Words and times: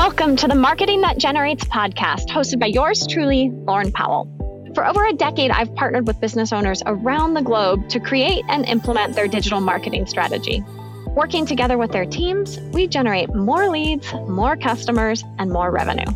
Welcome 0.00 0.34
to 0.36 0.48
the 0.48 0.54
Marketing 0.54 1.02
That 1.02 1.18
Generates 1.18 1.64
podcast, 1.64 2.28
hosted 2.28 2.58
by 2.58 2.68
yours 2.68 3.06
truly, 3.06 3.50
Lauren 3.50 3.92
Powell. 3.92 4.26
For 4.74 4.86
over 4.86 5.04
a 5.04 5.12
decade, 5.12 5.50
I've 5.50 5.74
partnered 5.74 6.06
with 6.06 6.18
business 6.22 6.54
owners 6.54 6.82
around 6.86 7.34
the 7.34 7.42
globe 7.42 7.86
to 7.90 8.00
create 8.00 8.42
and 8.48 8.64
implement 8.64 9.14
their 9.14 9.28
digital 9.28 9.60
marketing 9.60 10.06
strategy. 10.06 10.64
Working 11.08 11.44
together 11.44 11.76
with 11.76 11.92
their 11.92 12.06
teams, 12.06 12.58
we 12.72 12.86
generate 12.86 13.34
more 13.34 13.68
leads, 13.68 14.10
more 14.26 14.56
customers, 14.56 15.22
and 15.38 15.50
more 15.50 15.70
revenue. 15.70 16.10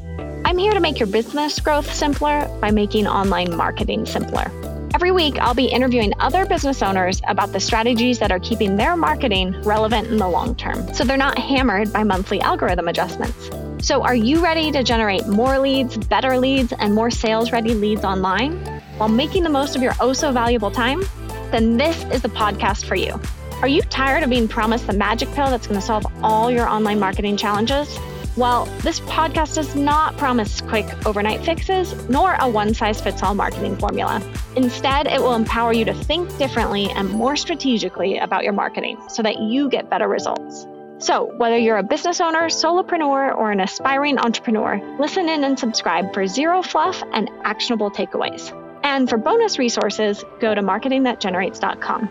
I'm 0.46 0.56
here 0.56 0.72
to 0.72 0.80
make 0.80 0.98
your 0.98 1.08
business 1.08 1.60
growth 1.60 1.92
simpler 1.94 2.48
by 2.62 2.70
making 2.70 3.06
online 3.06 3.54
marketing 3.54 4.06
simpler. 4.06 4.50
Every 4.94 5.10
week, 5.10 5.38
I'll 5.38 5.52
be 5.52 5.66
interviewing 5.66 6.14
other 6.20 6.46
business 6.46 6.82
owners 6.82 7.20
about 7.28 7.52
the 7.52 7.60
strategies 7.60 8.18
that 8.20 8.32
are 8.32 8.40
keeping 8.40 8.78
their 8.78 8.96
marketing 8.96 9.60
relevant 9.60 10.08
in 10.08 10.16
the 10.16 10.28
long 10.28 10.54
term 10.54 10.94
so 10.94 11.04
they're 11.04 11.18
not 11.18 11.38
hammered 11.38 11.92
by 11.92 12.02
monthly 12.02 12.40
algorithm 12.40 12.88
adjustments. 12.88 13.50
So, 13.80 14.02
are 14.02 14.14
you 14.14 14.42
ready 14.42 14.70
to 14.72 14.82
generate 14.82 15.26
more 15.26 15.58
leads, 15.58 15.96
better 15.96 16.38
leads, 16.38 16.72
and 16.72 16.94
more 16.94 17.10
sales 17.10 17.52
ready 17.52 17.74
leads 17.74 18.04
online 18.04 18.56
while 18.96 19.08
making 19.08 19.42
the 19.42 19.50
most 19.50 19.76
of 19.76 19.82
your 19.82 19.94
oh 20.00 20.12
so 20.12 20.32
valuable 20.32 20.70
time? 20.70 21.02
Then 21.50 21.76
this 21.76 22.04
is 22.04 22.22
the 22.22 22.28
podcast 22.28 22.86
for 22.86 22.94
you. 22.94 23.20
Are 23.60 23.68
you 23.68 23.82
tired 23.82 24.22
of 24.22 24.30
being 24.30 24.48
promised 24.48 24.86
the 24.86 24.92
magic 24.92 25.30
pill 25.32 25.50
that's 25.50 25.66
going 25.66 25.78
to 25.78 25.86
solve 25.86 26.06
all 26.22 26.50
your 26.50 26.68
online 26.68 26.98
marketing 26.98 27.36
challenges? 27.36 27.98
Well, 28.36 28.66
this 28.82 29.00
podcast 29.00 29.54
does 29.54 29.76
not 29.76 30.16
promise 30.16 30.60
quick 30.60 30.86
overnight 31.06 31.44
fixes 31.44 31.94
nor 32.08 32.34
a 32.40 32.48
one 32.48 32.74
size 32.74 33.00
fits 33.00 33.22
all 33.22 33.34
marketing 33.34 33.76
formula. 33.76 34.20
Instead, 34.56 35.06
it 35.06 35.20
will 35.20 35.34
empower 35.34 35.72
you 35.72 35.84
to 35.84 35.94
think 35.94 36.36
differently 36.36 36.90
and 36.90 37.10
more 37.10 37.36
strategically 37.36 38.18
about 38.18 38.42
your 38.42 38.52
marketing 38.52 38.98
so 39.08 39.22
that 39.22 39.38
you 39.38 39.68
get 39.68 39.88
better 39.88 40.08
results. 40.08 40.66
So, 40.98 41.32
whether 41.36 41.58
you're 41.58 41.76
a 41.76 41.82
business 41.82 42.20
owner, 42.20 42.46
solopreneur, 42.46 43.36
or 43.36 43.50
an 43.50 43.60
aspiring 43.60 44.18
entrepreneur, 44.18 44.80
listen 44.98 45.28
in 45.28 45.44
and 45.44 45.58
subscribe 45.58 46.14
for 46.14 46.26
zero 46.26 46.62
fluff 46.62 47.02
and 47.12 47.28
actionable 47.42 47.90
takeaways. 47.90 48.52
And 48.84 49.08
for 49.08 49.18
bonus 49.18 49.58
resources, 49.58 50.24
go 50.40 50.54
to 50.54 50.62
marketingthatgenerates.com. 50.62 52.08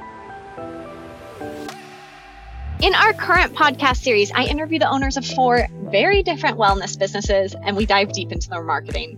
In 2.81 2.95
our 2.95 3.13
current 3.13 3.53
podcast 3.53 4.03
series, 4.03 4.31
I 4.31 4.43
interview 4.43 4.79
the 4.79 4.89
owners 4.89 5.15
of 5.15 5.25
four 5.25 5.67
very 5.83 6.21
different 6.21 6.57
wellness 6.57 6.99
businesses 6.99 7.55
and 7.55 7.77
we 7.77 7.85
dive 7.85 8.11
deep 8.11 8.33
into 8.33 8.49
their 8.49 8.63
marketing. 8.63 9.17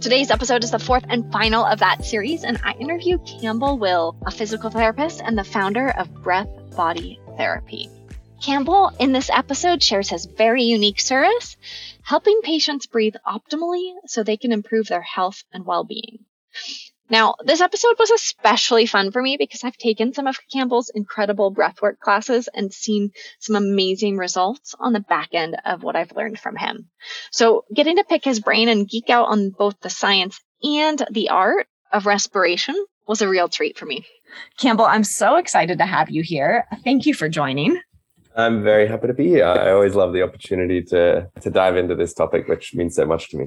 Today's 0.00 0.32
episode 0.32 0.64
is 0.64 0.72
the 0.72 0.80
fourth 0.80 1.04
and 1.08 1.30
final 1.30 1.64
of 1.64 1.78
that 1.78 2.04
series, 2.04 2.42
and 2.42 2.60
I 2.64 2.72
interview 2.72 3.18
Campbell 3.40 3.78
Will, 3.78 4.16
a 4.26 4.32
physical 4.32 4.68
therapist 4.68 5.22
and 5.24 5.38
the 5.38 5.44
founder 5.44 5.90
of 5.90 6.12
Breath 6.22 6.48
Body 6.76 7.20
Therapy. 7.36 7.88
Campbell, 8.44 8.92
in 8.98 9.12
this 9.12 9.30
episode, 9.30 9.82
shares 9.82 10.10
his 10.10 10.26
very 10.26 10.64
unique 10.64 11.00
service, 11.00 11.56
helping 12.02 12.42
patients 12.42 12.84
breathe 12.84 13.14
optimally 13.26 13.94
so 14.04 14.22
they 14.22 14.36
can 14.36 14.52
improve 14.52 14.86
their 14.86 15.00
health 15.00 15.44
and 15.50 15.64
well 15.64 15.82
being. 15.82 16.18
Now, 17.08 17.36
this 17.42 17.62
episode 17.62 17.96
was 17.98 18.10
especially 18.10 18.84
fun 18.84 19.12
for 19.12 19.22
me 19.22 19.38
because 19.38 19.64
I've 19.64 19.78
taken 19.78 20.12
some 20.12 20.26
of 20.26 20.36
Campbell's 20.52 20.90
incredible 20.94 21.54
breathwork 21.54 22.00
classes 22.00 22.50
and 22.52 22.70
seen 22.70 23.12
some 23.40 23.56
amazing 23.56 24.18
results 24.18 24.74
on 24.78 24.92
the 24.92 25.00
back 25.00 25.30
end 25.32 25.56
of 25.64 25.82
what 25.82 25.96
I've 25.96 26.12
learned 26.12 26.38
from 26.38 26.56
him. 26.56 26.90
So, 27.30 27.64
getting 27.72 27.96
to 27.96 28.04
pick 28.04 28.24
his 28.24 28.40
brain 28.40 28.68
and 28.68 28.86
geek 28.86 29.08
out 29.08 29.28
on 29.28 29.54
both 29.56 29.80
the 29.80 29.88
science 29.88 30.38
and 30.62 31.02
the 31.10 31.30
art 31.30 31.66
of 31.90 32.04
respiration 32.04 32.74
was 33.06 33.22
a 33.22 33.28
real 33.28 33.48
treat 33.48 33.78
for 33.78 33.86
me. 33.86 34.04
Campbell, 34.58 34.84
I'm 34.84 35.04
so 35.04 35.36
excited 35.36 35.78
to 35.78 35.86
have 35.86 36.10
you 36.10 36.22
here. 36.22 36.66
Thank 36.84 37.06
you 37.06 37.14
for 37.14 37.30
joining. 37.30 37.80
I'm 38.36 38.62
very 38.62 38.86
happy 38.86 39.06
to 39.06 39.14
be 39.14 39.28
here. 39.28 39.44
I 39.44 39.70
always 39.70 39.94
love 39.94 40.12
the 40.12 40.22
opportunity 40.22 40.82
to 40.82 41.28
to 41.40 41.50
dive 41.50 41.76
into 41.76 41.94
this 41.94 42.12
topic, 42.12 42.48
which 42.48 42.74
means 42.74 42.96
so 42.96 43.06
much 43.06 43.30
to 43.30 43.38
me. 43.38 43.46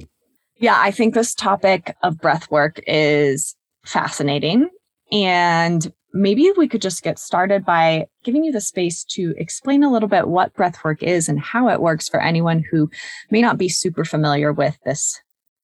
Yeah, 0.56 0.76
I 0.78 0.90
think 0.90 1.14
this 1.14 1.34
topic 1.34 1.96
of 2.02 2.18
breath 2.18 2.50
work 2.50 2.80
is 2.86 3.54
fascinating. 3.84 4.68
And 5.12 5.92
maybe 6.12 6.50
we 6.56 6.68
could 6.68 6.82
just 6.82 7.02
get 7.02 7.18
started 7.18 7.64
by 7.64 8.06
giving 8.24 8.44
you 8.44 8.52
the 8.52 8.60
space 8.60 9.04
to 9.04 9.34
explain 9.36 9.84
a 9.84 9.92
little 9.92 10.08
bit 10.08 10.28
what 10.28 10.54
breath 10.54 10.82
work 10.84 11.02
is 11.02 11.28
and 11.28 11.38
how 11.38 11.68
it 11.68 11.80
works 11.80 12.08
for 12.08 12.20
anyone 12.20 12.64
who 12.70 12.90
may 13.30 13.40
not 13.40 13.58
be 13.58 13.68
super 13.68 14.04
familiar 14.04 14.52
with 14.52 14.76
this 14.84 15.20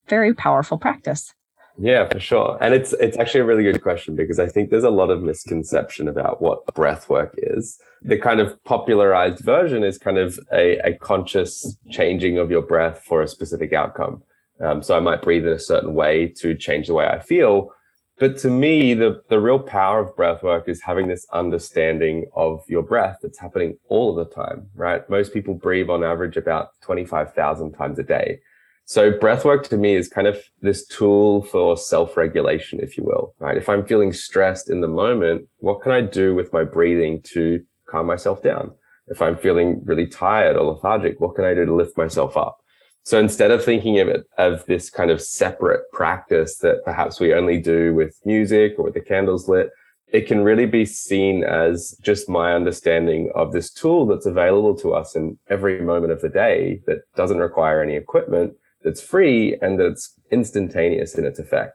very 0.08 0.34
powerful 0.34 0.78
practice. 0.78 1.32
Yeah, 1.76 2.08
for 2.08 2.20
sure. 2.20 2.56
And 2.60 2.72
it's 2.72 2.92
it's 2.94 3.18
actually 3.18 3.40
a 3.40 3.44
really 3.44 3.64
good 3.64 3.82
question 3.82 4.14
because 4.14 4.38
I 4.38 4.46
think 4.46 4.70
there's 4.70 4.84
a 4.84 4.90
lot 4.90 5.10
of 5.10 5.22
misconception 5.22 6.06
about 6.06 6.40
what 6.40 6.64
breath 6.74 7.08
work 7.08 7.34
is. 7.36 7.78
The 8.02 8.16
kind 8.16 8.40
of 8.40 8.62
popularized 8.64 9.44
version 9.44 9.82
is 9.82 9.98
kind 9.98 10.18
of 10.18 10.38
a, 10.52 10.78
a 10.86 10.96
conscious 10.98 11.76
changing 11.90 12.38
of 12.38 12.50
your 12.50 12.62
breath 12.62 13.02
for 13.04 13.22
a 13.22 13.28
specific 13.28 13.72
outcome. 13.72 14.22
Um, 14.60 14.82
so 14.82 14.96
I 14.96 15.00
might 15.00 15.22
breathe 15.22 15.46
in 15.46 15.52
a 15.52 15.58
certain 15.58 15.94
way 15.94 16.28
to 16.38 16.54
change 16.54 16.86
the 16.86 16.94
way 16.94 17.06
I 17.06 17.18
feel. 17.18 17.70
But 18.18 18.38
to 18.38 18.48
me, 18.48 18.94
the, 18.94 19.22
the 19.28 19.40
real 19.40 19.58
power 19.58 19.98
of 19.98 20.14
breath 20.14 20.44
work 20.44 20.68
is 20.68 20.80
having 20.82 21.08
this 21.08 21.26
understanding 21.32 22.26
of 22.36 22.62
your 22.68 22.82
breath 22.82 23.18
that's 23.20 23.40
happening 23.40 23.76
all 23.88 24.14
the 24.14 24.24
time, 24.24 24.68
right? 24.76 25.08
Most 25.10 25.32
people 25.32 25.54
breathe 25.54 25.90
on 25.90 26.04
average 26.04 26.36
about 26.36 26.68
25,000 26.82 27.72
times 27.72 27.98
a 27.98 28.04
day. 28.04 28.38
So 28.86 29.18
breath 29.18 29.44
work 29.44 29.66
to 29.68 29.78
me 29.78 29.94
is 29.94 30.08
kind 30.08 30.26
of 30.26 30.38
this 30.60 30.86
tool 30.86 31.42
for 31.42 31.76
self-regulation, 31.76 32.80
if 32.80 32.98
you 32.98 33.04
will, 33.04 33.34
right? 33.38 33.56
If 33.56 33.68
I'm 33.68 33.86
feeling 33.86 34.12
stressed 34.12 34.68
in 34.68 34.82
the 34.82 34.88
moment, 34.88 35.48
what 35.58 35.80
can 35.80 35.92
I 35.92 36.02
do 36.02 36.34
with 36.34 36.52
my 36.52 36.64
breathing 36.64 37.22
to 37.32 37.64
calm 37.88 38.06
myself 38.06 38.42
down? 38.42 38.72
If 39.06 39.22
I'm 39.22 39.36
feeling 39.36 39.82
really 39.84 40.06
tired 40.06 40.56
or 40.56 40.72
lethargic, 40.72 41.18
what 41.18 41.34
can 41.34 41.44
I 41.44 41.54
do 41.54 41.64
to 41.64 41.74
lift 41.74 41.96
myself 41.96 42.36
up? 42.36 42.58
So 43.04 43.18
instead 43.18 43.50
of 43.50 43.64
thinking 43.64 44.00
of 44.00 44.08
it 44.08 44.24
of 44.38 44.64
this 44.66 44.88
kind 44.90 45.10
of 45.10 45.20
separate 45.20 45.90
practice 45.92 46.58
that 46.58 46.84
perhaps 46.84 47.20
we 47.20 47.34
only 47.34 47.60
do 47.60 47.94
with 47.94 48.18
music 48.24 48.74
or 48.78 48.84
with 48.84 48.94
the 48.94 49.00
candles 49.00 49.48
lit, 49.48 49.70
it 50.08 50.26
can 50.26 50.44
really 50.44 50.64
be 50.66 50.84
seen 50.84 51.42
as 51.42 51.98
just 52.02 52.28
my 52.28 52.54
understanding 52.54 53.30
of 53.34 53.52
this 53.52 53.70
tool 53.70 54.06
that's 54.06 54.26
available 54.26 54.74
to 54.76 54.94
us 54.94 55.16
in 55.16 55.38
every 55.50 55.80
moment 55.80 56.12
of 56.12 56.20
the 56.20 56.28
day 56.28 56.80
that 56.86 56.98
doesn't 57.14 57.38
require 57.38 57.82
any 57.82 57.94
equipment, 57.94 58.54
that's 58.84 59.00
free 59.00 59.56
and 59.60 59.80
that's 59.80 60.14
instantaneous 60.30 61.16
in 61.16 61.24
its 61.24 61.38
effect. 61.38 61.72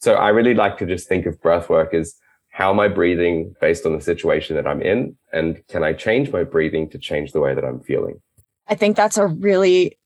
So 0.00 0.14
I 0.14 0.30
really 0.30 0.54
like 0.54 0.78
to 0.78 0.86
just 0.86 1.08
think 1.08 1.26
of 1.26 1.40
breath 1.42 1.68
work 1.68 1.92
as 1.92 2.14
how 2.50 2.70
am 2.70 2.80
I 2.80 2.88
breathing 2.88 3.54
based 3.60 3.84
on 3.84 3.92
the 3.92 4.00
situation 4.00 4.56
that 4.56 4.66
I'm 4.66 4.82
in? 4.82 5.16
And 5.32 5.62
can 5.68 5.82
I 5.82 5.92
change 5.92 6.30
my 6.30 6.44
breathing 6.44 6.88
to 6.90 6.98
change 6.98 7.32
the 7.32 7.40
way 7.40 7.54
that 7.54 7.64
I'm 7.64 7.80
feeling? 7.80 8.20
I 8.68 8.74
think 8.74 8.96
that's 8.96 9.16
a 9.16 9.26
really 9.26 9.98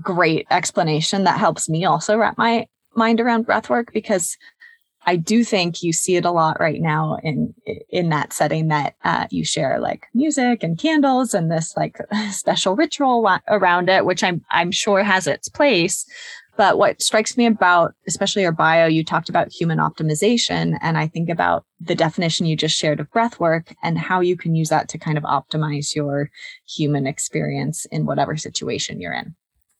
great 0.00 0.46
explanation 0.50 1.24
that 1.24 1.38
helps 1.38 1.68
me 1.68 1.84
also 1.84 2.16
wrap 2.16 2.36
my 2.36 2.66
mind 2.94 3.20
around 3.20 3.46
breath 3.46 3.70
work 3.70 3.92
because 3.92 4.36
I 5.06 5.16
do 5.16 5.44
think 5.44 5.82
you 5.82 5.92
see 5.92 6.16
it 6.16 6.24
a 6.24 6.30
lot 6.30 6.58
right 6.60 6.80
now 6.80 7.18
in 7.22 7.54
in 7.90 8.08
that 8.08 8.32
setting 8.32 8.68
that 8.68 8.94
uh, 9.04 9.26
you 9.30 9.44
share 9.44 9.78
like 9.80 10.06
music 10.14 10.62
and 10.62 10.78
candles 10.78 11.34
and 11.34 11.50
this 11.50 11.74
like 11.76 11.98
special 12.30 12.76
ritual 12.76 13.28
around 13.48 13.88
it, 13.88 14.04
which 14.04 14.22
I'm 14.24 14.44
I'm 14.50 14.70
sure 14.70 15.02
has 15.02 15.26
its 15.26 15.48
place. 15.48 16.06
But 16.56 16.78
what 16.78 17.02
strikes 17.02 17.36
me 17.36 17.46
about, 17.46 17.94
especially 18.06 18.42
your 18.42 18.52
bio, 18.52 18.86
you 18.86 19.04
talked 19.04 19.28
about 19.28 19.52
human 19.52 19.78
optimization, 19.78 20.78
and 20.80 20.96
I 20.96 21.08
think 21.08 21.28
about 21.28 21.64
the 21.80 21.96
definition 21.96 22.46
you 22.46 22.56
just 22.56 22.78
shared 22.78 23.00
of 23.00 23.10
breath 23.10 23.40
work 23.40 23.74
and 23.82 23.98
how 23.98 24.20
you 24.20 24.36
can 24.36 24.54
use 24.54 24.68
that 24.68 24.88
to 24.90 24.98
kind 24.98 25.18
of 25.18 25.24
optimize 25.24 25.96
your 25.96 26.30
human 26.64 27.08
experience 27.08 27.86
in 27.86 28.06
whatever 28.06 28.36
situation 28.36 29.00
you're 29.00 29.12
in. 29.12 29.34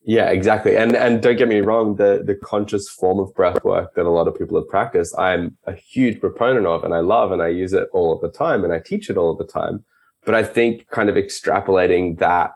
Yeah, 0.07 0.29
exactly. 0.31 0.77
And 0.77 0.95
and 0.95 1.23
don't 1.23 1.37
get 1.37 1.49
me 1.49 1.61
wrong, 1.61 1.97
the 1.97 2.23
the 2.25 2.35
conscious 2.35 2.89
form 2.91 3.19
of 3.19 3.35
breath 3.35 3.65
work 3.65 3.95
that 3.95 4.05
a 4.05 4.11
lot 4.11 4.29
of 4.29 4.37
people 4.37 4.59
have 4.59 4.69
practiced, 4.69 5.19
I'm 5.19 5.57
a 5.67 5.73
huge 5.73 6.21
proponent 6.21 6.67
of 6.67 6.85
and 6.85 6.93
I 6.95 7.01
love 7.01 7.33
and 7.33 7.41
I 7.43 7.49
use 7.49 7.73
it 7.73 7.89
all 7.93 8.13
of 8.13 8.21
the 8.21 8.31
time 8.31 8.65
and 8.65 8.73
I 8.73 8.81
teach 8.81 9.09
it 9.09 9.17
all 9.17 9.31
of 9.31 9.39
the 9.39 9.47
time. 9.47 9.83
But 10.27 10.35
I 10.35 10.43
think 10.43 10.89
kind 10.89 11.09
of 11.09 11.17
extrapolating 11.17 12.19
that 12.19 12.53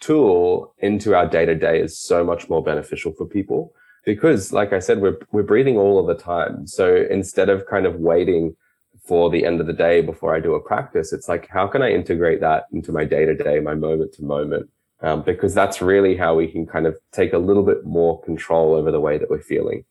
tool 0.00 0.74
into 0.78 1.14
our 1.14 1.26
day 1.26 1.44
to 1.44 1.56
day 1.56 1.80
is 1.80 1.98
so 1.98 2.24
much 2.24 2.48
more 2.48 2.62
beneficial 2.62 3.12
for 3.12 3.26
people 3.26 3.72
because 4.04 4.52
like 4.52 4.72
I 4.72 4.78
said, 4.78 5.00
we're 5.00 5.18
we're 5.32 5.42
breathing 5.42 5.78
all 5.78 5.98
of 5.98 6.06
the 6.06 6.22
time. 6.22 6.68
So 6.68 7.04
instead 7.10 7.48
of 7.48 7.66
kind 7.66 7.84
of 7.86 7.96
waiting 7.96 8.54
for 9.04 9.28
the 9.28 9.44
end 9.44 9.60
of 9.60 9.66
the 9.66 9.72
day 9.72 10.02
before 10.02 10.36
I 10.36 10.40
do 10.40 10.54
a 10.54 10.60
practice, 10.60 11.12
it's 11.12 11.28
like, 11.28 11.48
how 11.48 11.66
can 11.66 11.82
I 11.82 11.90
integrate 11.90 12.40
that 12.40 12.66
into 12.72 12.92
my 12.92 13.04
day 13.04 13.24
to 13.26 13.34
day, 13.34 13.58
my 13.58 13.74
moment 13.74 14.12
to 14.14 14.24
moment? 14.24 14.70
Um, 15.02 15.22
because 15.22 15.54
that's 15.54 15.82
really 15.82 16.16
how 16.16 16.34
we 16.34 16.46
can 16.46 16.66
kind 16.66 16.86
of 16.86 16.96
take 17.12 17.32
a 17.32 17.38
little 17.38 17.64
bit 17.64 17.84
more 17.84 18.20
control 18.22 18.74
over 18.74 18.90
the 18.90 19.00
way 19.00 19.18
that 19.18 19.30
we're 19.30 19.42
feeling. 19.42 19.84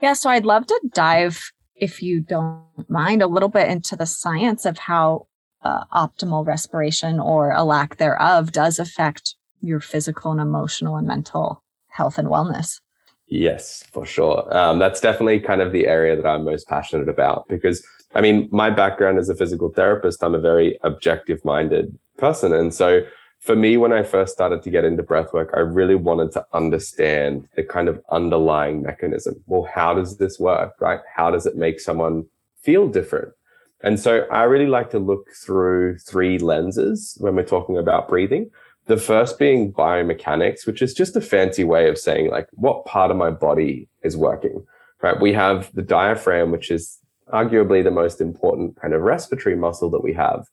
Yeah, 0.00 0.12
so 0.12 0.30
I'd 0.30 0.46
love 0.46 0.66
to 0.66 0.80
dive, 0.92 1.50
if 1.74 2.02
you 2.02 2.20
don't 2.20 2.62
mind, 2.88 3.22
a 3.22 3.26
little 3.26 3.48
bit 3.48 3.68
into 3.68 3.96
the 3.96 4.06
science 4.06 4.64
of 4.64 4.78
how 4.78 5.26
uh, 5.62 5.84
optimal 5.92 6.46
respiration 6.46 7.18
or 7.18 7.50
a 7.50 7.64
lack 7.64 7.96
thereof 7.96 8.52
does 8.52 8.78
affect 8.78 9.34
your 9.60 9.80
physical 9.80 10.30
and 10.30 10.40
emotional 10.40 10.96
and 10.96 11.06
mental 11.06 11.64
health 11.88 12.18
and 12.18 12.28
wellness. 12.28 12.80
Yes, 13.26 13.84
for 13.92 14.06
sure. 14.06 14.56
Um, 14.56 14.78
that's 14.78 15.00
definitely 15.00 15.40
kind 15.40 15.60
of 15.60 15.72
the 15.72 15.86
area 15.86 16.16
that 16.16 16.26
I'm 16.26 16.44
most 16.44 16.66
passionate 16.68 17.08
about 17.08 17.46
because, 17.48 17.84
I 18.14 18.20
mean, 18.20 18.48
my 18.52 18.70
background 18.70 19.18
as 19.18 19.28
a 19.28 19.34
physical 19.34 19.70
therapist, 19.70 20.22
I'm 20.22 20.34
a 20.34 20.40
very 20.40 20.78
objective 20.82 21.44
minded 21.44 21.98
person. 22.16 22.54
And 22.54 22.72
so 22.72 23.02
for 23.40 23.54
me, 23.54 23.76
when 23.76 23.92
I 23.92 24.02
first 24.02 24.32
started 24.32 24.62
to 24.62 24.70
get 24.70 24.84
into 24.84 25.02
breathwork, 25.02 25.56
I 25.56 25.60
really 25.60 25.94
wanted 25.94 26.32
to 26.32 26.46
understand 26.52 27.48
the 27.56 27.62
kind 27.62 27.88
of 27.88 28.02
underlying 28.10 28.82
mechanism. 28.82 29.42
Well, 29.46 29.68
how 29.72 29.94
does 29.94 30.18
this 30.18 30.38
work, 30.38 30.74
right? 30.80 31.00
How 31.14 31.30
does 31.30 31.46
it 31.46 31.56
make 31.56 31.80
someone 31.80 32.26
feel 32.62 32.88
different? 32.88 33.32
And 33.80 34.00
so 34.00 34.26
I 34.30 34.42
really 34.42 34.66
like 34.66 34.90
to 34.90 34.98
look 34.98 35.28
through 35.44 35.98
three 35.98 36.38
lenses 36.38 37.16
when 37.20 37.36
we're 37.36 37.44
talking 37.44 37.78
about 37.78 38.08
breathing. 38.08 38.50
The 38.86 38.96
first 38.96 39.38
being 39.38 39.72
biomechanics, 39.72 40.66
which 40.66 40.82
is 40.82 40.94
just 40.94 41.14
a 41.14 41.20
fancy 41.20 41.62
way 41.62 41.88
of 41.88 41.96
saying 41.96 42.30
like 42.30 42.48
what 42.52 42.86
part 42.86 43.10
of 43.10 43.16
my 43.16 43.30
body 43.30 43.88
is 44.02 44.16
working, 44.16 44.66
right? 45.00 45.20
We 45.20 45.32
have 45.34 45.72
the 45.74 45.82
diaphragm, 45.82 46.50
which 46.50 46.70
is 46.70 46.98
arguably 47.32 47.84
the 47.84 47.90
most 47.90 48.20
important 48.20 48.80
kind 48.80 48.94
of 48.94 49.02
respiratory 49.02 49.54
muscle 49.54 49.90
that 49.90 50.02
we 50.02 50.14
have. 50.14 50.46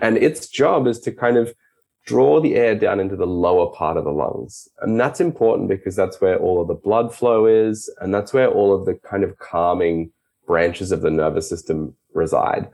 And 0.00 0.16
its 0.16 0.48
job 0.48 0.86
is 0.86 0.98
to 1.00 1.12
kind 1.12 1.36
of 1.36 1.54
draw 2.04 2.40
the 2.40 2.54
air 2.56 2.74
down 2.74 3.00
into 3.00 3.16
the 3.16 3.26
lower 3.26 3.70
part 3.72 3.96
of 3.96 4.04
the 4.04 4.10
lungs. 4.10 4.68
And 4.80 4.98
that's 4.98 5.20
important 5.20 5.68
because 5.68 5.94
that's 5.94 6.20
where 6.20 6.38
all 6.38 6.60
of 6.60 6.68
the 6.68 6.74
blood 6.74 7.14
flow 7.14 7.46
is. 7.46 7.92
And 8.00 8.12
that's 8.12 8.32
where 8.32 8.48
all 8.48 8.74
of 8.74 8.86
the 8.86 8.94
kind 9.08 9.22
of 9.24 9.38
calming 9.38 10.10
branches 10.46 10.90
of 10.92 11.02
the 11.02 11.10
nervous 11.10 11.48
system 11.48 11.94
reside. 12.14 12.68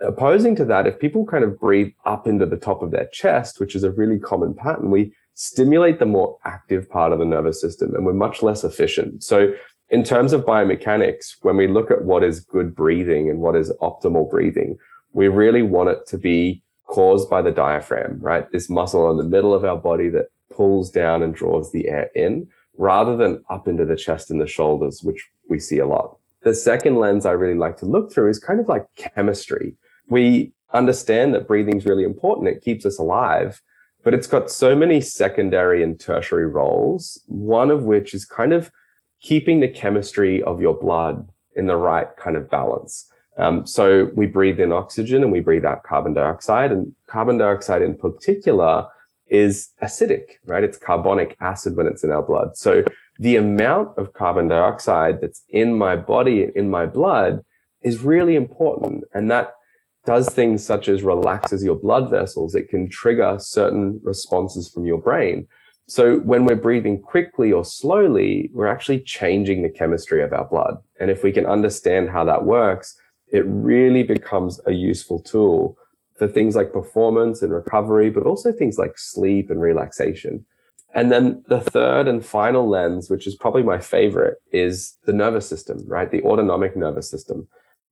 Opposing 0.00 0.56
to 0.56 0.64
that, 0.64 0.86
if 0.86 0.98
people 0.98 1.26
kind 1.26 1.44
of 1.44 1.60
breathe 1.60 1.92
up 2.06 2.26
into 2.26 2.46
the 2.46 2.56
top 2.56 2.82
of 2.82 2.90
their 2.90 3.06
chest, 3.12 3.60
which 3.60 3.74
is 3.74 3.84
a 3.84 3.90
really 3.90 4.18
common 4.18 4.54
pattern, 4.54 4.90
we 4.90 5.12
stimulate 5.34 5.98
the 5.98 6.06
more 6.06 6.38
active 6.44 6.88
part 6.88 7.12
of 7.12 7.18
the 7.18 7.24
nervous 7.24 7.60
system 7.60 7.94
and 7.94 8.06
we're 8.06 8.14
much 8.14 8.42
less 8.42 8.64
efficient. 8.64 9.22
So 9.22 9.52
in 9.90 10.04
terms 10.04 10.32
of 10.32 10.44
biomechanics, 10.44 11.36
when 11.42 11.56
we 11.56 11.66
look 11.66 11.90
at 11.90 12.04
what 12.04 12.22
is 12.22 12.40
good 12.40 12.74
breathing 12.74 13.28
and 13.28 13.40
what 13.40 13.56
is 13.56 13.72
optimal 13.82 14.30
breathing, 14.30 14.78
we 15.12 15.28
really 15.28 15.62
want 15.62 15.90
it 15.90 16.06
to 16.06 16.18
be 16.18 16.62
caused 16.90 17.30
by 17.30 17.40
the 17.40 17.52
diaphragm, 17.52 18.18
right? 18.20 18.50
This 18.50 18.68
muscle 18.68 19.10
in 19.12 19.16
the 19.16 19.22
middle 19.22 19.54
of 19.54 19.64
our 19.64 19.76
body 19.76 20.08
that 20.10 20.26
pulls 20.52 20.90
down 20.90 21.22
and 21.22 21.32
draws 21.32 21.70
the 21.70 21.88
air 21.88 22.10
in 22.16 22.48
rather 22.76 23.16
than 23.16 23.44
up 23.48 23.68
into 23.68 23.84
the 23.84 23.94
chest 23.96 24.30
and 24.30 24.40
the 24.40 24.46
shoulders, 24.46 25.00
which 25.02 25.30
we 25.48 25.60
see 25.60 25.78
a 25.78 25.86
lot. 25.86 26.18
The 26.42 26.54
second 26.54 26.96
lens 26.96 27.26
I 27.26 27.32
really 27.32 27.58
like 27.58 27.76
to 27.78 27.86
look 27.86 28.12
through 28.12 28.30
is 28.30 28.40
kind 28.40 28.58
of 28.58 28.68
like 28.68 28.86
chemistry. 28.96 29.76
We 30.08 30.52
understand 30.72 31.32
that 31.34 31.46
breathing 31.46 31.76
is 31.76 31.86
really 31.86 32.04
important. 32.04 32.48
It 32.48 32.64
keeps 32.64 32.84
us 32.84 32.98
alive, 32.98 33.62
but 34.02 34.14
it's 34.14 34.26
got 34.26 34.50
so 34.50 34.74
many 34.74 35.00
secondary 35.00 35.82
and 35.82 36.00
tertiary 36.00 36.46
roles, 36.46 37.22
one 37.26 37.70
of 37.70 37.84
which 37.84 38.14
is 38.14 38.24
kind 38.24 38.52
of 38.52 38.72
keeping 39.20 39.60
the 39.60 39.68
chemistry 39.68 40.42
of 40.42 40.60
your 40.60 40.74
blood 40.74 41.28
in 41.54 41.66
the 41.66 41.76
right 41.76 42.08
kind 42.16 42.36
of 42.36 42.50
balance. 42.50 43.09
Um, 43.38 43.66
so 43.66 44.10
we 44.14 44.26
breathe 44.26 44.60
in 44.60 44.72
oxygen 44.72 45.22
and 45.22 45.32
we 45.32 45.40
breathe 45.40 45.64
out 45.64 45.82
carbon 45.82 46.14
dioxide, 46.14 46.72
and 46.72 46.94
carbon 47.06 47.38
dioxide 47.38 47.82
in 47.82 47.96
particular 47.96 48.86
is 49.28 49.70
acidic, 49.82 50.24
right? 50.44 50.64
It's 50.64 50.76
carbonic 50.76 51.36
acid 51.40 51.76
when 51.76 51.86
it's 51.86 52.04
in 52.04 52.10
our 52.10 52.22
blood. 52.22 52.56
So 52.56 52.84
the 53.18 53.36
amount 53.36 53.96
of 53.96 54.12
carbon 54.12 54.48
dioxide 54.48 55.20
that's 55.20 55.42
in 55.48 55.74
my 55.74 55.94
body, 55.94 56.48
in 56.54 56.70
my 56.70 56.86
blood, 56.86 57.44
is 57.82 58.00
really 58.00 58.34
important. 58.34 59.04
And 59.14 59.30
that 59.30 59.54
does 60.04 60.28
things 60.30 60.64
such 60.64 60.88
as 60.88 61.02
relaxes 61.02 61.62
your 61.62 61.76
blood 61.76 62.10
vessels. 62.10 62.54
It 62.54 62.68
can 62.68 62.88
trigger 62.88 63.36
certain 63.38 64.00
responses 64.02 64.70
from 64.70 64.84
your 64.84 64.98
brain. 64.98 65.46
So 65.86 66.18
when 66.20 66.44
we're 66.44 66.56
breathing 66.56 67.00
quickly 67.00 67.52
or 67.52 67.64
slowly, 67.64 68.50
we're 68.52 68.66
actually 68.66 69.00
changing 69.00 69.62
the 69.62 69.70
chemistry 69.70 70.22
of 70.22 70.32
our 70.32 70.44
blood. 70.44 70.78
And 70.98 71.10
if 71.10 71.22
we 71.22 71.32
can 71.32 71.46
understand 71.46 72.10
how 72.10 72.24
that 72.24 72.44
works, 72.44 72.96
it 73.32 73.44
really 73.46 74.02
becomes 74.02 74.60
a 74.66 74.72
useful 74.72 75.20
tool 75.20 75.76
for 76.16 76.28
things 76.28 76.54
like 76.54 76.72
performance 76.72 77.42
and 77.42 77.52
recovery, 77.52 78.10
but 78.10 78.24
also 78.24 78.52
things 78.52 78.78
like 78.78 78.98
sleep 78.98 79.50
and 79.50 79.60
relaxation. 79.60 80.44
And 80.94 81.10
then 81.10 81.42
the 81.48 81.60
third 81.60 82.08
and 82.08 82.24
final 82.24 82.68
lens, 82.68 83.08
which 83.08 83.26
is 83.26 83.36
probably 83.36 83.62
my 83.62 83.78
favorite, 83.78 84.38
is 84.52 84.98
the 85.06 85.12
nervous 85.12 85.48
system, 85.48 85.82
right? 85.86 86.10
The 86.10 86.22
autonomic 86.22 86.76
nervous 86.76 87.10
system. 87.10 87.46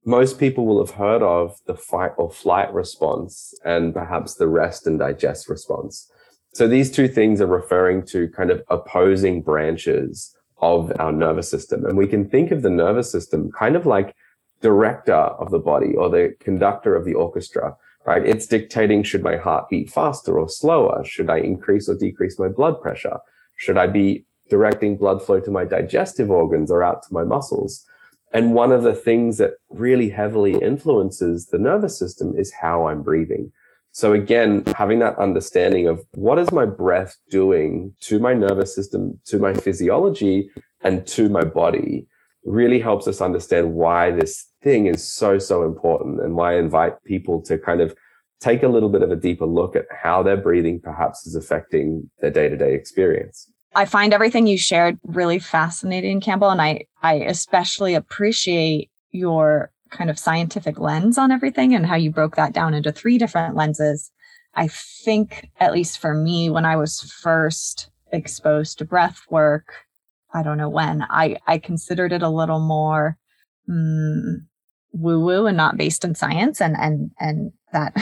Most 0.05 0.39
people 0.39 0.67
will 0.67 0.85
have 0.85 0.97
heard 0.97 1.23
of 1.23 1.57
the 1.67 1.75
fight 1.75 2.13
or 2.19 2.31
flight 2.31 2.73
response 2.73 3.55
and 3.65 3.95
perhaps 3.95 4.35
the 4.35 4.49
rest 4.49 4.87
and 4.87 4.99
digest 4.99 5.49
response. 5.49 6.11
So 6.55 6.67
these 6.67 6.91
two 6.91 7.09
things 7.09 7.41
are 7.41 7.47
referring 7.47 8.05
to 8.07 8.29
kind 8.31 8.51
of 8.51 8.63
opposing 8.69 9.43
branches 9.43 10.35
of 10.61 10.93
our 10.99 11.13
nervous 11.13 11.49
system. 11.49 11.85
And 11.85 11.97
we 11.97 12.07
can 12.07 12.29
think 12.29 12.51
of 12.51 12.63
the 12.63 12.71
nervous 12.71 13.13
system 13.13 13.51
kind 13.53 13.77
of 13.77 13.87
like 13.87 14.15
director 14.61 15.13
of 15.13 15.51
the 15.51 15.59
body 15.59 15.95
or 15.95 16.09
the 16.09 16.35
conductor 16.41 16.95
of 16.95 17.05
the 17.05 17.15
orchestra, 17.15 17.77
right? 18.07 18.27
It's 18.27 18.47
dictating 18.47 19.03
should 19.03 19.23
my 19.23 19.37
heart 19.37 19.69
beat 19.69 19.91
faster 19.91 20.39
or 20.39 20.49
slower? 20.49 21.05
Should 21.05 21.31
I 21.31 21.39
increase 21.39 21.89
or 21.89 21.95
decrease 21.95 22.39
my 22.39 22.49
blood 22.49 22.81
pressure? 22.81 23.19
Should 23.57 23.79
I 23.79 23.87
be 23.87 24.25
directing 24.49 24.97
blood 24.97 25.23
flow 25.23 25.41
to 25.41 25.51
my 25.51 25.65
digestive 25.65 26.31
organs 26.31 26.71
or 26.71 26.83
out 26.83 27.03
to 27.05 27.13
my 27.13 27.25
muscles? 27.25 27.85
And 28.33 28.55
one 28.55 28.73
of 28.73 28.83
the 28.83 28.95
things 28.95 29.39
that 29.39 29.53
really 29.71 30.11
heavily 30.11 30.55
influences 30.55 31.47
the 31.47 31.59
nervous 31.59 31.99
system 31.99 32.35
is 32.37 32.53
how 32.53 32.89
I'm 32.89 33.03
breathing. 33.03 33.53
So 33.93 34.13
again, 34.13 34.65
having 34.77 34.99
that 34.99 35.19
understanding 35.19 35.89
of 35.89 36.05
what 36.13 36.39
is 36.39 36.53
my 36.53 36.67
breath 36.67 37.17
doing 37.31 37.95
to 38.01 38.19
my 38.19 38.35
nervous 38.35 38.75
system, 38.75 39.19
to 39.27 39.39
my 39.39 39.55
physiology 39.55 40.51
and 40.83 41.07
to 41.09 41.29
my 41.29 41.43
body 41.43 42.07
really 42.45 42.81
helps 42.81 43.07
us 43.07 43.21
understand 43.21 43.75
why 43.75 44.11
this 44.11 44.47
thing 44.63 44.87
is 44.87 45.07
so, 45.07 45.39
so 45.39 45.65
important 45.65 46.21
and 46.21 46.35
why 46.35 46.55
I 46.55 46.59
invite 46.59 47.03
people 47.05 47.43
to 47.43 47.59
kind 47.59 47.81
of 47.81 47.95
take 48.41 48.63
a 48.63 48.69
little 48.69 48.89
bit 48.89 49.03
of 49.03 49.11
a 49.11 49.17
deeper 49.17 49.47
look 49.47 49.77
at 49.77 49.87
how 49.91 50.23
their 50.23 50.37
breathing 50.37 50.81
perhaps 50.81 51.27
is 51.27 51.35
affecting 51.35 52.09
their 52.21 52.31
day 52.31 52.49
to 52.49 52.57
day 52.57 52.75
experience. 52.75 53.51
I 53.75 53.85
find 53.85 54.15
everything 54.15 54.47
you 54.47 54.57
shared 54.57 54.99
really 55.05 55.39
fascinating, 55.39 56.21
Campbell, 56.21 56.51
and 56.51 56.63
I, 56.63 56.87
I 57.03 57.15
especially 57.15 57.95
appreciate 57.95 58.91
your 59.11 59.71
kind 59.91 60.11
of 60.11 60.19
scientific 60.19 60.79
lens 60.79 61.19
on 61.19 61.31
everything 61.31 61.75
and 61.75 61.87
how 61.87 61.97
you 61.97 62.11
broke 62.11 62.37
that 62.37 62.53
down 62.53 62.75
into 62.75 62.93
three 62.93 63.19
different 63.19 63.57
lenses. 63.57 64.11
I 64.55 64.69
think, 64.69 65.51
at 65.61 65.73
least 65.73 65.99
for 65.99 66.15
me, 66.15 66.51
when 66.51 66.65
I 66.65 66.77
was 66.77 67.01
first 67.23 67.91
exposed 68.13 68.79
to 68.79 68.85
breath 68.85 69.21
work, 69.31 69.75
I 70.33 70.43
don't 70.43 70.59
know 70.59 70.69
when. 70.69 71.05
I 71.09 71.37
I 71.47 71.59
considered 71.59 72.13
it 72.13 72.23
a 72.23 72.29
little 72.29 72.61
more 72.61 73.17
mm, 73.69 74.37
woo 74.93 75.21
woo 75.21 75.47
and 75.47 75.57
not 75.57 75.77
based 75.77 76.05
in 76.05 76.15
science, 76.15 76.61
and 76.61 76.77
and 76.77 77.11
and 77.19 77.53
that 77.73 77.95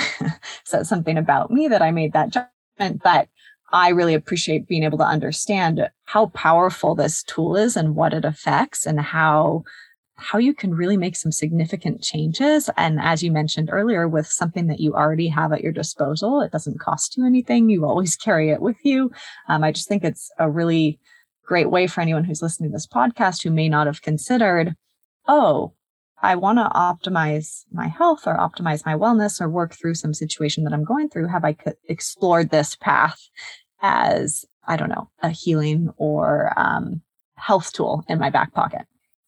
says 0.64 0.88
something 0.88 1.16
about 1.16 1.50
me 1.50 1.68
that 1.68 1.82
I 1.82 1.90
made 1.90 2.12
that 2.12 2.30
judgment. 2.30 3.02
But 3.02 3.28
I 3.72 3.90
really 3.90 4.14
appreciate 4.14 4.68
being 4.68 4.84
able 4.84 4.98
to 4.98 5.04
understand 5.04 5.88
how 6.04 6.26
powerful 6.26 6.94
this 6.94 7.22
tool 7.22 7.56
is 7.56 7.76
and 7.76 7.96
what 7.96 8.14
it 8.14 8.24
affects, 8.24 8.86
and 8.86 9.00
how 9.00 9.64
how 10.16 10.38
you 10.38 10.54
can 10.54 10.74
really 10.74 10.96
make 10.96 11.14
some 11.14 11.30
significant 11.30 12.02
changes. 12.02 12.70
And 12.76 12.98
as 13.00 13.22
you 13.22 13.30
mentioned 13.30 13.68
earlier, 13.70 14.08
with 14.08 14.26
something 14.26 14.66
that 14.68 14.80
you 14.80 14.94
already 14.94 15.28
have 15.28 15.52
at 15.52 15.60
your 15.60 15.72
disposal, 15.72 16.40
it 16.40 16.50
doesn't 16.52 16.80
cost 16.80 17.16
you 17.16 17.26
anything. 17.26 17.68
You 17.68 17.84
always 17.84 18.16
carry 18.26 18.50
it 18.50 18.62
with 18.62 18.78
you. 18.82 19.10
Um, 19.48 19.62
I 19.62 19.72
just 19.72 19.88
think 19.88 20.04
it's 20.04 20.30
a 20.38 20.50
really 20.50 20.98
great 21.46 21.70
way 21.70 21.86
for 21.86 22.00
anyone 22.00 22.24
who's 22.24 22.42
listening 22.42 22.70
to 22.70 22.74
this 22.74 22.86
podcast 22.86 23.42
who 23.42 23.50
may 23.50 23.68
not 23.68 23.86
have 23.86 24.02
considered, 24.02 24.74
oh, 25.26 25.72
I 26.22 26.34
want 26.34 26.58
to 26.58 26.70
optimize 26.74 27.64
my 27.72 27.88
health 27.88 28.26
or 28.26 28.36
optimize 28.36 28.84
my 28.84 28.94
wellness 28.94 29.40
or 29.40 29.48
work 29.48 29.74
through 29.74 29.94
some 29.94 30.14
situation 30.14 30.64
that 30.64 30.72
I'm 30.72 30.84
going 30.84 31.08
through. 31.08 31.28
Have 31.28 31.44
I 31.44 31.56
explored 31.88 32.50
this 32.50 32.74
path 32.74 33.20
as, 33.80 34.44
I 34.66 34.76
don't 34.76 34.88
know, 34.88 35.10
a 35.22 35.30
healing 35.30 35.90
or 35.98 36.52
um, 36.56 37.02
health 37.36 37.72
tool 37.72 38.04
in 38.08 38.18
my 38.18 38.30
back 38.30 38.54
pocket? 38.54 38.82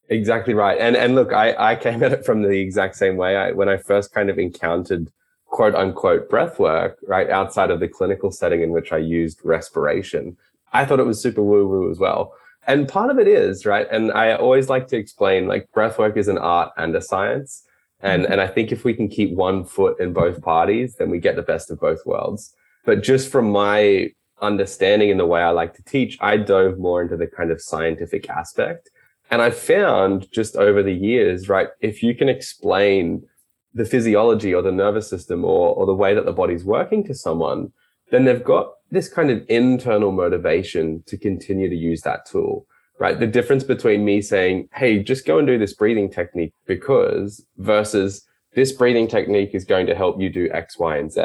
Exactly 0.08 0.54
right. 0.54 0.78
And 0.80 0.96
and 0.96 1.14
look, 1.14 1.34
I, 1.34 1.54
I 1.58 1.76
came 1.76 2.02
at 2.02 2.12
it 2.12 2.25
from 2.25 2.42
the 2.42 2.58
exact 2.60 2.96
same 2.96 3.18
way. 3.18 3.37
I, 3.37 3.52
when 3.52 3.68
I 3.68 3.76
first 3.76 4.12
kind 4.12 4.30
of 4.30 4.38
encountered 4.38 5.10
quote 5.44 5.75
unquote 5.75 6.30
breath 6.30 6.58
work, 6.58 6.98
right, 7.06 7.28
outside 7.28 7.70
of 7.70 7.80
the 7.80 7.88
clinical 7.88 8.30
setting 8.30 8.62
in 8.62 8.70
which 8.70 8.90
I 8.90 8.98
used 8.98 9.40
respiration, 9.44 10.38
I 10.72 10.84
thought 10.84 11.00
it 11.00 11.06
was 11.06 11.22
super 11.22 11.42
woo 11.42 11.66
woo 11.68 11.90
as 11.90 11.98
well. 11.98 12.32
And 12.66 12.87
part 12.87 13.10
of 13.10 13.18
it 13.18 13.26
is, 13.26 13.64
right? 13.64 13.87
And 13.90 14.12
I 14.12 14.34
always 14.34 14.68
like 14.68 14.88
to 14.88 14.96
explain 14.96 15.46
like 15.46 15.68
breathwork 15.75 16.16
is 16.16 16.28
an 16.28 16.38
art 16.38 16.72
and 16.76 16.94
a 16.94 17.00
science. 17.00 17.64
And, 18.00 18.25
mm-hmm. 18.25 18.32
and 18.32 18.40
I 18.40 18.46
think 18.46 18.72
if 18.72 18.84
we 18.84 18.92
can 18.92 19.08
keep 19.08 19.32
one 19.32 19.64
foot 19.64 19.98
in 20.00 20.12
both 20.12 20.42
parties, 20.42 20.94
then 20.96 21.08
we 21.10 21.18
get 21.18 21.37
the 21.37 21.42
best 21.42 21.70
of 21.70 21.80
both 21.80 22.04
worlds. 22.04 22.54
But 22.84 23.02
just 23.02 23.32
from 23.32 23.50
my 23.50 24.10
understanding 24.40 25.10
and 25.10 25.18
the 25.18 25.26
way 25.26 25.42
I 25.42 25.50
like 25.50 25.75
to 25.75 25.84
teach, 25.84 26.18
I 26.20 26.37
dove 26.37 26.78
more 26.78 27.02
into 27.02 27.16
the 27.16 27.26
kind 27.26 27.50
of 27.50 27.60
scientific 27.60 28.28
aspect. 28.28 28.90
And 29.30 29.42
I 29.42 29.50
found 29.50 30.30
just 30.32 30.56
over 30.56 30.82
the 30.82 30.94
years, 30.94 31.48
right, 31.48 31.68
if 31.80 32.02
you 32.02 32.14
can 32.14 32.28
explain 32.28 33.26
the 33.75 33.84
physiology 33.84 34.54
or 34.54 34.62
the 34.62 34.72
nervous 34.72 35.08
system 35.08 35.44
or, 35.44 35.75
or 35.75 35.87
the 35.87 35.94
way 35.94 36.14
that 36.14 36.25
the 36.25 36.32
body's 36.32 36.64
working 36.64 37.04
to 37.04 37.14
someone, 37.14 37.72
then 38.10 38.24
they've 38.24 38.44
got 38.44 38.72
this 38.90 39.08
kind 39.08 39.30
of 39.30 39.44
internal 39.48 40.12
motivation 40.12 41.02
to 41.06 41.16
continue 41.16 41.68
to 41.68 41.76
use 41.76 42.02
that 42.02 42.26
tool, 42.26 42.66
right? 42.98 43.18
The 43.18 43.26
difference 43.26 43.64
between 43.64 44.04
me 44.04 44.22
saying, 44.22 44.68
Hey, 44.74 45.02
just 45.02 45.26
go 45.26 45.38
and 45.38 45.46
do 45.46 45.58
this 45.58 45.74
breathing 45.74 46.10
technique 46.10 46.54
because 46.66 47.44
versus 47.58 48.26
this 48.54 48.72
breathing 48.72 49.08
technique 49.08 49.50
is 49.52 49.64
going 49.64 49.86
to 49.86 49.94
help 49.94 50.20
you 50.20 50.30
do 50.30 50.48
X, 50.52 50.78
Y, 50.78 50.96
and 50.96 51.12
Z 51.12 51.22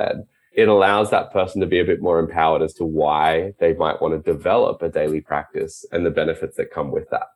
it 0.53 0.67
allows 0.67 1.09
that 1.09 1.31
person 1.31 1.61
to 1.61 1.67
be 1.67 1.79
a 1.79 1.85
bit 1.85 2.01
more 2.01 2.19
empowered 2.19 2.61
as 2.61 2.73
to 2.75 2.85
why 2.85 3.53
they 3.59 3.73
might 3.73 4.01
want 4.01 4.13
to 4.13 4.31
develop 4.31 4.81
a 4.81 4.89
daily 4.89 5.19
practice 5.19 5.85
and 5.91 6.05
the 6.05 6.11
benefits 6.11 6.57
that 6.57 6.71
come 6.71 6.91
with 6.91 7.09
that. 7.09 7.27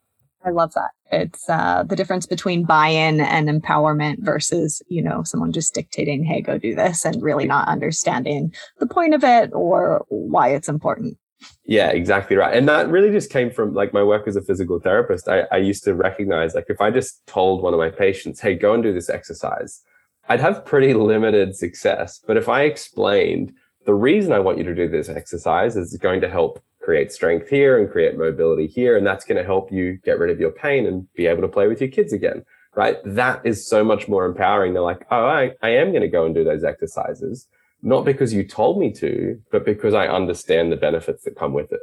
I 0.46 0.52
love 0.52 0.74
that. 0.74 0.92
It's 1.12 1.50
uh, 1.50 1.84
the 1.84 1.96
difference 1.96 2.26
between 2.26 2.64
buy-in 2.66 3.22
and 3.22 3.50
empowerment 3.50 4.18
versus, 4.20 4.82
you 4.88 5.02
know, 5.02 5.24
someone 5.24 5.52
just 5.52 5.74
dictating, 5.74 6.24
"Hey, 6.24 6.42
go 6.42 6.58
do 6.58 6.76
this," 6.76 7.06
and 7.06 7.22
really 7.22 7.46
not 7.46 7.68
understanding 7.68 8.54
the 8.80 8.88
point 8.88 9.14
of 9.14 9.24
it 9.24 9.52
or 9.54 10.06
why 10.10 10.50
it's 10.50 10.70
important. 10.70 11.18
Yeah, 11.66 11.90
exactly 11.90 12.36
right. 12.36 12.56
And 12.56 12.68
that 12.68 12.90
really 12.90 13.12
just 13.12 13.30
came 13.30 13.52
from 13.52 13.74
like 13.74 13.94
my 13.94 14.04
work 14.04 14.28
as 14.28 14.36
a 14.36 14.42
physical 14.42 14.80
therapist. 14.80 15.28
I, 15.28 15.42
I 15.52 15.58
used 15.58 15.84
to 15.84 15.94
recognize 15.94 16.56
like 16.56 16.66
if 16.70 16.82
I 16.82 16.92
just 16.92 17.26
told 17.28 17.62
one 17.62 17.74
of 17.74 17.80
my 17.80 17.90
patients, 17.90 18.40
"Hey, 18.40 18.56
go 18.56 18.74
and 18.74 18.84
do 18.84 18.94
this 18.94 19.10
exercise," 19.10 19.82
I'd 20.30 20.40
have 20.40 20.66
pretty 20.66 20.94
limited 20.94 21.56
success. 21.56 22.20
But 22.26 22.38
if 22.38 22.50
I 22.50 22.64
explained 22.64 23.54
the 23.86 23.94
reason 23.96 24.34
I 24.34 24.40
want 24.40 24.58
you 24.58 24.66
to 24.66 24.76
do 24.76 24.90
this 24.90 25.10
exercise 25.10 25.78
is 25.78 25.96
going 25.98 26.22
to 26.22 26.30
help 26.30 26.62
create 26.88 27.12
strength 27.12 27.50
here 27.50 27.78
and 27.78 27.92
create 27.92 28.18
mobility 28.18 28.66
here, 28.66 28.96
and 28.96 29.06
that's 29.06 29.26
going 29.26 29.38
to 29.38 29.44
help 29.44 29.70
you 29.74 30.00
get 30.06 30.18
rid 30.18 30.30
of 30.30 30.40
your 30.40 30.52
pain 30.52 30.86
and 30.86 31.06
be 31.16 31.28
able 31.28 31.42
to 31.42 31.48
play 31.50 31.68
with 31.68 31.82
your 31.82 31.90
kids 31.90 32.14
again. 32.14 32.46
Right. 32.78 32.96
That 33.04 33.46
is 33.46 33.68
so 33.68 33.84
much 33.84 34.08
more 34.08 34.26
empowering. 34.26 34.72
They're 34.72 34.82
like, 34.82 35.06
oh, 35.12 35.26
I, 35.26 35.52
I 35.62 35.72
am 35.72 35.90
going 35.90 36.04
to 36.04 36.08
go 36.08 36.26
and 36.26 36.34
do 36.34 36.46
those 36.46 36.64
exercises, 36.64 37.46
not 37.82 38.06
because 38.06 38.34
you 38.34 38.48
told 38.48 38.80
me 38.80 38.94
to, 38.94 39.38
but 39.52 39.66
because 39.66 39.94
I 39.94 40.08
understand 40.08 40.72
the 40.72 40.78
benefits 40.78 41.26
that 41.26 41.36
come 41.36 41.52
with 41.52 41.74
it. 41.74 41.82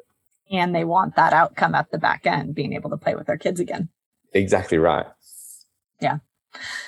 And 0.51 0.75
they 0.75 0.85
want 0.85 1.17
that 1.17 1.35
outcome 1.35 1.75
at 1.75 1.91
the 1.91 1.99
back 1.99 2.25
end, 2.25 2.55
being 2.55 2.73
able 2.73 2.89
to 2.89 2.97
play 2.97 3.15
with 3.15 3.27
their 3.27 3.37
kids 3.37 3.61
again. 3.61 3.91
Exactly 4.33 4.79
right. 4.79 5.05
Yeah. 6.01 6.19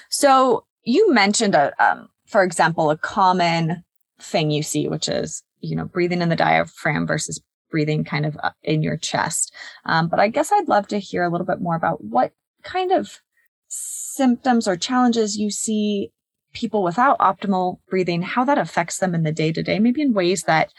So 0.08 0.64
you 0.84 1.12
mentioned 1.12 1.54
a, 1.54 1.74
um, 1.84 2.08
for 2.26 2.42
example, 2.42 2.88
a 2.90 2.96
common 2.96 3.84
thing 4.18 4.50
you 4.50 4.62
see, 4.62 4.88
which 4.88 5.06
is 5.06 5.42
you 5.60 5.76
know 5.76 5.84
breathing 5.84 6.22
in 6.22 6.28
the 6.28 6.36
diaphragm 6.36 7.06
versus 7.06 7.42
breathing 7.70 8.04
kind 8.04 8.26
of 8.26 8.36
in 8.62 8.82
your 8.82 8.96
chest. 8.96 9.52
Um, 9.84 10.08
but 10.08 10.20
I 10.20 10.28
guess 10.28 10.52
I'd 10.52 10.68
love 10.68 10.86
to 10.88 10.98
hear 10.98 11.22
a 11.22 11.30
little 11.30 11.46
bit 11.46 11.60
more 11.60 11.76
about 11.76 12.02
what 12.04 12.32
kind 12.62 12.92
of 12.92 13.20
symptoms 13.68 14.66
or 14.68 14.76
challenges 14.76 15.36
you 15.36 15.50
see 15.50 16.10
people 16.52 16.82
without 16.82 17.18
optimal 17.18 17.78
breathing, 17.88 18.22
how 18.22 18.44
that 18.44 18.58
affects 18.58 18.98
them 18.98 19.14
in 19.14 19.22
the 19.22 19.32
day 19.32 19.52
to 19.52 19.62
day, 19.62 19.78
maybe 19.78 20.00
in 20.00 20.14
ways 20.14 20.44
that 20.44 20.70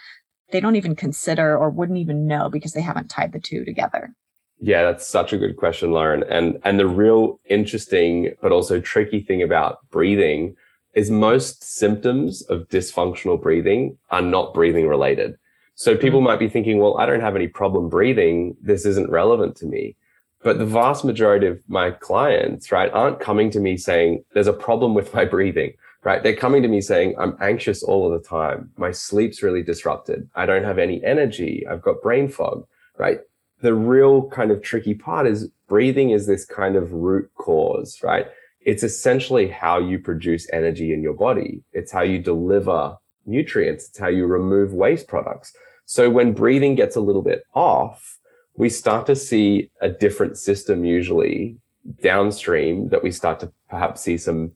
they 0.50 0.60
don't 0.60 0.76
even 0.76 0.96
consider 0.96 1.56
or 1.56 1.70
wouldn't 1.70 1.98
even 1.98 2.26
know 2.26 2.48
because 2.48 2.72
they 2.72 2.80
haven't 2.80 3.08
tied 3.08 3.32
the 3.32 3.40
two 3.40 3.64
together. 3.64 4.12
Yeah, 4.60 4.82
that's 4.82 5.06
such 5.06 5.32
a 5.32 5.38
good 5.38 5.56
question, 5.56 5.92
Lauren. 5.92 6.24
And 6.24 6.58
and 6.64 6.80
the 6.80 6.88
real 6.88 7.38
interesting 7.48 8.34
but 8.42 8.50
also 8.50 8.80
tricky 8.80 9.20
thing 9.20 9.42
about 9.42 9.78
breathing 9.90 10.56
is 10.94 11.10
most 11.10 11.62
symptoms 11.62 12.42
of 12.42 12.68
dysfunctional 12.68 13.40
breathing 13.40 13.98
are 14.10 14.22
not 14.22 14.54
breathing 14.54 14.88
related. 14.88 15.36
So 15.78 15.96
people 15.96 16.20
mm. 16.20 16.24
might 16.24 16.38
be 16.38 16.48
thinking, 16.48 16.78
well, 16.78 16.98
I 16.98 17.06
don't 17.06 17.20
have 17.20 17.36
any 17.36 17.48
problem 17.48 17.88
breathing. 17.88 18.56
This 18.60 18.84
isn't 18.84 19.10
relevant 19.10 19.56
to 19.58 19.66
me. 19.66 19.96
But 20.42 20.58
the 20.58 20.66
vast 20.66 21.04
majority 21.04 21.46
of 21.46 21.60
my 21.68 21.90
clients, 21.90 22.70
right, 22.70 22.92
aren't 22.92 23.20
coming 23.20 23.50
to 23.50 23.60
me 23.60 23.76
saying 23.76 24.24
there's 24.34 24.46
a 24.46 24.52
problem 24.52 24.94
with 24.94 25.14
my 25.14 25.24
breathing, 25.34 25.72
right? 26.04 26.22
They're 26.22 26.36
coming 26.36 26.62
to 26.62 26.68
me 26.68 26.80
saying 26.80 27.14
I'm 27.18 27.36
anxious 27.40 27.82
all 27.82 28.12
of 28.12 28.20
the 28.20 28.28
time. 28.28 28.70
My 28.76 28.92
sleep's 28.92 29.42
really 29.42 29.62
disrupted. 29.62 30.28
I 30.34 30.46
don't 30.46 30.64
have 30.64 30.78
any 30.78 31.02
energy. 31.04 31.66
I've 31.68 31.82
got 31.82 32.02
brain 32.02 32.28
fog, 32.28 32.66
right? 32.98 33.20
the 33.60 33.74
real 33.74 34.28
kind 34.28 34.50
of 34.50 34.62
tricky 34.62 34.94
part 34.94 35.26
is 35.26 35.50
breathing 35.68 36.10
is 36.10 36.26
this 36.26 36.44
kind 36.44 36.76
of 36.76 36.92
root 36.92 37.30
cause, 37.34 37.98
right? 38.02 38.26
It's 38.60 38.82
essentially 38.82 39.48
how 39.48 39.78
you 39.78 39.98
produce 39.98 40.48
energy 40.52 40.92
in 40.92 41.02
your 41.02 41.14
body. 41.14 41.62
It's 41.72 41.90
how 41.90 42.02
you 42.02 42.18
deliver 42.18 42.96
nutrients. 43.26 43.88
It's 43.88 43.98
how 43.98 44.08
you 44.08 44.26
remove 44.26 44.72
waste 44.72 45.08
products. 45.08 45.52
So 45.88 46.10
when 46.10 46.34
breathing 46.34 46.74
gets 46.74 46.96
a 46.96 47.00
little 47.00 47.22
bit 47.22 47.44
off, 47.54 48.18
we 48.58 48.68
start 48.68 49.06
to 49.06 49.16
see 49.16 49.70
a 49.80 49.88
different 49.88 50.36
system 50.36 50.84
usually 50.84 51.56
downstream 52.02 52.90
that 52.90 53.02
we 53.02 53.10
start 53.10 53.40
to 53.40 53.50
perhaps 53.70 54.02
see 54.02 54.18
some 54.18 54.52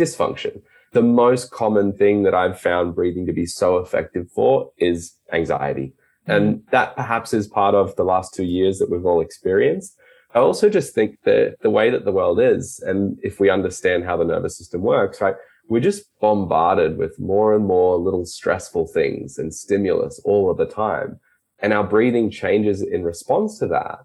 dysfunction. 0.00 0.60
The 0.92 1.02
most 1.02 1.52
common 1.52 1.92
thing 1.92 2.24
that 2.24 2.34
I've 2.34 2.60
found 2.60 2.96
breathing 2.96 3.26
to 3.26 3.32
be 3.32 3.46
so 3.46 3.78
effective 3.78 4.28
for 4.32 4.72
is 4.76 5.16
anxiety. 5.32 5.92
And 6.26 6.56
mm-hmm. 6.56 6.70
that 6.72 6.96
perhaps 6.96 7.32
is 7.32 7.46
part 7.46 7.76
of 7.76 7.94
the 7.94 8.04
last 8.04 8.34
two 8.34 8.44
years 8.44 8.80
that 8.80 8.90
we've 8.90 9.06
all 9.06 9.20
experienced. 9.20 9.96
I 10.34 10.40
also 10.40 10.68
just 10.68 10.96
think 10.96 11.18
that 11.22 11.58
the 11.62 11.70
way 11.70 11.90
that 11.90 12.04
the 12.04 12.12
world 12.12 12.40
is, 12.40 12.82
and 12.84 13.20
if 13.22 13.38
we 13.38 13.50
understand 13.50 14.02
how 14.02 14.16
the 14.16 14.24
nervous 14.24 14.58
system 14.58 14.80
works, 14.80 15.20
right, 15.20 15.36
we're 15.68 15.80
just 15.80 16.04
bombarded 16.20 16.98
with 16.98 17.18
more 17.18 17.54
and 17.54 17.64
more 17.64 17.96
little 17.96 18.24
stressful 18.24 18.86
things 18.88 19.38
and 19.38 19.54
stimulus 19.54 20.20
all 20.24 20.50
of 20.50 20.58
the 20.58 20.66
time. 20.66 21.18
And 21.60 21.72
our 21.72 21.84
breathing 21.84 22.30
changes 22.30 22.82
in 22.82 23.04
response 23.04 23.58
to 23.60 23.68
that. 23.68 24.00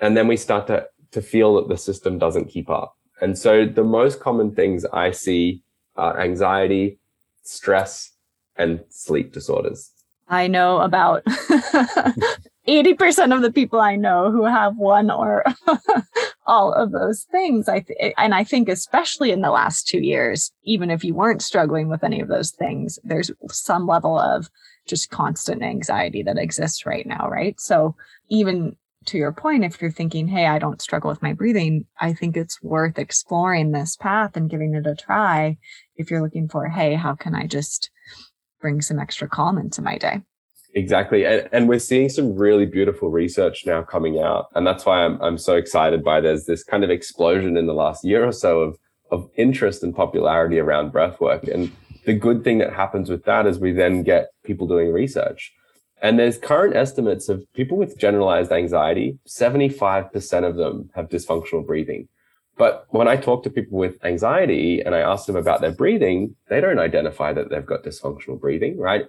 And 0.00 0.16
then 0.16 0.26
we 0.26 0.36
start 0.36 0.66
to, 0.68 0.86
to 1.12 1.22
feel 1.22 1.54
that 1.56 1.68
the 1.68 1.76
system 1.76 2.18
doesn't 2.18 2.48
keep 2.48 2.70
up. 2.70 2.96
And 3.20 3.38
so 3.38 3.66
the 3.66 3.84
most 3.84 4.20
common 4.20 4.54
things 4.54 4.84
I 4.86 5.12
see 5.12 5.62
are 5.96 6.18
anxiety, 6.18 6.98
stress, 7.42 8.10
and 8.56 8.82
sleep 8.88 9.32
disorders. 9.32 9.92
I 10.28 10.46
know 10.46 10.80
about 10.80 11.24
80% 12.68 13.34
of 13.34 13.42
the 13.42 13.52
people 13.52 13.80
I 13.80 13.96
know 13.96 14.30
who 14.30 14.44
have 14.44 14.76
one 14.76 15.10
or 15.10 15.44
all 16.46 16.72
of 16.72 16.92
those 16.92 17.24
things. 17.30 17.68
I 17.68 17.80
th- 17.80 17.98
eh, 18.00 18.12
and 18.18 18.34
I 18.34 18.44
think 18.44 18.68
especially 18.68 19.30
in 19.30 19.40
the 19.40 19.50
last 19.50 19.86
2 19.88 19.98
years, 19.98 20.52
even 20.64 20.90
if 20.90 21.04
you 21.04 21.14
weren't 21.14 21.42
struggling 21.42 21.88
with 21.88 22.04
any 22.04 22.20
of 22.20 22.28
those 22.28 22.50
things, 22.50 22.98
there's 23.04 23.30
some 23.48 23.86
level 23.86 24.18
of 24.18 24.48
just 24.86 25.10
constant 25.10 25.62
anxiety 25.62 26.22
that 26.24 26.38
exists 26.38 26.84
right 26.86 27.06
now, 27.06 27.28
right? 27.28 27.60
So 27.60 27.94
even 28.28 28.76
to 29.06 29.18
your 29.18 29.32
point, 29.32 29.64
if 29.64 29.80
you're 29.80 29.90
thinking, 29.90 30.28
hey, 30.28 30.46
I 30.46 30.58
don't 30.58 30.82
struggle 30.82 31.10
with 31.10 31.22
my 31.22 31.32
breathing, 31.32 31.86
I 32.00 32.12
think 32.12 32.36
it's 32.36 32.62
worth 32.62 32.98
exploring 32.98 33.72
this 33.72 33.96
path 33.96 34.36
and 34.36 34.50
giving 34.50 34.74
it 34.74 34.86
a 34.86 34.94
try. 34.94 35.58
If 35.96 36.10
you're 36.10 36.22
looking 36.22 36.48
for, 36.48 36.68
hey, 36.68 36.94
how 36.94 37.14
can 37.14 37.34
I 37.34 37.46
just 37.46 37.90
bring 38.62 38.80
some 38.80 38.98
extra 38.98 39.28
calm 39.28 39.58
into 39.58 39.82
my 39.82 39.98
day. 39.98 40.22
Exactly. 40.74 41.26
And, 41.26 41.48
and 41.52 41.68
we're 41.68 41.78
seeing 41.78 42.08
some 42.08 42.34
really 42.34 42.66
beautiful 42.66 43.10
research 43.10 43.66
now 43.66 43.82
coming 43.82 44.18
out. 44.18 44.46
And 44.54 44.66
that's 44.66 44.86
why 44.86 45.04
I'm, 45.04 45.20
I'm 45.20 45.38
so 45.38 45.56
excited 45.56 46.02
by 46.02 46.20
there's 46.20 46.46
this 46.46 46.64
kind 46.64 46.82
of 46.82 46.90
explosion 46.90 47.56
in 47.56 47.66
the 47.66 47.74
last 47.74 48.04
year 48.04 48.24
or 48.24 48.32
so 48.32 48.60
of, 48.60 48.78
of 49.10 49.28
interest 49.36 49.82
and 49.82 49.94
popularity 49.94 50.58
around 50.58 50.92
breathwork. 50.92 51.52
And 51.52 51.70
the 52.06 52.14
good 52.14 52.42
thing 52.42 52.58
that 52.58 52.72
happens 52.72 53.10
with 53.10 53.24
that 53.24 53.46
is 53.46 53.58
we 53.58 53.72
then 53.72 54.02
get 54.02 54.28
people 54.44 54.66
doing 54.66 54.92
research. 54.92 55.52
And 56.00 56.18
there's 56.18 56.38
current 56.38 56.74
estimates 56.74 57.28
of 57.28 57.44
people 57.52 57.76
with 57.76 57.96
generalized 57.96 58.50
anxiety, 58.50 59.18
75% 59.28 60.48
of 60.48 60.56
them 60.56 60.90
have 60.94 61.08
dysfunctional 61.08 61.64
breathing. 61.64 62.08
But 62.58 62.86
when 62.90 63.08
I 63.08 63.16
talk 63.16 63.44
to 63.44 63.50
people 63.50 63.78
with 63.78 64.04
anxiety 64.04 64.80
and 64.80 64.94
I 64.94 65.00
ask 65.00 65.26
them 65.26 65.36
about 65.36 65.60
their 65.60 65.72
breathing, 65.72 66.34
they 66.48 66.60
don't 66.60 66.78
identify 66.78 67.32
that 67.32 67.50
they've 67.50 67.64
got 67.64 67.84
dysfunctional 67.84 68.40
breathing, 68.40 68.78
right? 68.78 69.06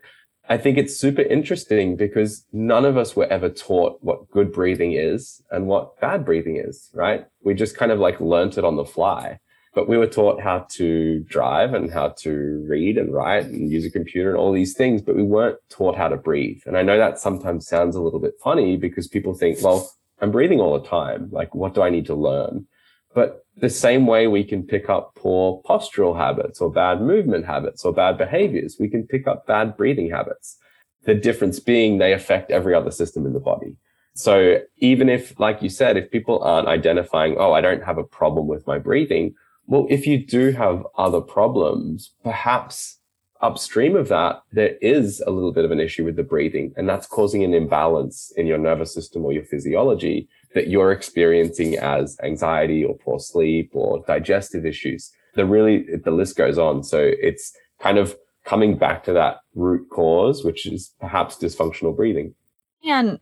I 0.50 0.58
think 0.58 0.78
it's 0.78 0.98
super 0.98 1.22
interesting 1.22 1.96
because 1.96 2.46
none 2.52 2.84
of 2.84 2.98
us 2.98 3.16
were 3.16 3.28
ever 3.28 3.50
taught 3.50 3.98
what 4.02 4.30
good 4.30 4.52
breathing 4.52 4.92
is 4.92 5.42
and 5.52 5.68
what 5.68 6.00
bad 6.02 6.26
breathing 6.26 6.58
is, 6.58 6.90
right? 6.94 7.26
We 7.44 7.54
just 7.54 7.78
kind 7.78 7.92
of 7.92 8.00
like 8.00 8.20
learnt 8.20 8.58
it 8.58 8.66
on 8.66 8.76
the 8.76 8.86
fly. 8.86 9.40
But 9.74 9.88
we 9.90 9.98
were 9.98 10.08
taught 10.08 10.40
how 10.42 10.68
to 10.74 11.20
drive 11.22 11.74
and 11.74 11.92
how 11.92 12.10
to 12.20 12.64
read 12.70 12.98
and 12.98 13.12
write 13.12 13.46
and 13.46 13.72
use 13.72 13.86
a 13.86 13.90
computer 13.90 14.30
and 14.30 14.38
all 14.38 14.52
these 14.52 14.76
things, 14.76 15.02
but 15.02 15.16
we 15.16 15.24
weren't 15.24 15.58
taught 15.70 15.98
how 15.98 16.10
to 16.10 16.18
breathe. 16.18 16.62
And 16.68 16.78
I 16.78 16.84
know 16.84 16.98
that 16.98 17.18
sometimes 17.18 17.68
sounds 17.68 17.96
a 17.96 18.02
little 18.02 18.20
bit 18.20 18.36
funny 18.44 18.78
because 18.78 19.08
people 19.08 19.34
think, 19.34 19.64
well, 19.64 19.92
I'm 20.22 20.30
breathing 20.32 20.60
all 20.60 20.80
the 20.80 20.88
time. 20.88 21.30
Like, 21.32 21.56
what 21.56 21.74
do 21.74 21.82
I 21.82 21.90
need 21.90 22.06
to 22.08 22.16
learn? 22.16 22.68
But 23.14 23.46
the 23.58 23.70
same 23.70 24.08
way 24.08 24.28
we 24.28 24.44
can 24.44 24.64
pick 24.64 24.90
up 24.90 25.16
poor 25.16 25.62
postural 25.64 26.18
habits 26.18 26.60
or 26.60 26.72
bad 26.72 27.02
movement 27.02 27.46
habits 27.46 27.86
or 27.86 27.94
bad 27.94 28.18
behaviors, 28.18 28.78
we 28.80 28.90
can 28.90 29.06
pick 29.06 29.28
up 29.28 29.46
bad 29.46 29.78
breathing 29.78 30.10
habits. 30.10 30.58
The 31.04 31.14
difference 31.14 31.60
being 31.60 31.98
they 31.98 32.14
affect 32.14 32.52
every 32.52 32.74
other 32.74 32.92
system 32.92 33.26
in 33.26 33.34
the 33.34 33.40
body. 33.40 33.76
So 34.16 34.60
even 34.78 35.10
if, 35.10 35.40
like 35.40 35.62
you 35.62 35.70
said, 35.70 35.98
if 35.98 36.12
people 36.12 36.42
aren't 36.44 36.68
identifying, 36.68 37.36
oh, 37.38 37.54
I 37.54 37.62
don't 37.62 37.84
have 37.84 37.98
a 37.98 38.04
problem 38.04 38.48
with 38.48 38.66
my 38.68 38.78
breathing. 38.78 39.34
Well, 39.66 39.88
if 39.90 40.06
you 40.06 40.24
do 40.24 40.52
have 40.52 40.86
other 40.98 41.22
problems, 41.22 42.14
perhaps 42.24 43.00
upstream 43.42 43.96
of 43.96 44.08
that, 44.10 44.42
there 44.52 44.76
is 44.82 45.22
a 45.26 45.32
little 45.32 45.52
bit 45.52 45.66
of 45.66 45.72
an 45.72 45.80
issue 45.80 46.06
with 46.06 46.16
the 46.16 46.24
breathing, 46.24 46.74
and 46.78 46.88
that's 46.88 47.08
causing 47.08 47.44
an 47.44 47.54
imbalance 47.54 48.32
in 48.38 48.48
your 48.48 48.58
nervous 48.58 48.94
system 48.94 49.26
or 49.26 49.34
your 49.34 49.44
physiology 49.44 50.30
that 50.54 50.68
you're 50.68 50.92
experiencing 50.92 51.78
as 51.78 52.18
anxiety 52.24 52.84
or 52.84 52.96
poor 52.98 53.20
sleep 53.20 53.72
or 53.74 54.04
digestive 54.06 54.66
issues. 54.66 55.12
The 55.36 55.46
really, 55.46 55.86
the 56.04 56.12
list 56.12 56.36
goes 56.36 56.58
on. 56.58 56.84
So 56.84 57.00
it's 57.00 57.54
kind 57.80 57.98
of 57.98 58.16
coming 58.46 58.78
back 58.78 59.04
to 59.06 59.14
that 59.14 59.38
root 59.56 59.88
cause, 59.90 60.44
which 60.44 60.66
is 60.66 60.94
perhaps 61.00 61.38
dysfunctional 61.38 61.96
breathing. 61.96 62.36
And 62.84 63.20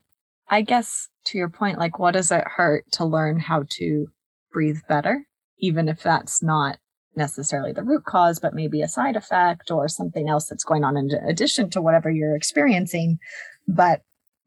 I 0.49 0.61
guess 0.61 1.07
to 1.25 1.37
your 1.37 1.49
point, 1.49 1.77
like, 1.77 1.99
what 1.99 2.11
does 2.11 2.31
it 2.31 2.43
hurt 2.45 2.85
to 2.93 3.05
learn 3.05 3.39
how 3.39 3.63
to 3.69 4.07
breathe 4.51 4.79
better, 4.89 5.25
even 5.59 5.87
if 5.87 6.03
that's 6.03 6.43
not 6.43 6.77
necessarily 7.15 7.71
the 7.71 7.83
root 7.83 8.05
cause, 8.05 8.39
but 8.39 8.53
maybe 8.53 8.81
a 8.81 8.87
side 8.87 9.15
effect 9.15 9.71
or 9.71 9.87
something 9.87 10.29
else 10.29 10.47
that's 10.47 10.63
going 10.63 10.83
on 10.83 10.97
in 10.97 11.11
addition 11.27 11.69
to 11.69 11.81
whatever 11.81 12.09
you're 12.09 12.35
experiencing. 12.35 13.19
But 13.67 14.01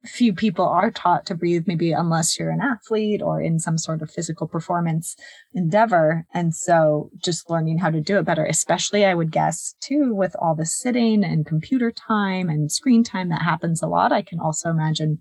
few 0.07 0.35
people 0.35 0.67
are 0.67 0.91
taught 0.91 1.27
to 1.27 1.35
breathe, 1.35 1.65
maybe 1.67 1.93
unless 1.93 2.39
you're 2.39 2.51
an 2.51 2.61
athlete 2.61 3.23
or 3.23 3.41
in 3.41 3.59
some 3.59 3.79
sort 3.79 4.03
of 4.03 4.11
physical 4.11 4.47
performance 4.47 5.17
endeavor. 5.53 6.27
And 6.35 6.55
so 6.55 7.11
just 7.23 7.49
learning 7.49 7.79
how 7.79 7.91
to 7.91 8.01
do 8.01 8.19
it 8.19 8.25
better, 8.25 8.45
especially 8.45 9.05
I 9.05 9.15
would 9.15 9.31
guess 9.31 9.75
too, 9.81 10.15
with 10.15 10.37
all 10.41 10.55
the 10.55 10.67
sitting 10.67 11.25
and 11.25 11.47
computer 11.47 11.91
time 11.91 12.49
and 12.49 12.71
screen 12.71 13.03
time 13.03 13.29
that 13.31 13.43
happens 13.43 13.83
a 13.83 13.87
lot. 13.87 14.13
I 14.13 14.23
can 14.23 14.41
also 14.41 14.71
imagine 14.71 15.21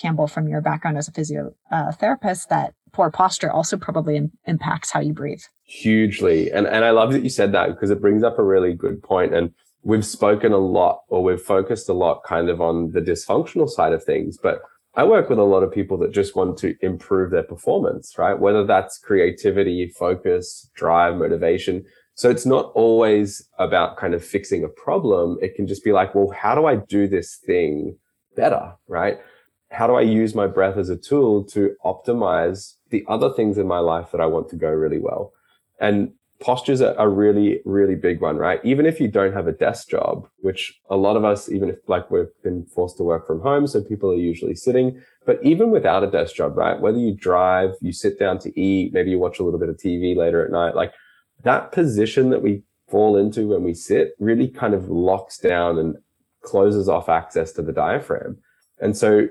Campbell, 0.00 0.26
from 0.26 0.48
your 0.48 0.60
background 0.60 0.96
as 0.96 1.08
a 1.08 1.12
physiotherapist, 1.12 2.44
uh, 2.44 2.48
that 2.48 2.74
poor 2.92 3.10
posture 3.10 3.50
also 3.50 3.76
probably 3.76 4.16
Im- 4.16 4.32
impacts 4.46 4.90
how 4.90 5.00
you 5.00 5.12
breathe. 5.12 5.42
Hugely. 5.64 6.50
And, 6.50 6.66
and 6.66 6.84
I 6.84 6.90
love 6.90 7.12
that 7.12 7.22
you 7.22 7.28
said 7.28 7.52
that 7.52 7.68
because 7.68 7.90
it 7.90 8.00
brings 8.00 8.22
up 8.22 8.38
a 8.38 8.44
really 8.44 8.72
good 8.72 9.02
point. 9.02 9.34
And 9.34 9.52
we've 9.82 10.04
spoken 10.04 10.52
a 10.52 10.58
lot 10.58 11.02
or 11.08 11.22
we've 11.22 11.40
focused 11.40 11.88
a 11.88 11.94
lot 11.94 12.22
kind 12.24 12.48
of 12.48 12.60
on 12.60 12.92
the 12.92 13.00
dysfunctional 13.00 13.68
side 13.68 13.92
of 13.92 14.04
things, 14.04 14.38
but 14.42 14.60
I 14.94 15.04
work 15.04 15.30
with 15.30 15.38
a 15.38 15.44
lot 15.44 15.62
of 15.62 15.72
people 15.72 15.96
that 15.98 16.12
just 16.12 16.34
want 16.34 16.58
to 16.58 16.74
improve 16.82 17.30
their 17.30 17.44
performance, 17.44 18.18
right? 18.18 18.38
Whether 18.38 18.66
that's 18.66 18.98
creativity, 18.98 19.88
focus, 19.88 20.68
drive, 20.74 21.16
motivation. 21.16 21.84
So 22.14 22.28
it's 22.28 22.44
not 22.44 22.72
always 22.74 23.48
about 23.58 23.96
kind 23.96 24.14
of 24.14 24.24
fixing 24.24 24.64
a 24.64 24.68
problem. 24.68 25.38
It 25.40 25.54
can 25.54 25.66
just 25.66 25.84
be 25.84 25.92
like, 25.92 26.14
well, 26.14 26.30
how 26.30 26.54
do 26.54 26.66
I 26.66 26.76
do 26.76 27.06
this 27.06 27.36
thing 27.36 27.96
better, 28.34 28.74
right? 28.88 29.18
How 29.70 29.86
do 29.86 29.94
I 29.94 30.02
use 30.02 30.34
my 30.34 30.48
breath 30.48 30.76
as 30.76 30.90
a 30.90 30.96
tool 30.96 31.44
to 31.44 31.76
optimize 31.84 32.74
the 32.90 33.04
other 33.08 33.32
things 33.32 33.58
in 33.58 33.68
my 33.68 33.78
life 33.78 34.10
that 34.10 34.20
I 34.20 34.26
want 34.26 34.48
to 34.50 34.56
go 34.56 34.68
really 34.68 34.98
well? 34.98 35.32
And 35.80 36.12
posture's 36.40 36.80
a, 36.80 36.94
a 36.98 37.06
really, 37.08 37.60
really 37.64 37.94
big 37.94 38.20
one, 38.20 38.36
right? 38.36 38.60
Even 38.64 38.86
if 38.86 38.98
you 38.98 39.08
don't 39.08 39.34
have 39.34 39.46
a 39.46 39.52
desk 39.52 39.88
job, 39.88 40.26
which 40.38 40.80
a 40.88 40.96
lot 40.96 41.16
of 41.16 41.24
us, 41.24 41.50
even 41.50 41.68
if 41.68 41.76
like 41.86 42.10
we've 42.10 42.26
been 42.42 42.64
forced 42.64 42.96
to 42.96 43.02
work 43.02 43.26
from 43.26 43.40
home, 43.40 43.66
so 43.66 43.82
people 43.82 44.10
are 44.10 44.16
usually 44.16 44.54
sitting, 44.54 45.00
but 45.26 45.38
even 45.44 45.70
without 45.70 46.02
a 46.02 46.10
desk 46.10 46.34
job, 46.34 46.56
right? 46.56 46.80
Whether 46.80 46.98
you 46.98 47.14
drive, 47.14 47.74
you 47.82 47.92
sit 47.92 48.18
down 48.18 48.38
to 48.40 48.60
eat, 48.60 48.94
maybe 48.94 49.10
you 49.10 49.18
watch 49.18 49.38
a 49.38 49.42
little 49.42 49.60
bit 49.60 49.68
of 49.68 49.76
TV 49.76 50.16
later 50.16 50.44
at 50.44 50.50
night, 50.50 50.74
like 50.74 50.94
that 51.44 51.72
position 51.72 52.30
that 52.30 52.42
we 52.42 52.62
fall 52.88 53.16
into 53.16 53.48
when 53.48 53.62
we 53.62 53.74
sit 53.74 54.12
really 54.18 54.48
kind 54.48 54.74
of 54.74 54.88
locks 54.88 55.38
down 55.38 55.78
and 55.78 55.96
closes 56.42 56.88
off 56.88 57.08
access 57.08 57.52
to 57.52 57.62
the 57.62 57.72
diaphragm. 57.72 58.38
And 58.80 58.96
so 58.96 59.28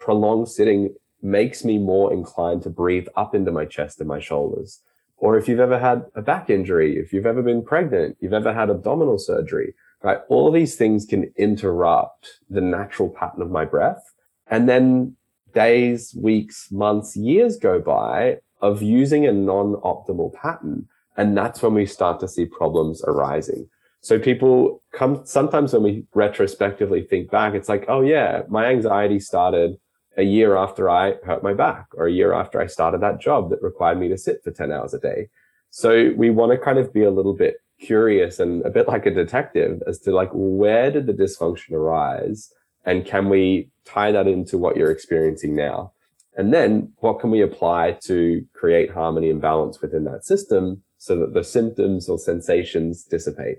prolonged 0.00 0.48
sitting 0.48 0.94
makes 1.22 1.64
me 1.64 1.78
more 1.78 2.12
inclined 2.12 2.62
to 2.62 2.70
breathe 2.70 3.06
up 3.16 3.34
into 3.34 3.52
my 3.52 3.64
chest 3.64 4.00
and 4.00 4.08
my 4.08 4.18
shoulders 4.18 4.80
or 5.18 5.36
if 5.36 5.48
you've 5.48 5.60
ever 5.60 5.78
had 5.78 6.04
a 6.14 6.22
back 6.22 6.48
injury, 6.48 6.98
if 6.98 7.12
you've 7.12 7.26
ever 7.26 7.42
been 7.42 7.64
pregnant, 7.64 8.16
you've 8.20 8.32
ever 8.32 8.54
had 8.54 8.70
abdominal 8.70 9.18
surgery, 9.18 9.74
right? 10.02 10.18
All 10.28 10.46
of 10.46 10.54
these 10.54 10.76
things 10.76 11.04
can 11.04 11.32
interrupt 11.36 12.40
the 12.48 12.60
natural 12.60 13.08
pattern 13.08 13.42
of 13.42 13.50
my 13.50 13.64
breath. 13.64 14.14
And 14.46 14.68
then 14.68 15.16
days, 15.54 16.14
weeks, 16.16 16.70
months, 16.70 17.16
years 17.16 17.56
go 17.58 17.80
by 17.80 18.38
of 18.60 18.80
using 18.82 19.26
a 19.26 19.32
non-optimal 19.32 20.34
pattern. 20.34 20.88
And 21.16 21.36
that's 21.36 21.62
when 21.62 21.74
we 21.74 21.86
start 21.86 22.20
to 22.20 22.28
see 22.28 22.46
problems 22.46 23.02
arising. 23.04 23.68
So 24.00 24.18
people 24.18 24.82
come, 24.92 25.22
sometimes 25.24 25.72
when 25.72 25.82
we 25.82 26.04
retrospectively 26.14 27.02
think 27.02 27.30
back, 27.30 27.54
it's 27.54 27.68
like, 27.68 27.86
oh 27.88 28.02
yeah, 28.02 28.42
my 28.48 28.66
anxiety 28.66 29.18
started 29.18 29.78
a 30.18 30.24
year 30.24 30.56
after 30.56 30.90
I 30.90 31.14
hurt 31.24 31.42
my 31.42 31.54
back 31.54 31.86
or 31.94 32.06
a 32.06 32.12
year 32.12 32.32
after 32.32 32.60
I 32.60 32.66
started 32.66 33.00
that 33.00 33.20
job 33.20 33.50
that 33.50 33.62
required 33.62 33.98
me 33.98 34.08
to 34.08 34.18
sit 34.18 34.42
for 34.42 34.50
10 34.50 34.72
hours 34.72 34.92
a 34.92 34.98
day. 34.98 35.28
So 35.70 36.12
we 36.16 36.28
want 36.28 36.52
to 36.52 36.58
kind 36.58 36.78
of 36.78 36.92
be 36.92 37.04
a 37.04 37.10
little 37.10 37.34
bit 37.34 37.62
curious 37.80 38.40
and 38.40 38.66
a 38.66 38.70
bit 38.70 38.88
like 38.88 39.06
a 39.06 39.14
detective 39.14 39.80
as 39.86 40.00
to 40.00 40.10
like, 40.10 40.30
where 40.32 40.90
did 40.90 41.06
the 41.06 41.12
dysfunction 41.12 41.72
arise? 41.72 42.52
And 42.84 43.06
can 43.06 43.28
we 43.28 43.70
tie 43.84 44.10
that 44.10 44.26
into 44.26 44.58
what 44.58 44.76
you're 44.76 44.90
experiencing 44.90 45.54
now? 45.54 45.92
And 46.36 46.52
then 46.52 46.92
what 46.98 47.20
can 47.20 47.30
we 47.30 47.40
apply 47.40 47.98
to 48.04 48.44
create 48.54 48.90
harmony 48.90 49.30
and 49.30 49.40
balance 49.40 49.80
within 49.80 50.04
that 50.04 50.24
system 50.24 50.82
so 50.96 51.16
that 51.20 51.32
the 51.32 51.44
symptoms 51.44 52.08
or 52.08 52.18
sensations 52.18 53.04
dissipate? 53.04 53.58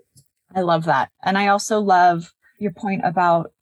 I 0.54 0.62
love 0.62 0.84
that. 0.86 1.10
And 1.24 1.38
I 1.38 1.48
also 1.48 1.80
love 1.80 2.34
your 2.58 2.72
point 2.72 3.02
about 3.06 3.54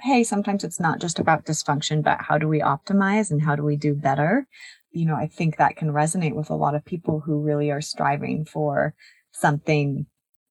hey, 0.00 0.24
sometimes 0.24 0.64
it's 0.64 0.80
not 0.80 1.00
just 1.00 1.18
about 1.18 1.46
dysfunction, 1.46 2.02
but 2.02 2.18
how 2.20 2.38
do 2.38 2.48
we 2.48 2.60
optimize 2.60 3.30
and 3.30 3.42
how 3.42 3.56
do 3.56 3.62
we 3.62 3.76
do 3.76 3.94
better? 3.94 4.46
You 4.90 5.06
know, 5.06 5.14
I 5.14 5.26
think 5.26 5.56
that 5.56 5.76
can 5.76 5.88
resonate 5.88 6.34
with 6.34 6.50
a 6.50 6.54
lot 6.54 6.74
of 6.74 6.84
people 6.84 7.20
who 7.20 7.40
really 7.40 7.70
are 7.70 7.80
striving 7.80 8.44
for 8.44 8.94
something 9.32 10.06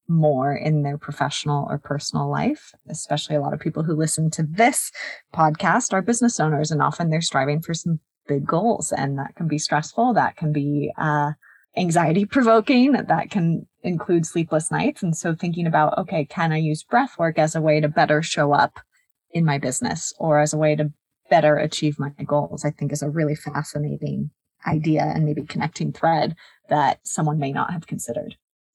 more 0.08 0.54
in 0.54 0.82
their 0.82 0.98
professional 0.98 1.66
or 1.68 1.78
personal 1.78 2.30
life, 2.30 2.72
especially 2.88 3.34
a 3.34 3.40
lot 3.40 3.52
of 3.52 3.60
people 3.60 3.82
who 3.82 3.96
listen 3.96 4.30
to 4.30 4.44
this 4.44 4.92
podcast 5.34 5.92
are 5.92 6.02
business 6.02 6.38
owners 6.38 6.70
and 6.70 6.80
often 6.80 7.10
they're 7.10 7.20
striving 7.20 7.60
for 7.60 7.74
some 7.74 7.98
big 8.28 8.46
goals 8.46 8.92
and 8.92 9.18
that 9.18 9.34
can 9.34 9.48
be 9.48 9.58
stressful. 9.58 10.14
That 10.14 10.36
can 10.36 10.52
be, 10.52 10.92
uh, 10.96 11.32
anxiety 11.76 12.24
provoking 12.24 12.92
that 12.92 13.30
can 13.30 13.66
include 13.82 14.26
sleepless 14.26 14.70
nights. 14.70 15.02
And 15.02 15.16
so 15.16 15.34
thinking 15.34 15.66
about, 15.66 15.98
okay, 15.98 16.24
can 16.24 16.52
I 16.52 16.56
use 16.56 16.82
breath 16.82 17.18
work 17.18 17.38
as 17.38 17.54
a 17.54 17.60
way 17.60 17.80
to 17.80 17.88
better 17.88 18.22
show 18.22 18.52
up 18.52 18.80
in 19.36 19.44
my 19.44 19.58
business 19.58 20.14
or 20.18 20.40
as 20.40 20.54
a 20.54 20.56
way 20.56 20.74
to 20.74 20.90
better 21.28 21.56
achieve 21.56 21.98
my 21.98 22.10
goals, 22.24 22.64
I 22.64 22.70
think 22.70 22.90
is 22.90 23.02
a 23.02 23.10
really 23.10 23.34
fascinating 23.34 24.30
idea 24.66 25.02
and 25.02 25.26
maybe 25.26 25.42
connecting 25.42 25.92
thread 25.92 26.34
that 26.70 27.00
someone 27.04 27.38
may 27.38 27.52
not 27.52 27.70
have 27.70 27.86
considered. 27.86 28.34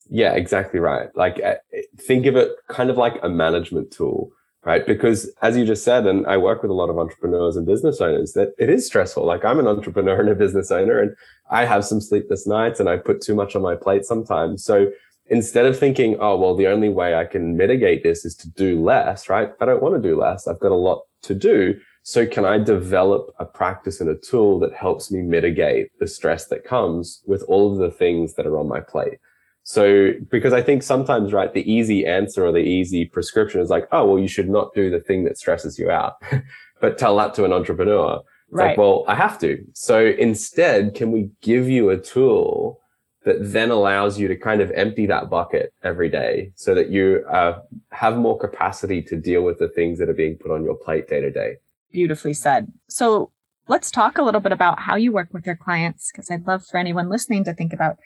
Yeah, 0.09 0.33
exactly 0.33 0.79
right. 0.79 1.09
Like 1.15 1.41
uh, 1.43 1.55
think 1.97 2.27
of 2.27 2.35
it 2.35 2.51
kind 2.67 2.91
of 2.91 2.97
like 2.97 3.15
a 3.23 3.29
management 3.29 3.91
tool, 3.91 4.29
right? 4.63 4.85
Because 4.85 5.33
as 5.41 5.57
you 5.57 5.65
just 5.65 5.83
said, 5.83 6.05
and 6.05 6.27
I 6.27 6.37
work 6.37 6.61
with 6.61 6.69
a 6.69 6.75
lot 6.75 6.91
of 6.91 6.99
entrepreneurs 6.99 7.57
and 7.57 7.65
business 7.65 7.99
owners 7.99 8.33
that 8.33 8.53
it 8.59 8.69
is 8.69 8.85
stressful. 8.85 9.25
Like 9.25 9.43
I'm 9.43 9.57
an 9.57 9.67
entrepreneur 9.67 10.19
and 10.19 10.29
a 10.29 10.35
business 10.35 10.69
owner 10.69 10.99
and 10.99 11.15
I 11.49 11.65
have 11.65 11.85
some 11.85 11.99
sleepless 11.99 12.45
nights 12.45 12.79
and 12.79 12.87
I 12.87 12.97
put 12.97 13.21
too 13.21 13.33
much 13.33 13.55
on 13.55 13.63
my 13.63 13.75
plate 13.75 14.05
sometimes. 14.05 14.63
So 14.63 14.91
instead 15.31 15.65
of 15.65 15.79
thinking, 15.79 16.17
oh, 16.19 16.37
well, 16.37 16.55
the 16.55 16.67
only 16.67 16.89
way 16.89 17.15
I 17.15 17.23
can 17.23 17.55
mitigate 17.55 18.03
this 18.03 18.25
is 18.25 18.35
to 18.35 18.49
do 18.49 18.83
less, 18.83 19.29
right? 19.29 19.49
I 19.61 19.65
don't 19.65 19.81
want 19.81 19.95
to 19.95 20.07
do 20.07 20.19
less. 20.19 20.45
I've 20.45 20.59
got 20.59 20.73
a 20.73 20.75
lot 20.75 21.03
to 21.23 21.33
do. 21.33 21.79
So 22.03 22.27
can 22.27 22.43
I 22.43 22.57
develop 22.57 23.33
a 23.39 23.45
practice 23.45 24.01
and 24.01 24.09
a 24.09 24.15
tool 24.15 24.59
that 24.59 24.73
helps 24.73 25.09
me 25.09 25.21
mitigate 25.21 25.97
the 25.99 26.07
stress 26.07 26.47
that 26.47 26.65
comes 26.65 27.21
with 27.25 27.43
all 27.43 27.71
of 27.71 27.77
the 27.77 27.91
things 27.91 28.33
that 28.33 28.45
are 28.45 28.59
on 28.59 28.67
my 28.67 28.81
plate? 28.81 29.19
So, 29.63 30.13
because 30.29 30.53
I 30.53 30.61
think 30.61 30.83
sometimes, 30.83 31.31
right, 31.31 31.53
the 31.53 31.71
easy 31.71 32.05
answer 32.05 32.45
or 32.45 32.51
the 32.51 32.57
easy 32.59 33.05
prescription 33.05 33.61
is 33.61 33.69
like, 33.69 33.87
oh, 33.91 34.05
well, 34.05 34.19
you 34.19 34.27
should 34.27 34.49
not 34.49 34.73
do 34.73 34.89
the 34.89 34.99
thing 34.99 35.23
that 35.25 35.37
stresses 35.37 35.79
you 35.79 35.89
out. 35.89 36.15
but 36.81 36.97
tell 36.97 37.15
that 37.17 37.35
to 37.35 37.45
an 37.45 37.53
entrepreneur. 37.53 38.19
It's 38.49 38.57
right. 38.57 38.69
like, 38.69 38.77
well, 38.77 39.05
I 39.07 39.15
have 39.15 39.39
to. 39.39 39.63
So 39.73 40.07
instead, 40.07 40.95
can 40.95 41.11
we 41.11 41.29
give 41.41 41.69
you 41.69 41.91
a 41.91 41.97
tool 41.97 42.80
that 43.23 43.37
then 43.39 43.69
allows 43.69 44.19
you 44.19 44.27
to 44.27 44.35
kind 44.35 44.61
of 44.61 44.71
empty 44.71 45.05
that 45.05 45.29
bucket 45.29 45.73
every 45.83 46.09
day 46.09 46.51
so 46.55 46.73
that 46.73 46.89
you 46.89 47.23
uh, 47.31 47.59
have 47.91 48.17
more 48.17 48.37
capacity 48.37 49.01
to 49.01 49.15
deal 49.15 49.43
with 49.43 49.59
the 49.59 49.69
things 49.69 49.99
that 49.99 50.09
are 50.09 50.13
being 50.13 50.35
put 50.37 50.51
on 50.51 50.63
your 50.63 50.75
plate 50.75 51.07
day 51.07 51.21
to 51.21 51.31
day. 51.31 51.57
Beautifully 51.91 52.33
said. 52.33 52.71
So 52.89 53.31
let's 53.67 53.91
talk 53.91 54.17
a 54.17 54.23
little 54.23 54.41
bit 54.41 54.51
about 54.51 54.79
how 54.79 54.95
you 54.95 55.11
work 55.11 55.29
with 55.31 55.45
your 55.45 55.55
clients 55.55 56.11
because 56.11 56.31
I'd 56.31 56.47
love 56.47 56.65
for 56.65 56.77
anyone 56.77 57.09
listening 57.09 57.43
to 57.43 57.53
think 57.53 57.73
about, 57.73 57.97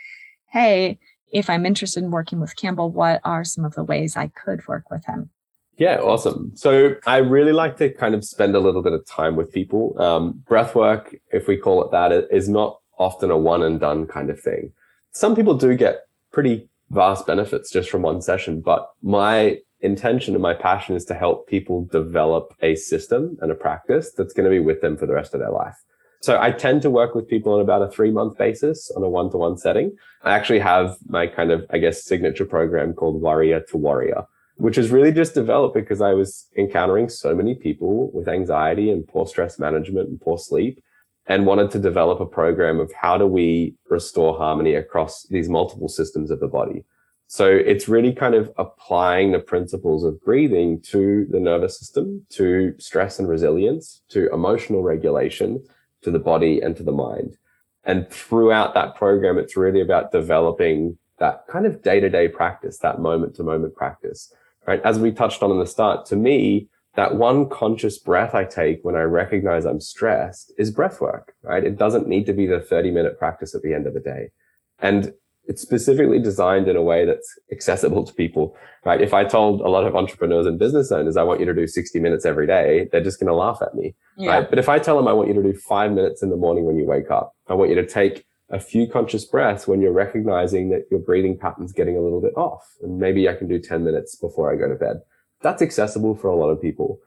hey, 0.51 0.99
if 1.32 1.49
I'm 1.49 1.65
interested 1.65 2.04
in 2.04 2.12
working 2.12 2.41
with 2.41 2.56
Campbell, 2.56 2.91
what 2.91 3.21
are 3.23 3.43
some 3.43 3.63
of 3.63 3.73
the 3.75 3.84
ways 3.84 4.17
I 4.17 4.28
could 4.28 4.67
work 4.67 4.91
with 4.91 5.06
him? 5.06 5.30
Yeah, 5.78 5.97
awesome. 5.97 6.51
So 6.56 6.95
I 7.06 7.17
really 7.17 7.51
like 7.51 7.78
to 7.78 7.89
kind 7.89 8.15
of 8.15 8.23
spend 8.23 8.56
a 8.56 8.60
little 8.60 8.82
bit 8.82 8.93
of 8.93 9.06
time 9.06 9.36
with 9.36 9.51
people. 9.51 9.99
Um, 10.01 10.43
breath 10.47 10.75
work, 10.75 11.15
if 11.32 11.47
we 11.47 11.58
call 11.58 11.84
it 11.84 11.91
that, 11.91 12.12
is 12.32 12.47
not 12.47 12.80
often 12.97 13.30
a 13.30 13.38
one 13.38 13.62
and 13.62 13.80
done 13.80 14.08
kind 14.08 14.30
of 14.30 14.39
thing 14.39 14.71
some 15.15 15.34
people 15.34 15.54
do 15.54 15.75
get 15.75 16.01
pretty 16.34 16.69
vast 16.89 17.25
benefits 17.25 17.71
just 17.71 17.89
from 17.89 18.01
one 18.01 18.21
session, 18.21 18.60
but 18.60 18.89
my 19.01 19.58
intention 19.80 20.34
and 20.34 20.43
my 20.43 20.54
passion 20.54 20.93
is 20.93 21.06
to 21.06 21.13
help 21.13 21.47
people 21.47 21.86
develop 21.86 22.54
a 22.62 22.75
system 22.75 23.38
and 23.39 23.49
a 23.49 23.56
practice 23.56 24.12
that's 24.12 24.34
going 24.34 24.43
to 24.43 24.49
be 24.49 24.60
with 24.60 24.82
them 24.82 24.97
for 24.97 25.06
the 25.06 25.13
rest 25.13 25.34
of 25.34 25.39
their 25.39 25.51
life. 25.51 25.78
So 26.21 26.38
I 26.38 26.51
tend 26.51 26.82
to 26.82 26.89
work 26.89 27.15
with 27.15 27.30
people 27.30 27.54
on 27.54 27.62
about 27.62 27.82
a 27.82 27.89
three 27.89 28.12
month 28.12 28.38
basis 28.38 28.91
on 28.93 29.04
a 29.04 29.10
one 29.10 29.32
to 29.32 29.38
one 29.38 29.58
setting. 29.58 29.95
I 30.23 30.32
actually 30.32 30.60
have 30.60 30.97
my 31.08 31.28
kind 31.28 31.51
of, 31.51 31.65
I 31.69 31.78
guess, 31.78 32.04
signature 32.04 32.45
program 32.45 32.91
called 32.93 33.21
Worrier 33.21 33.62
to 33.69 33.78
Warrior, 33.78 34.23
which 34.58 34.78
is 34.78 34.91
really 34.91 35.13
just 35.13 35.34
developed 35.34 35.75
because 35.75 36.01
I 36.01 36.13
was 36.13 36.47
encountering 36.58 37.08
so 37.08 37.34
many 37.34 37.56
people 37.56 38.12
with 38.12 38.28
anxiety 38.28 38.91
and 38.91 39.08
poor 39.08 39.28
stress 39.28 39.60
management 39.60 40.10
and 40.10 40.19
poor 40.19 40.38
sleep 40.38 40.82
and 41.27 41.45
wanted 41.45 41.71
to 41.71 41.79
develop 41.79 42.19
a 42.19 42.25
program 42.25 42.79
of 42.79 42.91
how 42.93 43.17
do 43.17 43.25
we 43.25 43.75
restore 43.89 44.38
harmony 44.38 44.75
across 44.75 45.23
these 45.23 45.49
multiple 45.49 45.89
systems 45.89 46.29
of 46.29 46.39
the 46.39 46.47
body. 46.47 46.83
So 47.27 47.47
it's 47.47 47.88
really 47.88 48.13
kind 48.13 48.35
of 48.35 48.51
applying 48.57 49.31
the 49.31 49.39
principles 49.39 50.03
of 50.03 50.21
breathing 50.23 50.79
to 50.81 51.25
the 51.29 51.39
nervous 51.39 51.79
system, 51.79 52.25
to 52.29 52.75
stress 52.77 53.17
and 53.17 53.27
resilience, 53.27 54.03
to 54.09 54.31
emotional 54.31 54.83
regulation, 54.83 55.63
to 56.03 56.11
the 56.11 56.19
body 56.19 56.61
and 56.61 56.75
to 56.77 56.83
the 56.83 56.91
mind. 56.91 57.38
And 57.83 58.07
throughout 58.09 58.75
that 58.75 58.95
program, 58.95 59.39
it's 59.39 59.57
really 59.57 59.81
about 59.81 60.11
developing 60.11 60.97
that 61.17 61.45
kind 61.47 61.65
of 61.65 61.81
day 61.81 61.99
to 61.99 62.09
day 62.09 62.27
practice, 62.27 62.77
that 62.79 62.99
moment 62.99 63.35
to 63.35 63.43
moment 63.43 63.75
practice, 63.75 64.31
right? 64.67 64.81
As 64.83 64.99
we 64.99 65.11
touched 65.11 65.41
on 65.41 65.51
in 65.51 65.59
the 65.59 65.65
start, 65.65 66.05
to 66.07 66.15
me, 66.15 66.67
that 66.95 67.15
one 67.15 67.49
conscious 67.49 67.97
breath 67.97 68.34
I 68.34 68.45
take 68.45 68.79
when 68.84 68.95
I 68.95 69.01
recognize 69.01 69.65
I'm 69.65 69.81
stressed 69.81 70.53
is 70.58 70.71
breath 70.71 71.01
work, 71.01 71.34
right? 71.43 71.63
It 71.63 71.77
doesn't 71.77 72.08
need 72.08 72.25
to 72.27 72.34
be 72.34 72.47
the 72.47 72.60
30 72.60 72.91
minute 72.91 73.19
practice 73.19 73.53
at 73.53 73.62
the 73.62 73.73
end 73.73 73.86
of 73.86 73.93
the 73.93 73.99
day. 73.99 74.31
And 74.79 75.13
it's 75.47 75.62
specifically 75.62 76.19
designed 76.19 76.67
in 76.67 76.75
a 76.75 76.81
way 76.81 77.05
that's 77.05 77.38
accessible 77.51 78.03
to 78.03 78.13
people, 78.13 78.58
right? 78.84 78.99
If 78.99 79.13
I 79.13 79.25
told 79.25 79.62
a 79.62 79.67
lot 79.67 79.86
of 79.86 79.95
entrepreneurs 79.95 80.47
and 80.47 80.58
business 80.58 80.91
owners, 80.91 81.17
I 81.17 81.23
want 81.23 81.39
you 81.39 81.45
to 81.45 81.53
do 81.53 81.67
60 81.67 81.99
minutes 81.99 82.25
every 82.25 82.47
day, 82.47 82.88
they're 82.91 83.03
just 83.03 83.19
going 83.19 83.27
to 83.27 83.36
laugh 83.36 83.60
at 83.62 83.75
me, 83.75 83.93
yeah. 84.17 84.31
right? 84.31 84.49
But 84.49 84.58
if 84.58 84.69
I 84.69 84.79
tell 84.79 84.95
them 84.95 85.08
I 85.08 85.13
want 85.13 85.27
you 85.27 85.36
to 85.36 85.43
do 85.43 85.53
five 85.53 85.91
minutes 85.91 86.23
in 86.23 86.29
the 86.29 86.36
morning 86.36 86.65
when 86.65 86.77
you 86.77 86.86
wake 86.86 87.12
up, 87.12 87.34
I 87.47 87.53
want 87.53 87.69
you 87.69 87.75
to 87.75 87.86
take 87.86 88.25
a 88.49 88.60
few 88.60 88.88
conscious 88.88 89.25
breaths 89.25 89.67
when 89.67 89.81
you're 89.81 89.91
recognizing 89.91 90.69
that 90.69 90.86
your 90.89 90.99
breathing 90.99 91.38
pattern's 91.38 91.73
getting 91.73 91.97
a 91.97 92.01
little 92.01 92.21
bit 92.21 92.36
off. 92.36 92.63
And 92.81 92.99
maybe 92.99 93.27
I 93.27 93.36
can 93.36 93.47
do 93.47 93.60
10 93.60 93.84
minutes 93.84 94.15
before 94.15 94.51
I 94.51 94.55
go 94.55 94.67
to 94.67 94.75
bed 94.75 95.01
that's 95.45 95.62
accessible 95.62 96.15
for 96.15 96.27
a 96.27 96.36
lot 96.36 96.49
of 96.49 96.60
people. 96.60 96.99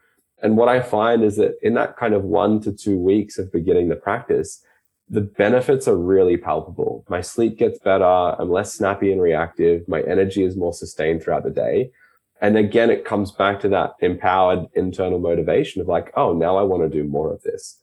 And 0.43 0.57
what 0.57 0.69
I 0.69 0.81
find 0.81 1.25
is 1.25 1.37
that 1.37 1.59
in 1.61 1.75
that 1.75 1.97
kind 1.97 2.15
of 2.15 2.23
one 2.23 2.61
to 2.61 2.73
two 2.73 2.97
weeks 2.97 3.37
of 3.37 3.53
beginning 3.53 3.89
the 3.89 3.97
practice, 3.97 4.63
the 5.11 5.23
benefits 5.23 5.89
are 5.89 5.97
really 5.97 6.37
palpable. 6.37 7.05
My 7.09 7.21
sleep 7.21 7.59
gets 7.59 7.81
better. 7.81 8.05
I'm 8.05 8.49
less 8.49 8.73
snappy 8.73 9.11
and 9.11 9.21
reactive. 9.21 9.89
My 9.89 10.03
energy 10.03 10.45
is 10.45 10.57
more 10.57 10.73
sustained 10.73 11.21
throughout 11.21 11.43
the 11.43 11.51
day. 11.51 11.91
And 12.41 12.57
again, 12.57 12.91
it 12.91 13.05
comes 13.05 13.33
back 13.33 13.59
to 13.61 13.69
that 13.71 13.95
empowered 14.01 14.67
internal 14.75 15.19
motivation 15.19 15.83
of 15.83 15.89
like, 15.89 16.13
oh, 16.15 16.33
now 16.33 16.57
I 16.57 16.63
want 16.63 16.85
to 16.85 16.89
do 16.89 17.03
more 17.09 17.33
of 17.33 17.43
this. 17.43 17.81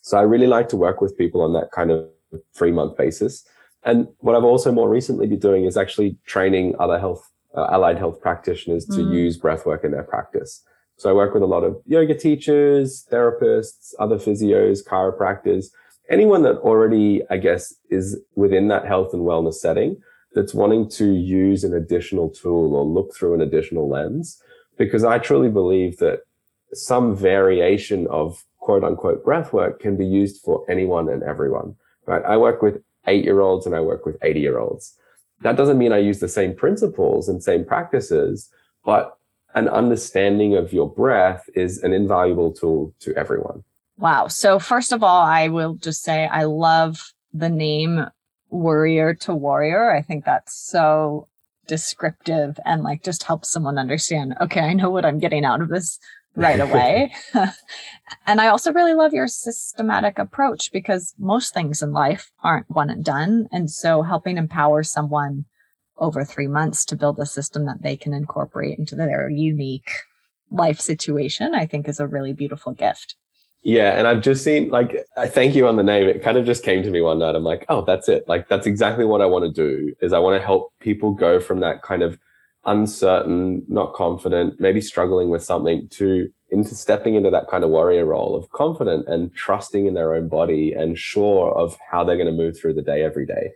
So 0.00 0.16
I 0.16 0.22
really 0.22 0.46
like 0.46 0.70
to 0.70 0.78
work 0.78 1.02
with 1.02 1.18
people 1.18 1.42
on 1.42 1.52
that 1.52 1.72
kind 1.72 1.90
of 1.90 2.08
three 2.54 2.72
month 2.72 2.96
basis. 2.96 3.44
And 3.82 4.08
what 4.20 4.34
I've 4.34 4.44
also 4.44 4.72
more 4.72 4.88
recently 4.88 5.26
been 5.26 5.38
doing 5.38 5.66
is 5.66 5.76
actually 5.76 6.16
training 6.24 6.76
other 6.78 6.98
health 6.98 7.30
uh, 7.56 7.66
allied 7.70 7.98
health 7.98 8.20
practitioners 8.20 8.84
to 8.86 9.00
mm. 9.00 9.12
use 9.12 9.38
breathwork 9.38 9.84
in 9.84 9.90
their 9.90 10.02
practice. 10.02 10.62
So 10.96 11.08
I 11.08 11.14
work 11.14 11.32
with 11.32 11.42
a 11.42 11.46
lot 11.46 11.64
of 11.64 11.80
yoga 11.86 12.14
teachers, 12.14 13.06
therapists, 13.10 13.94
other 13.98 14.16
physios, 14.16 14.84
chiropractors, 14.84 15.66
anyone 16.10 16.42
that 16.42 16.56
already, 16.56 17.22
I 17.30 17.38
guess, 17.38 17.74
is 17.88 18.20
within 18.34 18.68
that 18.68 18.86
health 18.86 19.14
and 19.14 19.22
wellness 19.22 19.54
setting 19.54 19.96
that's 20.34 20.54
wanting 20.54 20.88
to 20.90 21.12
use 21.12 21.64
an 21.64 21.74
additional 21.74 22.28
tool 22.28 22.74
or 22.74 22.84
look 22.84 23.14
through 23.14 23.34
an 23.34 23.40
additional 23.40 23.88
lens. 23.88 24.40
Because 24.76 25.04
I 25.04 25.18
truly 25.18 25.48
believe 25.48 25.98
that 25.98 26.20
some 26.72 27.16
variation 27.16 28.06
of 28.08 28.44
quote 28.58 28.84
unquote 28.84 29.24
breathwork 29.24 29.80
can 29.80 29.96
be 29.96 30.06
used 30.06 30.42
for 30.42 30.64
anyone 30.70 31.08
and 31.08 31.22
everyone, 31.22 31.76
right? 32.06 32.22
I 32.24 32.36
work 32.36 32.62
with 32.62 32.82
eight 33.06 33.24
year 33.24 33.40
olds 33.40 33.66
and 33.66 33.74
I 33.74 33.80
work 33.80 34.06
with 34.06 34.16
80 34.22 34.40
year 34.40 34.58
olds. 34.58 34.94
That 35.42 35.56
doesn't 35.56 35.78
mean 35.78 35.92
I 35.92 35.98
use 35.98 36.20
the 36.20 36.28
same 36.28 36.54
principles 36.54 37.28
and 37.28 37.42
same 37.42 37.64
practices, 37.64 38.50
but 38.84 39.16
an 39.54 39.68
understanding 39.68 40.56
of 40.56 40.72
your 40.72 40.88
breath 40.88 41.48
is 41.54 41.82
an 41.82 41.92
invaluable 41.92 42.52
tool 42.52 42.94
to 43.00 43.14
everyone. 43.16 43.64
Wow. 43.98 44.28
So, 44.28 44.58
first 44.58 44.92
of 44.92 45.02
all, 45.02 45.22
I 45.22 45.48
will 45.48 45.74
just 45.74 46.02
say 46.02 46.26
I 46.26 46.44
love 46.44 47.12
the 47.32 47.48
name 47.48 48.06
Worrier 48.50 49.14
to 49.14 49.34
Warrior. 49.34 49.90
I 49.90 50.02
think 50.02 50.24
that's 50.24 50.54
so 50.54 51.28
descriptive 51.66 52.58
and 52.64 52.82
like 52.82 53.02
just 53.02 53.22
helps 53.22 53.48
someone 53.48 53.78
understand, 53.78 54.34
okay, 54.40 54.60
I 54.60 54.72
know 54.72 54.90
what 54.90 55.04
I'm 55.04 55.20
getting 55.20 55.44
out 55.44 55.60
of 55.60 55.68
this 55.68 55.98
right 56.36 56.60
away. 56.68 57.12
and 58.26 58.40
I 58.40 58.48
also 58.48 58.72
really 58.72 58.94
love 58.94 59.12
your 59.12 59.28
systematic 59.28 60.18
approach 60.18 60.72
because 60.72 61.14
most 61.18 61.54
things 61.54 61.82
in 61.82 61.92
life 61.92 62.30
aren't 62.42 62.70
one 62.70 62.90
and 62.90 63.04
done. 63.04 63.48
And 63.52 63.70
so 63.70 64.02
helping 64.02 64.36
empower 64.36 64.82
someone 64.82 65.44
over 65.98 66.24
three 66.24 66.48
months 66.48 66.84
to 66.86 66.96
build 66.96 67.18
a 67.18 67.26
system 67.26 67.66
that 67.66 67.82
they 67.82 67.96
can 67.96 68.14
incorporate 68.14 68.78
into 68.78 68.96
their 68.96 69.28
unique 69.28 69.90
life 70.50 70.80
situation, 70.80 71.54
I 71.54 71.66
think 71.66 71.88
is 71.88 72.00
a 72.00 72.06
really 72.06 72.32
beautiful 72.32 72.72
gift. 72.72 73.16
Yeah, 73.62 73.98
and 73.98 74.08
I've 74.08 74.22
just 74.22 74.42
seen 74.42 74.70
like 74.70 74.96
I 75.18 75.28
thank 75.28 75.54
you 75.54 75.68
on 75.68 75.76
the 75.76 75.82
name. 75.82 76.08
It 76.08 76.22
kind 76.22 76.38
of 76.38 76.46
just 76.46 76.64
came 76.64 76.82
to 76.82 76.90
me 76.90 77.02
one 77.02 77.18
night. 77.18 77.34
I'm 77.34 77.44
like, 77.44 77.66
oh, 77.68 77.84
that's 77.84 78.08
it. 78.08 78.26
Like 78.26 78.48
that's 78.48 78.66
exactly 78.66 79.04
what 79.04 79.20
I 79.20 79.26
want 79.26 79.44
to 79.44 79.50
do. 79.52 79.94
Is 80.00 80.14
I 80.14 80.18
want 80.18 80.40
to 80.40 80.44
help 80.44 80.72
people 80.80 81.12
go 81.12 81.38
from 81.40 81.60
that 81.60 81.82
kind 81.82 82.02
of 82.02 82.18
uncertain, 82.64 83.62
not 83.68 83.94
confident, 83.94 84.60
maybe 84.60 84.80
struggling 84.80 85.30
with 85.30 85.42
something 85.42 85.88
to 85.90 86.28
into 86.50 86.74
stepping 86.74 87.14
into 87.14 87.30
that 87.30 87.48
kind 87.48 87.62
of 87.62 87.70
warrior 87.70 88.04
role 88.04 88.34
of 88.34 88.50
confident 88.50 89.06
and 89.08 89.32
trusting 89.34 89.86
in 89.86 89.94
their 89.94 90.14
own 90.14 90.28
body 90.28 90.72
and 90.72 90.98
sure 90.98 91.52
of 91.56 91.78
how 91.90 92.02
they're 92.02 92.16
going 92.16 92.26
to 92.26 92.32
move 92.32 92.58
through 92.58 92.74
the 92.74 92.82
day 92.82 93.04
every 93.04 93.24
day. 93.24 93.52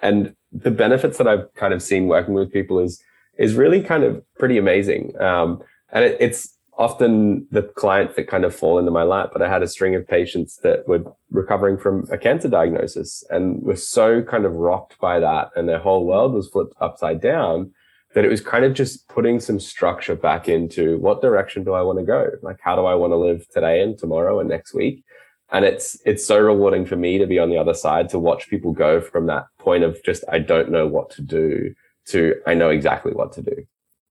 And 0.00 0.34
the 0.50 0.70
benefits 0.70 1.18
that 1.18 1.28
I've 1.28 1.52
kind 1.54 1.74
of 1.74 1.82
seen 1.82 2.08
working 2.08 2.34
with 2.34 2.52
people 2.52 2.78
is 2.78 3.02
is 3.36 3.54
really 3.54 3.82
kind 3.82 4.02
of 4.02 4.22
pretty 4.38 4.58
amazing. 4.58 5.12
Um, 5.20 5.62
and 5.92 6.04
it, 6.04 6.16
it's 6.18 6.56
often 6.76 7.46
the 7.50 7.62
clients 7.62 8.14
that 8.14 8.28
kind 8.28 8.44
of 8.44 8.54
fall 8.54 8.78
into 8.78 8.90
my 8.90 9.02
lap, 9.02 9.30
but 9.32 9.42
I 9.42 9.48
had 9.48 9.62
a 9.62 9.68
string 9.68 9.94
of 9.96 10.06
patients 10.06 10.58
that 10.62 10.86
were 10.86 11.02
recovering 11.30 11.76
from 11.76 12.06
a 12.10 12.16
cancer 12.16 12.48
diagnosis 12.48 13.24
and 13.30 13.60
were 13.62 13.76
so 13.76 14.22
kind 14.22 14.44
of 14.44 14.54
rocked 14.54 14.98
by 15.00 15.18
that 15.18 15.50
and 15.56 15.68
their 15.68 15.80
whole 15.80 16.06
world 16.06 16.34
was 16.34 16.48
flipped 16.48 16.74
upside 16.80 17.20
down 17.20 17.72
that 18.14 18.24
it 18.24 18.28
was 18.28 18.40
kind 18.40 18.64
of 18.64 18.74
just 18.74 19.06
putting 19.08 19.38
some 19.38 19.60
structure 19.60 20.16
back 20.16 20.48
into 20.48 20.98
what 20.98 21.20
direction 21.20 21.64
do 21.64 21.72
I 21.72 21.82
want 21.82 21.98
to 21.98 22.04
go? 22.04 22.30
Like, 22.42 22.58
how 22.60 22.74
do 22.74 22.86
I 22.86 22.94
want 22.94 23.12
to 23.12 23.16
live 23.16 23.46
today 23.48 23.82
and 23.82 23.98
tomorrow 23.98 24.40
and 24.40 24.48
next 24.48 24.74
week? 24.74 25.04
And 25.50 25.64
it's, 25.64 25.98
it's 26.04 26.26
so 26.26 26.38
rewarding 26.38 26.84
for 26.84 26.96
me 26.96 27.18
to 27.18 27.26
be 27.26 27.38
on 27.38 27.50
the 27.50 27.58
other 27.58 27.74
side 27.74 28.08
to 28.10 28.18
watch 28.18 28.48
people 28.48 28.72
go 28.72 29.00
from 29.00 29.26
that 29.26 29.44
point 29.58 29.84
of 29.84 30.02
just, 30.04 30.24
I 30.30 30.38
don't 30.38 30.70
know 30.70 30.86
what 30.86 31.10
to 31.10 31.22
do 31.22 31.74
to, 32.08 32.34
I 32.46 32.54
know 32.54 32.70
exactly 32.70 33.12
what 33.12 33.32
to 33.32 33.42
do. 33.42 33.66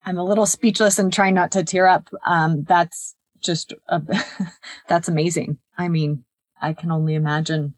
I'm 0.06 0.18
a 0.18 0.24
little 0.24 0.46
speechless 0.46 1.00
and 1.00 1.12
trying 1.12 1.34
not 1.34 1.52
to 1.52 1.64
tear 1.64 1.88
up. 1.88 2.10
Um, 2.26 2.64
that's 2.64 3.16
just, 3.40 3.74
a, 3.90 4.02
that's 4.88 5.08
amazing. 5.08 5.58
I 5.78 5.90
mean, 5.90 6.24
I 6.62 6.74
can 6.74 6.92
only 6.92 7.16
imagine 7.16 7.76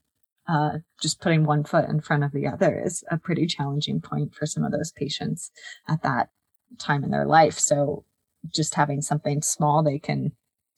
uh, 0.48 0.80
just 1.02 1.22
putting 1.22 1.46
one 1.46 1.64
foot 1.64 1.90
in 1.90 2.02
front 2.02 2.24
of 2.24 2.32
the 2.32 2.48
other 2.48 2.82
is 2.86 3.04
a 3.10 3.18
pretty 3.18 3.46
challenging 3.46 4.02
point 4.02 4.34
for 4.34 4.46
some 4.46 4.64
of 4.64 4.72
those 4.72 4.92
patients 4.92 5.52
at 5.88 6.04
that 6.04 6.30
time 6.78 7.04
in 7.04 7.12
their 7.12 7.26
life. 7.26 7.58
So 7.58 8.06
just 8.54 8.76
having 8.76 9.02
something 9.02 9.42
small 9.42 9.84
they 9.84 10.00
can 10.00 10.32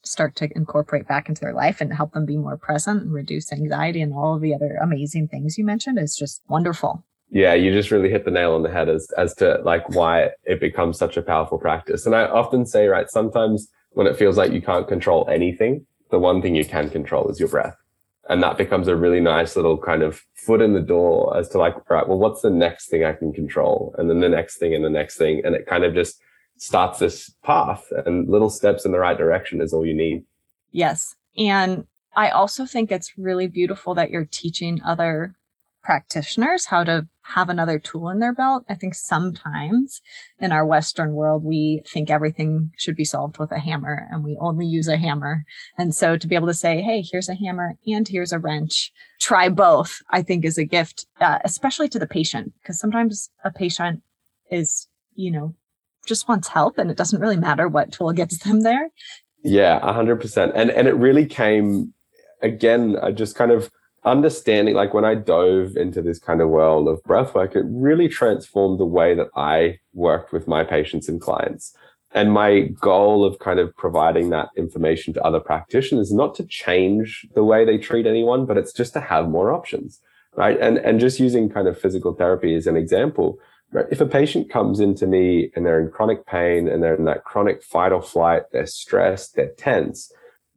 start 0.04 0.36
to 0.36 0.50
incorporate 0.56 1.08
back 1.08 1.30
into 1.30 1.42
their 1.42 1.54
life 1.54 1.80
and 1.80 1.94
help 1.94 2.14
them 2.14 2.26
be 2.26 2.38
more 2.38 2.58
present 2.58 3.04
and 3.04 3.14
reduce 3.14 3.54
anxiety 3.54 4.02
and 4.02 4.14
all 4.14 4.36
of 4.36 4.42
the 4.42 4.54
other 4.54 4.78
amazing 4.82 5.28
things 5.28 5.58
you 5.58 5.64
mentioned 5.64 6.00
is 6.00 6.16
just 6.16 6.42
wonderful. 6.48 7.06
Yeah, 7.30 7.54
you 7.54 7.72
just 7.72 7.92
really 7.92 8.10
hit 8.10 8.26
the 8.26 8.32
nail 8.32 8.54
on 8.54 8.64
the 8.64 8.72
head 8.72 8.90
as 8.90 9.08
as 9.18 9.34
to 9.36 9.60
like 9.64 9.88
why 9.90 10.32
it 10.44 10.60
becomes 10.60 10.98
such 10.98 11.18
a 11.18 11.22
powerful 11.22 11.60
practice. 11.60 12.06
And 12.06 12.16
I 12.16 12.26
often 12.26 12.66
say, 12.66 12.88
right, 12.88 13.10
sometimes 13.10 13.68
when 13.92 14.08
it 14.08 14.18
feels 14.18 14.38
like 14.38 14.52
you 14.52 14.62
can't 14.62 14.88
control 14.88 15.28
anything, 15.30 15.86
the 16.10 16.20
one 16.20 16.42
thing 16.42 16.56
you 16.56 16.66
can 16.66 16.90
control 16.90 17.30
is 17.30 17.40
your 17.40 17.48
breath 17.48 17.76
and 18.32 18.42
that 18.42 18.58
becomes 18.58 18.88
a 18.88 18.96
really 18.96 19.20
nice 19.20 19.58
little 19.58 19.78
kind 19.78 20.02
of 20.02 20.24
foot 20.36 20.62
in 20.62 20.74
the 20.74 20.80
door 20.80 21.38
as 21.38 21.50
to 21.50 21.58
like 21.58 21.76
right 21.90 22.08
well 22.08 22.18
what's 22.18 22.42
the 22.42 22.50
next 22.50 22.88
thing 22.88 23.04
i 23.04 23.12
can 23.12 23.34
control? 23.34 23.94
And 23.98 24.10
then 24.10 24.22
the 24.22 24.30
next 24.30 24.58
thing 24.58 24.74
and 24.74 24.84
the 24.84 24.90
next 24.90 25.18
thing. 25.18 25.42
And 25.44 25.54
it 25.54 25.68
kind 25.68 25.84
of 25.84 25.94
just 25.94 26.20
starts 26.58 27.00
this 27.00 27.30
path 27.44 27.86
and 28.06 28.30
little 28.30 28.50
steps 28.50 28.86
in 28.86 28.94
the 28.94 29.00
right 29.00 29.18
direction 29.18 29.62
is 29.62 29.74
all 29.74 29.86
you 29.86 29.94
need. 29.94 30.24
Yes. 30.72 31.16
And 31.38 31.86
i 32.16 32.30
also 32.30 32.66
think 32.66 32.92
it's 32.92 33.18
really 33.18 33.48
beautiful 33.48 33.94
that 33.96 34.12
you're 34.12 34.30
teaching 34.32 34.82
other 34.84 35.36
practitioners 35.84 36.66
how 36.66 36.84
to 36.84 37.08
have 37.34 37.50
another 37.50 37.80
tool 37.80 38.10
in 38.10 38.20
their 38.20 38.34
belt. 38.34 38.64
I 38.70 38.76
think 38.76 38.96
sometimes 38.96 40.02
in 40.40 40.52
our 40.52 40.66
Western 40.66 41.14
world, 41.14 41.44
we 41.44 41.82
think 41.88 42.10
everything 42.10 42.72
should 42.78 42.96
be 42.96 43.06
solved 43.06 43.38
with 43.38 43.52
a 43.52 43.60
hammer 43.60 44.08
and 44.12 44.24
we 44.24 44.38
only 44.40 44.66
use 44.66 44.88
a 44.88 44.98
hammer. 44.98 45.46
And 45.78 45.96
so 45.96 46.18
to 46.18 46.28
be 46.28 46.36
able 46.36 46.48
to 46.48 46.54
say, 46.54 46.82
Hey, 46.82 47.04
here's 47.10 47.30
a 47.30 47.36
hammer 47.36 47.78
and 47.88 48.08
here's 48.08 48.34
a 48.34 48.40
wrench, 48.40 48.92
try 49.20 49.50
both, 49.50 50.02
I 50.10 50.22
think 50.22 50.46
is 50.46 50.58
a 50.58 50.66
gift, 50.66 51.06
uh, 51.20 51.40
especially 51.44 51.90
to 51.90 52.00
the 52.00 52.08
patient, 52.08 52.54
because 52.62 52.80
sometimes 52.80 53.30
a 53.44 53.52
patient 53.52 54.02
is, 54.50 54.88
you 55.16 55.32
know, 55.32 55.56
just 56.06 56.28
wants 56.28 56.50
help 56.50 56.78
and 56.78 56.92
it 56.92 56.98
doesn't 56.98 57.22
really 57.22 57.38
matter 57.38 57.68
what 57.68 57.92
tool 57.92 58.12
gets 58.12 58.44
them 58.44 58.62
there. 58.62 58.90
Yeah, 59.44 59.80
a 59.82 59.94
hundred 59.94 60.18
percent. 60.18 60.52
And, 60.56 60.70
and 60.70 60.88
it 60.88 60.96
really 60.96 61.26
came 61.26 61.94
again, 62.42 62.98
I 63.02 63.12
just 63.12 63.36
kind 63.36 63.52
of, 63.52 63.72
understanding, 64.04 64.76
like 64.76 64.94
when 64.94 65.06
I 65.06 65.16
dove 65.16 65.76
into 65.78 66.02
this 66.02 66.20
kind 66.20 66.42
of 66.42 66.50
world 66.50 66.88
of 66.88 67.04
breathwork, 67.04 67.56
it 67.56 67.66
really 67.68 68.08
transformed 68.08 68.80
the 68.80 68.86
way 68.86 69.14
that 69.14 69.28
I 69.36 69.80
worked 69.94 70.34
with 70.34 70.48
my 70.48 70.64
patients 70.64 71.08
and 71.08 71.22
clients. 71.22 71.76
And 72.14 72.34
my 72.34 72.62
goal 72.82 73.24
of 73.24 73.40
kind 73.40 73.60
of 73.60 73.76
providing 73.78 74.32
that 74.32 74.50
information 74.58 75.14
to 75.14 75.24
other 75.24 75.40
practitioners 75.40 76.08
is 76.08 76.14
not 76.14 76.36
to 76.36 76.46
change 76.46 77.26
the 77.36 77.44
way 77.44 77.64
they 77.64 77.78
treat 77.78 78.06
anyone, 78.06 78.46
but 78.46 78.58
it's 78.58 78.74
just 78.74 78.94
to 78.94 79.00
have 79.00 79.30
more 79.30 79.54
options, 79.54 80.02
right? 80.36 80.60
And, 80.60 80.78
and 80.80 81.00
just 81.00 81.20
using 81.20 81.50
kind 81.50 81.68
of 81.68 81.80
physical 81.80 82.14
therapy 82.14 82.54
as 82.56 82.68
an 82.68 82.76
example, 82.76 83.40
right? 83.72 83.86
If 83.92 84.02
a 84.02 84.06
patient 84.06 84.50
comes 84.50 84.82
into 84.82 85.08
me 85.08 85.52
and 85.56 85.66
they're 85.66 85.80
in 85.80 85.90
chronic 85.90 86.26
pain 86.26 86.68
and 86.68 86.84
they're 86.84 86.96
in 86.96 87.06
that 87.06 87.24
chronic 87.24 87.64
fight 87.64 87.94
or 87.94 88.02
flight, 88.02 88.44
they're 88.52 88.66
stressed, 88.66 89.36
they're 89.36 89.54
tense, 89.58 90.12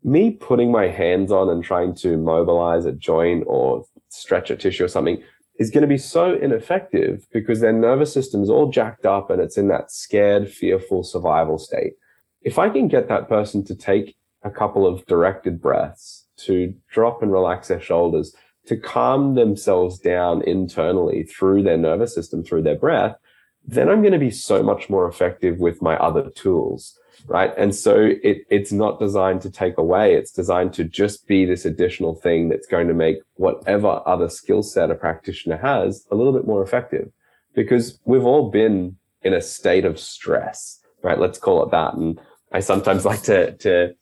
me 0.05 0.31
putting 0.31 0.71
my 0.71 0.87
hands 0.89 1.33
on 1.33 1.49
and 1.49 1.65
trying 1.65 1.95
to 1.95 2.19
mobilize 2.19 2.85
a 2.85 2.93
joint 2.93 3.45
or 3.47 3.85
stretch 4.11 4.51
a 4.51 4.57
tissue 4.57 4.85
or 4.85 4.89
something 4.89 5.23
is 5.59 5.71
going 5.71 5.83
to 5.83 5.89
be 5.89 5.99
so 5.99 6.35
ineffective 6.35 7.27
because 7.33 7.61
their 7.61 7.73
nervous 7.73 8.13
system 8.13 8.43
is 8.43 8.51
all 8.51 8.71
jacked 8.71 9.07
up 9.07 9.31
and 9.31 9.41
it's 9.41 9.57
in 9.57 9.69
that 9.69 9.91
scared, 9.91 10.51
fearful 10.51 11.03
survival 11.03 11.59
state. 11.59 11.95
If 12.43 12.59
I 12.59 12.69
can 12.69 12.89
get 12.89 13.09
that 13.09 13.29
person 13.29 13.65
to 13.65 13.75
take 13.75 14.17
a 14.43 14.51
couple 14.51 14.87
of 14.87 15.07
directed 15.07 15.63
breaths, 15.63 16.27
to 16.37 16.75
drop 16.91 17.23
and 17.23 17.33
relax 17.33 17.69
their 17.69 17.81
shoulders, 17.81 18.35
to 18.67 18.77
calm 18.77 19.35
themselves 19.35 19.99
down 19.99 20.43
internally 20.43 21.23
through 21.23 21.63
their 21.63 21.77
nervous 21.77 22.15
system, 22.15 22.43
through 22.43 22.63
their 22.63 22.77
breath, 22.77 23.17
then 23.65 23.89
I'm 23.89 24.03
going 24.03 24.13
to 24.13 24.19
be 24.19 24.31
so 24.31 24.63
much 24.63 24.91
more 24.91 25.09
effective 25.09 25.59
with 25.59 25.81
my 25.81 25.97
other 25.97 26.29
tools 26.31 26.99
right? 27.27 27.53
And 27.57 27.75
so 27.75 28.11
it, 28.23 28.39
it's 28.51 28.73
not 28.73 28.99
designed 28.99 29.43
to 29.43 29.51
take 29.51 29.79
away. 29.79 30.15
It's 30.15 30.31
designed 30.31 30.75
to 30.75 30.85
just 30.85 31.27
be 31.27 31.45
this 31.45 31.65
additional 31.65 32.15
thing 32.15 32.49
that's 32.49 32.67
going 32.67 32.89
to 32.89 32.95
make 32.95 33.19
whatever 33.35 34.03
other 34.07 34.29
skill 34.29 34.63
set 34.63 34.91
a 34.91 34.95
practitioner 34.95 35.57
has 35.57 36.07
a 36.11 36.15
little 36.15 36.33
bit 36.33 36.47
more 36.47 36.63
effective 36.63 37.11
because 37.55 37.99
we've 38.05 38.25
all 38.25 38.51
been 38.51 38.97
in 39.23 39.33
a 39.33 39.41
state 39.41 39.85
of 39.85 39.99
stress, 39.99 40.81
right? 41.03 41.19
Let's 41.19 41.39
call 41.39 41.65
it 41.65 41.71
that. 41.71 41.95
And 41.95 42.21
I 42.53 42.61
sometimes 42.61 43.05
like 43.11 43.23
to, 43.23 43.53
to 43.59 43.95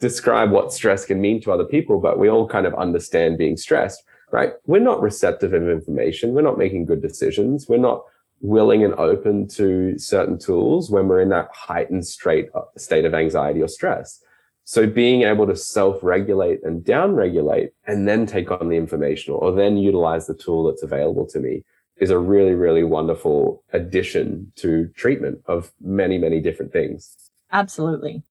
describe 0.00 0.50
what 0.50 0.72
stress 0.72 1.04
can 1.04 1.20
mean 1.20 1.40
to 1.42 1.52
other 1.52 1.64
people, 1.64 2.00
but 2.00 2.18
we 2.18 2.30
all 2.30 2.46
kind 2.46 2.66
of 2.66 2.74
understand 2.74 3.38
being 3.38 3.56
stressed, 3.56 4.02
right? 4.30 4.52
We're 4.66 4.80
not 4.80 5.02
receptive 5.02 5.52
of 5.52 5.68
information. 5.68 6.32
We're 6.32 6.42
not 6.42 6.58
making 6.58 6.84
good 6.84 7.02
decisions. 7.02 7.68
We're 7.68 7.78
not 7.78 8.04
willing 8.40 8.84
and 8.84 8.94
open 8.94 9.48
to 9.48 9.98
certain 9.98 10.38
tools 10.38 10.90
when 10.90 11.08
we're 11.08 11.20
in 11.20 11.28
that 11.30 11.48
heightened 11.52 12.06
straight 12.06 12.48
uh, 12.54 12.62
state 12.76 13.04
of 13.04 13.14
anxiety 13.14 13.60
or 13.62 13.68
stress. 13.68 14.20
So 14.64 14.86
being 14.86 15.22
able 15.22 15.46
to 15.46 15.56
self-regulate 15.56 16.62
and 16.62 16.84
down-regulate 16.84 17.70
and 17.86 18.06
then 18.06 18.26
take 18.26 18.50
on 18.50 18.68
the 18.68 18.76
information 18.76 19.34
or 19.34 19.52
then 19.52 19.78
utilize 19.78 20.26
the 20.26 20.34
tool 20.34 20.64
that's 20.64 20.82
available 20.82 21.26
to 21.28 21.40
me 21.40 21.64
is 21.96 22.10
a 22.10 22.18
really, 22.18 22.54
really 22.54 22.84
wonderful 22.84 23.64
addition 23.72 24.52
to 24.56 24.88
treatment 24.94 25.40
of 25.46 25.72
many, 25.80 26.18
many 26.18 26.40
different 26.40 26.72
things. 26.72 27.16
Absolutely. 27.50 28.22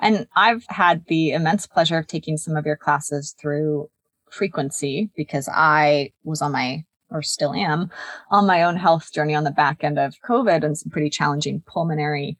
And 0.00 0.26
I've 0.34 0.64
had 0.68 1.04
the 1.06 1.30
immense 1.30 1.66
pleasure 1.66 1.98
of 1.98 2.06
taking 2.06 2.36
some 2.36 2.56
of 2.56 2.66
your 2.66 2.76
classes 2.76 3.34
through 3.38 3.90
frequency 4.30 5.10
because 5.14 5.48
I 5.52 6.12
was 6.24 6.42
on 6.42 6.52
my 6.52 6.84
or 7.12 7.22
still 7.22 7.54
am 7.54 7.90
on 8.30 8.46
my 8.46 8.62
own 8.62 8.76
health 8.76 9.12
journey 9.12 9.34
on 9.34 9.44
the 9.44 9.50
back 9.50 9.84
end 9.84 9.98
of 9.98 10.14
COVID 10.28 10.64
and 10.64 10.76
some 10.76 10.90
pretty 10.90 11.10
challenging 11.10 11.62
pulmonary 11.66 12.36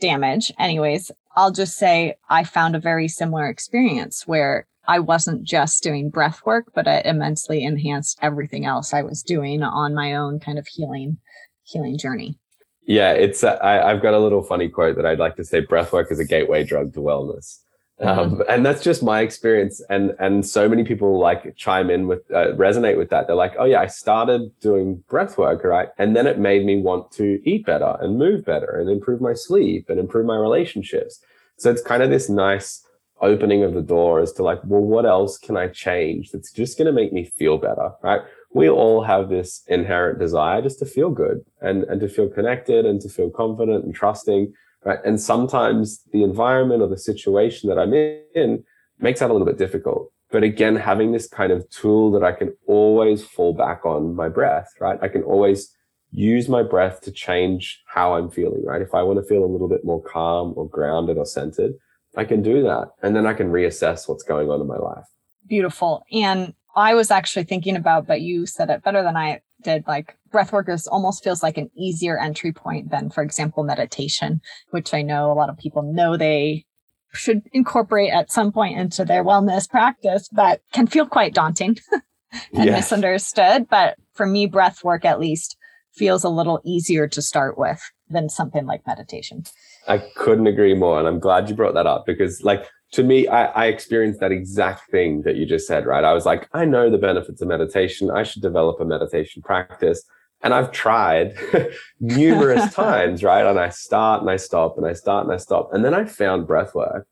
damage. 0.00 0.52
Anyways, 0.58 1.10
I'll 1.36 1.52
just 1.52 1.76
say 1.76 2.16
I 2.28 2.44
found 2.44 2.74
a 2.74 2.80
very 2.80 3.08
similar 3.08 3.48
experience 3.48 4.26
where 4.26 4.66
I 4.88 5.00
wasn't 5.00 5.44
just 5.44 5.82
doing 5.82 6.08
breath 6.08 6.40
work, 6.46 6.72
but 6.74 6.86
it 6.86 7.04
immensely 7.04 7.62
enhanced 7.62 8.18
everything 8.22 8.64
else 8.64 8.94
I 8.94 9.02
was 9.02 9.22
doing 9.22 9.62
on 9.62 9.94
my 9.94 10.14
own 10.14 10.40
kind 10.40 10.58
of 10.58 10.66
healing 10.66 11.18
healing 11.64 11.98
journey. 11.98 12.38
Yeah, 12.86 13.12
it's 13.12 13.44
uh, 13.44 13.58
I, 13.62 13.90
I've 13.90 14.00
got 14.00 14.14
a 14.14 14.18
little 14.18 14.42
funny 14.42 14.70
quote 14.70 14.96
that 14.96 15.04
I'd 15.04 15.18
like 15.18 15.36
to 15.36 15.44
say: 15.44 15.60
breath 15.60 15.92
work 15.92 16.10
is 16.10 16.18
a 16.18 16.24
gateway 16.24 16.64
drug 16.64 16.94
to 16.94 17.00
wellness. 17.00 17.58
Um, 18.00 18.42
and 18.48 18.64
that's 18.64 18.82
just 18.82 19.02
my 19.02 19.20
experience. 19.20 19.82
And, 19.90 20.14
and 20.20 20.46
so 20.46 20.68
many 20.68 20.84
people 20.84 21.18
like 21.18 21.56
chime 21.56 21.90
in 21.90 22.06
with, 22.06 22.20
uh, 22.30 22.52
resonate 22.54 22.96
with 22.96 23.10
that. 23.10 23.26
They're 23.26 23.36
like, 23.36 23.54
Oh 23.58 23.64
yeah, 23.64 23.80
I 23.80 23.86
started 23.86 24.52
doing 24.60 25.02
breath 25.08 25.36
work, 25.36 25.64
right? 25.64 25.88
And 25.98 26.14
then 26.14 26.26
it 26.26 26.38
made 26.38 26.64
me 26.64 26.80
want 26.80 27.10
to 27.12 27.40
eat 27.44 27.66
better 27.66 27.96
and 28.00 28.18
move 28.18 28.44
better 28.44 28.78
and 28.78 28.88
improve 28.88 29.20
my 29.20 29.34
sleep 29.34 29.90
and 29.90 29.98
improve 29.98 30.26
my 30.26 30.36
relationships. 30.36 31.20
So 31.56 31.70
it's 31.70 31.82
kind 31.82 32.02
of 32.02 32.10
this 32.10 32.28
nice 32.28 32.84
opening 33.20 33.64
of 33.64 33.74
the 33.74 33.82
door 33.82 34.20
as 34.20 34.32
to 34.34 34.42
like, 34.42 34.60
well, 34.64 34.80
what 34.80 35.04
else 35.04 35.38
can 35.38 35.56
I 35.56 35.66
change 35.68 36.30
that's 36.30 36.52
just 36.52 36.78
going 36.78 36.86
to 36.86 36.92
make 36.92 37.12
me 37.12 37.24
feel 37.24 37.58
better, 37.58 37.90
right? 38.02 38.20
We 38.54 38.68
all 38.68 39.02
have 39.02 39.28
this 39.28 39.64
inherent 39.66 40.20
desire 40.20 40.62
just 40.62 40.78
to 40.78 40.86
feel 40.86 41.10
good 41.10 41.44
and, 41.60 41.82
and 41.84 42.00
to 42.00 42.08
feel 42.08 42.28
connected 42.28 42.86
and 42.86 43.00
to 43.00 43.08
feel 43.08 43.30
confident 43.30 43.84
and 43.84 43.94
trusting 43.94 44.52
right? 44.84 44.98
And 45.04 45.20
sometimes 45.20 46.02
the 46.12 46.22
environment 46.22 46.82
or 46.82 46.88
the 46.88 46.98
situation 46.98 47.68
that 47.68 47.78
I'm 47.78 47.92
in 47.92 48.64
makes 48.98 49.20
that 49.20 49.30
a 49.30 49.32
little 49.32 49.46
bit 49.46 49.58
difficult. 49.58 50.12
But 50.30 50.42
again, 50.42 50.76
having 50.76 51.12
this 51.12 51.28
kind 51.28 51.52
of 51.52 51.68
tool 51.70 52.10
that 52.12 52.22
I 52.22 52.32
can 52.32 52.54
always 52.66 53.24
fall 53.24 53.54
back 53.54 53.86
on 53.86 54.14
my 54.14 54.28
breath, 54.28 54.68
right? 54.80 54.98
I 55.00 55.08
can 55.08 55.22
always 55.22 55.74
use 56.10 56.48
my 56.48 56.62
breath 56.62 57.00
to 57.02 57.12
change 57.12 57.82
how 57.86 58.14
I'm 58.14 58.30
feeling, 58.30 58.64
right? 58.64 58.82
If 58.82 58.94
I 58.94 59.02
want 59.02 59.18
to 59.18 59.24
feel 59.24 59.44
a 59.44 59.46
little 59.46 59.68
bit 59.68 59.84
more 59.84 60.02
calm 60.02 60.52
or 60.56 60.68
grounded 60.68 61.16
or 61.16 61.26
centered, 61.26 61.72
I 62.16 62.24
can 62.24 62.42
do 62.42 62.62
that. 62.62 62.90
And 63.02 63.14
then 63.14 63.26
I 63.26 63.34
can 63.34 63.50
reassess 63.50 64.08
what's 64.08 64.22
going 64.22 64.50
on 64.50 64.60
in 64.60 64.66
my 64.66 64.76
life. 64.76 65.04
Beautiful. 65.46 66.04
And 66.12 66.54
I 66.76 66.94
was 66.94 67.10
actually 67.10 67.44
thinking 67.44 67.76
about, 67.76 68.06
but 68.06 68.20
you 68.20 68.46
said 68.46 68.70
it 68.70 68.82
better 68.82 69.02
than 69.02 69.16
I 69.16 69.40
did 69.62 69.84
like 69.86 70.16
breathwork 70.32 70.68
is 70.68 70.86
almost 70.86 71.24
feels 71.24 71.42
like 71.42 71.58
an 71.58 71.70
easier 71.76 72.18
entry 72.18 72.52
point 72.52 72.90
than 72.90 73.10
for 73.10 73.22
example 73.22 73.64
meditation 73.64 74.40
which 74.70 74.94
i 74.94 75.02
know 75.02 75.30
a 75.30 75.34
lot 75.34 75.48
of 75.48 75.56
people 75.58 75.82
know 75.82 76.16
they 76.16 76.64
should 77.12 77.42
incorporate 77.52 78.12
at 78.12 78.30
some 78.30 78.52
point 78.52 78.78
into 78.78 79.04
their 79.04 79.24
wellness 79.24 79.68
practice 79.68 80.28
but 80.32 80.60
can 80.72 80.86
feel 80.86 81.06
quite 81.06 81.34
daunting 81.34 81.76
and 81.92 82.64
yes. 82.64 82.76
misunderstood 82.76 83.66
but 83.68 83.96
for 84.14 84.26
me 84.26 84.46
breath 84.46 84.84
work 84.84 85.04
at 85.04 85.20
least 85.20 85.56
feels 85.94 86.22
a 86.22 86.28
little 86.28 86.60
easier 86.64 87.08
to 87.08 87.22
start 87.22 87.58
with 87.58 87.80
than 88.08 88.28
something 88.28 88.66
like 88.66 88.86
meditation 88.86 89.42
i 89.88 89.98
couldn't 90.16 90.46
agree 90.46 90.74
more 90.74 90.98
and 90.98 91.08
i'm 91.08 91.18
glad 91.18 91.48
you 91.48 91.54
brought 91.54 91.74
that 91.74 91.86
up 91.86 92.04
because 92.06 92.42
like 92.42 92.68
to 92.92 93.02
me, 93.02 93.28
I, 93.28 93.44
I, 93.46 93.66
experienced 93.66 94.20
that 94.20 94.32
exact 94.32 94.90
thing 94.90 95.22
that 95.22 95.36
you 95.36 95.44
just 95.44 95.66
said, 95.66 95.84
right? 95.84 96.04
I 96.04 96.14
was 96.14 96.24
like, 96.24 96.48
I 96.54 96.64
know 96.64 96.90
the 96.90 96.98
benefits 96.98 97.42
of 97.42 97.48
meditation. 97.48 98.10
I 98.10 98.22
should 98.22 98.42
develop 98.42 98.80
a 98.80 98.84
meditation 98.84 99.42
practice. 99.42 100.02
And 100.42 100.54
I've 100.54 100.70
tried 100.70 101.34
numerous 102.00 102.72
times, 102.74 103.22
right? 103.22 103.44
And 103.44 103.58
I 103.58 103.70
start 103.70 104.20
and 104.20 104.30
I 104.30 104.36
stop 104.36 104.78
and 104.78 104.86
I 104.86 104.92
start 104.92 105.24
and 105.24 105.34
I 105.34 105.36
stop. 105.36 105.70
And 105.72 105.84
then 105.84 105.94
I 105.94 106.04
found 106.04 106.46
breath 106.46 106.74
work 106.74 107.06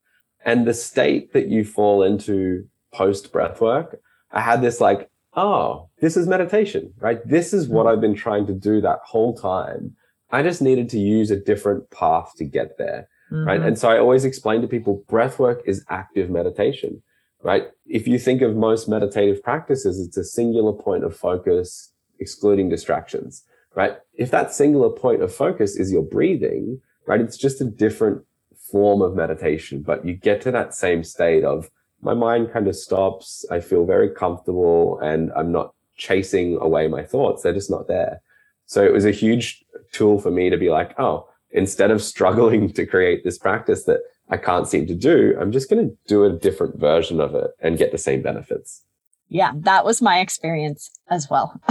and 0.45 0.65
the 0.65 0.73
state 0.73 1.33
that 1.33 1.49
you 1.49 1.65
fall 1.65 2.03
into 2.03 2.65
post 2.93 3.31
breath 3.31 3.59
work. 3.59 3.99
I 4.31 4.41
had 4.41 4.61
this 4.61 4.79
like, 4.79 5.09
oh, 5.33 5.89
this 5.99 6.17
is 6.17 6.27
meditation, 6.27 6.93
right? 6.99 7.19
This 7.27 7.53
is 7.53 7.67
what 7.67 7.85
mm-hmm. 7.85 7.93
I've 7.93 8.01
been 8.01 8.15
trying 8.15 8.47
to 8.47 8.53
do 8.53 8.81
that 8.81 8.99
whole 9.05 9.35
time. 9.35 9.95
I 10.31 10.43
just 10.43 10.61
needed 10.61 10.89
to 10.89 10.99
use 10.99 11.31
a 11.31 11.39
different 11.39 11.89
path 11.91 12.33
to 12.37 12.45
get 12.45 12.77
there. 12.77 13.07
Mm-hmm. 13.31 13.47
Right. 13.47 13.61
And 13.61 13.77
so 13.77 13.89
I 13.89 13.99
always 13.99 14.25
explain 14.25 14.61
to 14.61 14.67
people 14.67 15.03
breath 15.07 15.37
work 15.37 15.61
is 15.65 15.83
active 15.89 16.29
meditation, 16.29 17.03
right? 17.43 17.67
If 17.85 18.07
you 18.07 18.17
think 18.19 18.41
of 18.41 18.55
most 18.55 18.87
meditative 18.87 19.43
practices, 19.43 19.99
it's 19.99 20.17
a 20.17 20.23
singular 20.23 20.73
point 20.73 21.03
of 21.03 21.15
focus, 21.15 21.91
excluding 22.19 22.69
distractions, 22.69 23.43
right? 23.75 23.97
If 24.13 24.31
that 24.31 24.53
singular 24.53 24.89
point 24.89 25.21
of 25.21 25.33
focus 25.33 25.75
is 25.75 25.91
your 25.91 26.03
breathing, 26.03 26.81
right? 27.05 27.21
It's 27.21 27.37
just 27.37 27.61
a 27.61 27.65
different 27.65 28.23
form 28.71 29.01
of 29.01 29.15
meditation, 29.15 29.81
but 29.81 30.05
you 30.05 30.13
get 30.13 30.41
to 30.41 30.51
that 30.51 30.73
same 30.73 31.03
state 31.03 31.43
of 31.43 31.69
my 32.01 32.13
mind 32.13 32.51
kind 32.51 32.67
of 32.67 32.75
stops. 32.75 33.45
I 33.49 33.59
feel 33.59 33.85
very 33.85 34.09
comfortable 34.09 34.99
and 34.99 35.31
I'm 35.35 35.51
not 35.51 35.73
chasing 35.95 36.57
away 36.61 36.87
my 36.87 37.03
thoughts. 37.03 37.41
They're 37.41 37.53
just 37.53 37.71
not 37.71 37.87
there. 37.87 38.21
So 38.65 38.83
it 38.83 38.93
was 38.93 39.05
a 39.05 39.11
huge 39.11 39.63
tool 39.91 40.19
for 40.19 40.29
me 40.29 40.49
to 40.49 40.57
be 40.57 40.69
like, 40.69 40.93
oh, 40.99 41.27
instead 41.51 41.91
of 41.91 42.03
struggling 42.03 42.71
to 42.73 42.85
create 42.85 43.23
this 43.23 43.37
practice 43.37 43.85
that 43.85 44.01
I 44.29 44.37
can't 44.37 44.67
seem 44.67 44.85
to 44.87 44.95
do, 44.95 45.35
I'm 45.39 45.51
just 45.51 45.69
going 45.69 45.89
to 45.89 45.97
do 46.07 46.25
a 46.25 46.33
different 46.33 46.77
version 46.79 47.19
of 47.19 47.33
it 47.33 47.51
and 47.61 47.77
get 47.77 47.91
the 47.91 47.97
same 47.97 48.21
benefits. 48.21 48.83
Yeah, 49.29 49.51
that 49.55 49.83
was 49.85 50.01
my 50.01 50.19
experience 50.19 50.89
as 51.09 51.29
well. 51.29 51.59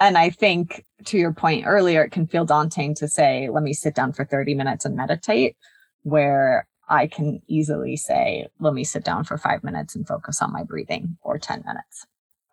and 0.00 0.18
I 0.18 0.30
think 0.30 0.84
to 1.06 1.18
your 1.18 1.32
point 1.32 1.66
earlier, 1.66 2.04
it 2.04 2.10
can 2.10 2.26
feel 2.26 2.44
daunting 2.44 2.94
to 2.96 3.08
say, 3.08 3.48
let 3.48 3.62
me 3.62 3.72
sit 3.72 3.94
down 3.94 4.12
for 4.12 4.24
30 4.24 4.54
minutes 4.54 4.84
and 4.84 4.96
meditate, 4.96 5.56
where 6.02 6.66
I 6.88 7.06
can 7.06 7.40
easily 7.46 7.96
say, 7.96 8.46
let 8.60 8.74
me 8.74 8.84
sit 8.84 9.04
down 9.04 9.24
for 9.24 9.38
five 9.38 9.64
minutes 9.64 9.96
and 9.96 10.06
focus 10.06 10.42
on 10.42 10.52
my 10.52 10.64
breathing 10.64 11.16
or 11.22 11.38
10 11.38 11.62
minutes. 11.66 12.06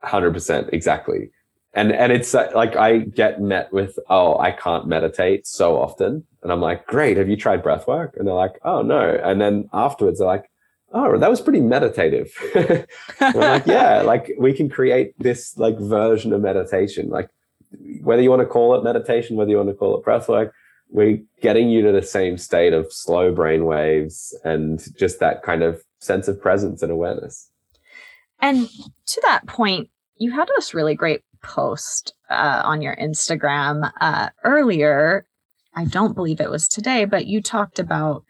100%. 0.04 0.70
Exactly 0.72 1.32
and 1.74 1.92
and 1.92 2.12
it's 2.12 2.34
uh, 2.36 2.50
like 2.54 2.76
I 2.76 3.00
get 3.00 3.42
met 3.42 3.72
with 3.72 3.98
oh 4.10 4.38
I 4.40 4.52
can't 4.52 4.88
meditate 4.88 5.48
so 5.48 5.80
often, 5.80 6.26
and 6.44 6.52
I'm 6.52 6.62
like 6.62 6.86
great 6.86 7.18
have 7.18 7.30
you 7.30 7.38
tried 7.38 7.64
breath 7.64 7.88
work? 7.88 8.16
And 8.18 8.28
they're 8.28 8.34
like 8.34 8.60
oh 8.64 8.82
no, 8.82 9.20
and 9.24 9.40
then 9.40 9.70
afterwards 9.74 10.20
they're 10.20 10.28
like 10.28 10.50
oh 10.94 11.18
that 11.18 11.30
was 11.30 11.42
pretty 11.42 11.62
meditative. 11.62 12.34
Like 13.22 13.66
yeah 13.66 14.02
like 14.02 14.32
we 14.38 14.54
can 14.54 14.70
create 14.70 15.14
this 15.20 15.58
like 15.58 15.78
version 15.78 16.34
of 16.34 16.42
meditation 16.42 17.10
like 17.10 17.30
whether 18.02 18.22
you 18.22 18.30
want 18.30 18.42
to 18.42 18.46
call 18.46 18.76
it 18.76 18.84
meditation 18.84 19.38
whether 19.38 19.52
you 19.52 19.58
want 19.58 19.70
to 19.70 19.76
call 19.76 19.98
it 19.98 20.04
breath 20.04 20.28
work 20.28 20.54
we're 20.92 21.20
getting 21.42 21.70
you 21.70 21.82
to 21.82 21.92
the 21.92 22.02
same 22.02 22.38
state 22.38 22.74
of 22.74 22.92
slow 22.92 23.34
brain 23.34 23.66
waves 23.66 24.38
and 24.44 24.84
just 24.98 25.20
that 25.20 25.42
kind 25.42 25.64
of 25.64 25.82
sense 26.00 26.28
of 26.28 26.42
presence 26.42 26.84
and 26.84 26.92
awareness. 26.92 27.50
And 28.42 28.70
to 29.08 29.22
that 29.24 29.48
point, 29.48 29.90
you 30.18 30.32
had 30.32 30.50
this 30.56 30.74
really 30.74 30.96
great 30.96 31.22
post 31.42 32.14
uh, 32.30 32.62
on 32.66 32.82
your 32.82 32.96
Instagram 32.98 33.92
uh, 34.02 34.30
earlier. 34.44 35.26
I 35.74 35.86
don't 35.86 36.14
believe 36.14 36.42
it 36.42 36.52
was 36.52 36.68
today, 36.68 37.06
but 37.06 37.26
you 37.26 37.42
talked 37.42 37.80
about 37.80 38.26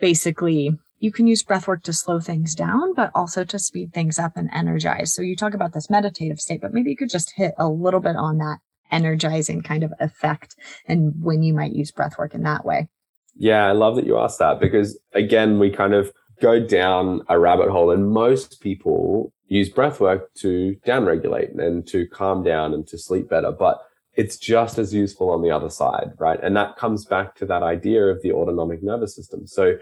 basically 0.00 0.76
you 1.00 1.10
can 1.10 1.26
use 1.26 1.42
breath 1.42 1.66
work 1.66 1.82
to 1.82 1.92
slow 1.92 2.20
things 2.20 2.54
down, 2.54 2.94
but 2.94 3.10
also 3.14 3.42
to 3.44 3.58
speed 3.58 3.92
things 3.92 4.18
up 4.18 4.36
and 4.36 4.50
energize. 4.52 5.12
So 5.12 5.22
you 5.22 5.34
talk 5.34 5.54
about 5.54 5.72
this 5.72 5.90
meditative 5.90 6.38
state, 6.38 6.60
but 6.60 6.72
maybe 6.72 6.90
you 6.90 6.96
could 6.96 7.10
just 7.10 7.32
hit 7.34 7.54
a 7.58 7.68
little 7.68 8.00
bit 8.00 8.16
on 8.16 8.38
that 8.38 8.58
energizing 8.92 9.62
kind 9.62 9.82
of 9.82 9.92
effect 9.98 10.56
and 10.86 11.14
when 11.22 11.42
you 11.42 11.54
might 11.54 11.72
use 11.72 11.90
breath 11.90 12.18
work 12.18 12.34
in 12.34 12.42
that 12.42 12.64
way. 12.64 12.88
Yeah, 13.34 13.66
I 13.66 13.72
love 13.72 13.96
that 13.96 14.06
you 14.06 14.18
asked 14.18 14.40
that 14.40 14.60
because 14.60 14.98
again, 15.14 15.58
we 15.58 15.70
kind 15.70 15.94
of 15.94 16.12
go 16.40 16.64
down 16.64 17.22
a 17.28 17.38
rabbit 17.38 17.70
hole 17.70 17.90
and 17.90 18.10
most 18.10 18.60
people 18.60 19.32
use 19.46 19.68
breath 19.68 20.00
work 20.00 20.32
to 20.34 20.76
downregulate 20.86 21.58
and 21.58 21.86
to 21.88 22.06
calm 22.08 22.42
down 22.42 22.74
and 22.74 22.86
to 22.88 22.98
sleep 22.98 23.28
better. 23.30 23.52
But 23.52 23.80
it's 24.14 24.36
just 24.36 24.78
as 24.78 24.92
useful 24.92 25.30
on 25.30 25.42
the 25.42 25.50
other 25.50 25.70
side, 25.70 26.10
right? 26.18 26.38
And 26.42 26.56
that 26.56 26.76
comes 26.76 27.06
back 27.06 27.36
to 27.36 27.46
that 27.46 27.62
idea 27.62 28.04
of 28.06 28.20
the 28.22 28.32
autonomic 28.32 28.82
nervous 28.82 29.14
system. 29.14 29.46
So 29.46 29.76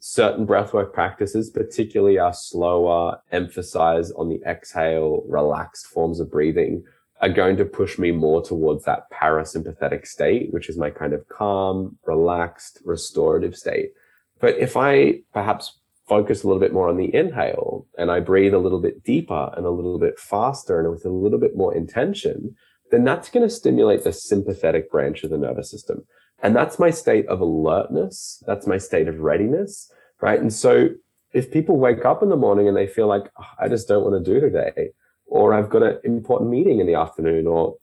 certain 0.00 0.46
breathwork 0.46 0.92
practices, 0.92 1.50
particularly 1.50 2.18
our 2.18 2.32
slower 2.32 3.20
emphasize 3.30 4.10
on 4.12 4.28
the 4.28 4.40
exhale, 4.46 5.22
relaxed 5.28 5.86
forms 5.86 6.18
of 6.18 6.30
breathing, 6.30 6.82
are 7.20 7.28
going 7.28 7.56
to 7.58 7.64
push 7.66 7.98
me 7.98 8.10
more 8.10 8.42
towards 8.42 8.84
that 8.84 9.10
parasympathetic 9.12 10.06
state, 10.06 10.52
which 10.52 10.68
is 10.70 10.78
my 10.78 10.90
kind 10.90 11.12
of 11.12 11.28
calm, 11.28 11.98
relaxed, 12.06 12.80
restorative 12.84 13.54
state. 13.54 13.90
But 14.40 14.56
if 14.58 14.76
I 14.76 15.20
perhaps 15.34 15.78
focus 16.08 16.42
a 16.42 16.46
little 16.46 16.60
bit 16.60 16.72
more 16.72 16.88
on 16.88 16.96
the 16.96 17.14
inhale 17.14 17.86
and 17.96 18.10
I 18.10 18.20
breathe 18.20 18.54
a 18.54 18.58
little 18.58 18.80
bit 18.80 19.04
deeper 19.04 19.52
and 19.56 19.66
a 19.66 19.70
little 19.70 19.98
bit 19.98 20.18
faster 20.18 20.80
and 20.80 20.90
with 20.90 21.04
a 21.04 21.10
little 21.10 21.38
bit 21.38 21.56
more 21.56 21.74
intention, 21.74 22.56
then 22.90 23.04
that's 23.04 23.30
going 23.30 23.46
to 23.46 23.54
stimulate 23.54 24.04
the 24.04 24.12
sympathetic 24.12 24.90
branch 24.90 25.24
of 25.24 25.30
the 25.30 25.38
nervous 25.38 25.70
system. 25.70 26.04
And 26.42 26.56
that's 26.56 26.78
my 26.78 26.90
state 26.90 27.26
of 27.28 27.40
alertness. 27.40 28.42
That's 28.46 28.66
my 28.66 28.78
state 28.78 29.08
of 29.08 29.20
readiness. 29.20 29.90
Right. 30.20 30.40
And 30.40 30.52
so 30.52 30.88
if 31.32 31.50
people 31.50 31.76
wake 31.76 32.04
up 32.04 32.22
in 32.22 32.28
the 32.28 32.36
morning 32.36 32.68
and 32.68 32.76
they 32.76 32.86
feel 32.86 33.06
like, 33.06 33.30
oh, 33.38 33.44
I 33.58 33.68
just 33.68 33.88
don't 33.88 34.04
want 34.04 34.22
to 34.22 34.32
do 34.32 34.40
today, 34.40 34.90
or 35.26 35.54
I've 35.54 35.70
got 35.70 35.82
an 35.82 35.98
important 36.04 36.50
meeting 36.50 36.80
in 36.80 36.86
the 36.86 36.94
afternoon, 36.94 37.46
or 37.46 37.76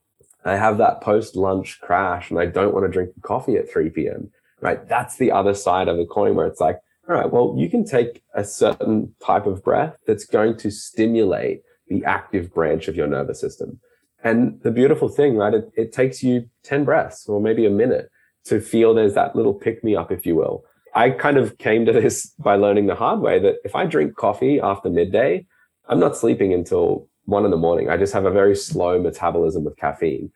I 0.43 0.55
have 0.57 0.77
that 0.79 1.01
post 1.01 1.35
lunch 1.35 1.79
crash 1.81 2.29
and 2.29 2.39
I 2.39 2.45
don't 2.45 2.73
want 2.73 2.85
to 2.85 2.91
drink 2.91 3.11
coffee 3.21 3.57
at 3.57 3.71
3 3.71 3.89
p.m. 3.91 4.31
Right. 4.59 4.87
That's 4.87 5.17
the 5.17 5.31
other 5.31 5.53
side 5.53 5.87
of 5.87 5.97
the 5.97 6.05
coin 6.05 6.35
where 6.35 6.47
it's 6.47 6.59
like, 6.59 6.79
all 7.07 7.15
right, 7.15 7.31
well, 7.31 7.55
you 7.57 7.69
can 7.69 7.85
take 7.85 8.21
a 8.33 8.43
certain 8.43 9.15
type 9.23 9.45
of 9.45 9.63
breath 9.63 9.97
that's 10.05 10.25
going 10.25 10.57
to 10.57 10.71
stimulate 10.71 11.61
the 11.87 12.03
active 12.03 12.53
branch 12.53 12.89
of 12.89 12.97
your 12.97 13.07
nervous 13.07 13.39
system. 13.39 13.79
And 14.23 14.59
the 14.63 14.71
beautiful 14.71 15.09
thing, 15.09 15.35
right? 15.35 15.53
It, 15.53 15.71
it 15.75 15.91
takes 15.91 16.23
you 16.23 16.49
10 16.63 16.85
breaths 16.85 17.27
or 17.27 17.39
maybe 17.39 17.65
a 17.65 17.69
minute 17.69 18.09
to 18.45 18.59
feel 18.59 18.93
there's 18.93 19.13
that 19.13 19.35
little 19.35 19.53
pick 19.53 19.83
me 19.83 19.95
up, 19.95 20.11
if 20.11 20.25
you 20.25 20.35
will. 20.35 20.63
I 20.95 21.11
kind 21.11 21.37
of 21.37 21.57
came 21.57 21.85
to 21.85 21.93
this 21.93 22.25
by 22.39 22.55
learning 22.55 22.87
the 22.87 22.95
hard 22.95 23.19
way 23.19 23.39
that 23.39 23.57
if 23.63 23.75
I 23.75 23.85
drink 23.85 24.15
coffee 24.15 24.59
after 24.59 24.89
midday, 24.89 25.45
I'm 25.87 25.99
not 25.99 26.17
sleeping 26.17 26.53
until 26.53 27.07
one 27.25 27.45
in 27.45 27.51
the 27.51 27.57
morning. 27.57 27.89
I 27.89 27.97
just 27.97 28.13
have 28.13 28.25
a 28.25 28.31
very 28.31 28.55
slow 28.55 28.99
metabolism 29.01 29.67
of 29.67 29.75
caffeine 29.75 30.31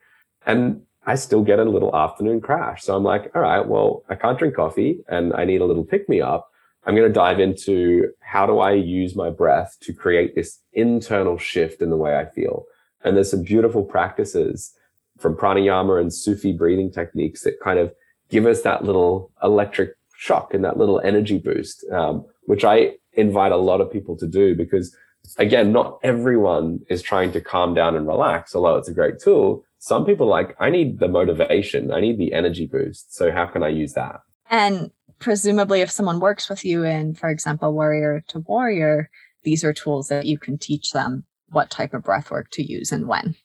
and 0.46 0.82
I 1.04 1.16
still 1.16 1.42
get 1.42 1.58
a 1.58 1.64
little 1.64 1.94
afternoon 1.96 2.40
crash. 2.40 2.84
So 2.84 2.94
I'm 2.94 3.02
like, 3.02 3.30
all 3.34 3.42
right, 3.42 3.66
well, 3.66 4.04
I 4.08 4.14
can't 4.14 4.38
drink 4.38 4.54
coffee 4.54 5.00
and 5.08 5.32
I 5.34 5.44
need 5.44 5.60
a 5.60 5.64
little 5.64 5.84
pick 5.84 6.08
me 6.08 6.20
up. 6.20 6.48
I'm 6.84 6.94
going 6.94 7.08
to 7.08 7.12
dive 7.12 7.40
into 7.40 8.12
how 8.20 8.46
do 8.46 8.58
I 8.58 8.72
use 8.72 9.16
my 9.16 9.30
breath 9.30 9.76
to 9.82 9.92
create 9.92 10.34
this 10.34 10.58
internal 10.72 11.38
shift 11.38 11.80
in 11.80 11.90
the 11.90 11.96
way 11.96 12.16
I 12.16 12.26
feel. 12.26 12.66
And 13.04 13.16
there's 13.16 13.30
some 13.30 13.42
beautiful 13.42 13.84
practices 13.84 14.74
from 15.18 15.36
pranayama 15.36 16.00
and 16.00 16.12
Sufi 16.12 16.52
breathing 16.52 16.90
techniques 16.90 17.42
that 17.44 17.60
kind 17.62 17.78
of 17.78 17.92
give 18.28 18.46
us 18.46 18.62
that 18.62 18.84
little 18.84 19.30
electric 19.42 19.96
shock 20.16 20.54
and 20.54 20.64
that 20.64 20.78
little 20.78 21.00
energy 21.00 21.38
boost, 21.38 21.84
um, 21.90 22.24
which 22.44 22.64
I 22.64 22.92
invite 23.14 23.52
a 23.52 23.56
lot 23.56 23.80
of 23.80 23.92
people 23.92 24.16
to 24.16 24.26
do 24.26 24.54
because 24.54 24.96
again, 25.38 25.72
not 25.72 25.98
everyone 26.02 26.80
is 26.88 27.02
trying 27.02 27.32
to 27.32 27.40
calm 27.40 27.74
down 27.74 27.94
and 27.96 28.06
relax, 28.06 28.54
although 28.54 28.76
it's 28.76 28.88
a 28.88 28.94
great 28.94 29.18
tool. 29.18 29.64
Some 29.78 30.04
people 30.04 30.26
like, 30.26 30.56
I 30.60 30.70
need 30.70 30.98
the 30.98 31.08
motivation. 31.08 31.92
I 31.92 32.00
need 32.00 32.18
the 32.18 32.32
energy 32.32 32.66
boost. 32.66 33.14
So 33.14 33.30
how 33.30 33.46
can 33.46 33.62
I 33.62 33.68
use 33.68 33.94
that? 33.94 34.20
And 34.50 34.90
presumably 35.18 35.80
if 35.80 35.90
someone 35.90 36.20
works 36.20 36.48
with 36.48 36.64
you 36.64 36.84
in, 36.84 37.14
for 37.14 37.30
example, 37.30 37.72
Worrier 37.72 38.24
to 38.28 38.40
Warrior, 38.40 39.10
these 39.44 39.64
are 39.64 39.72
tools 39.72 40.08
that 40.08 40.26
you 40.26 40.38
can 40.38 40.58
teach 40.58 40.92
them 40.92 41.24
what 41.52 41.70
type 41.70 41.94
of 41.94 42.02
breath 42.02 42.30
work 42.30 42.50
to 42.52 42.62
use 42.62 42.92
and 42.92 43.06
when. 43.06 43.36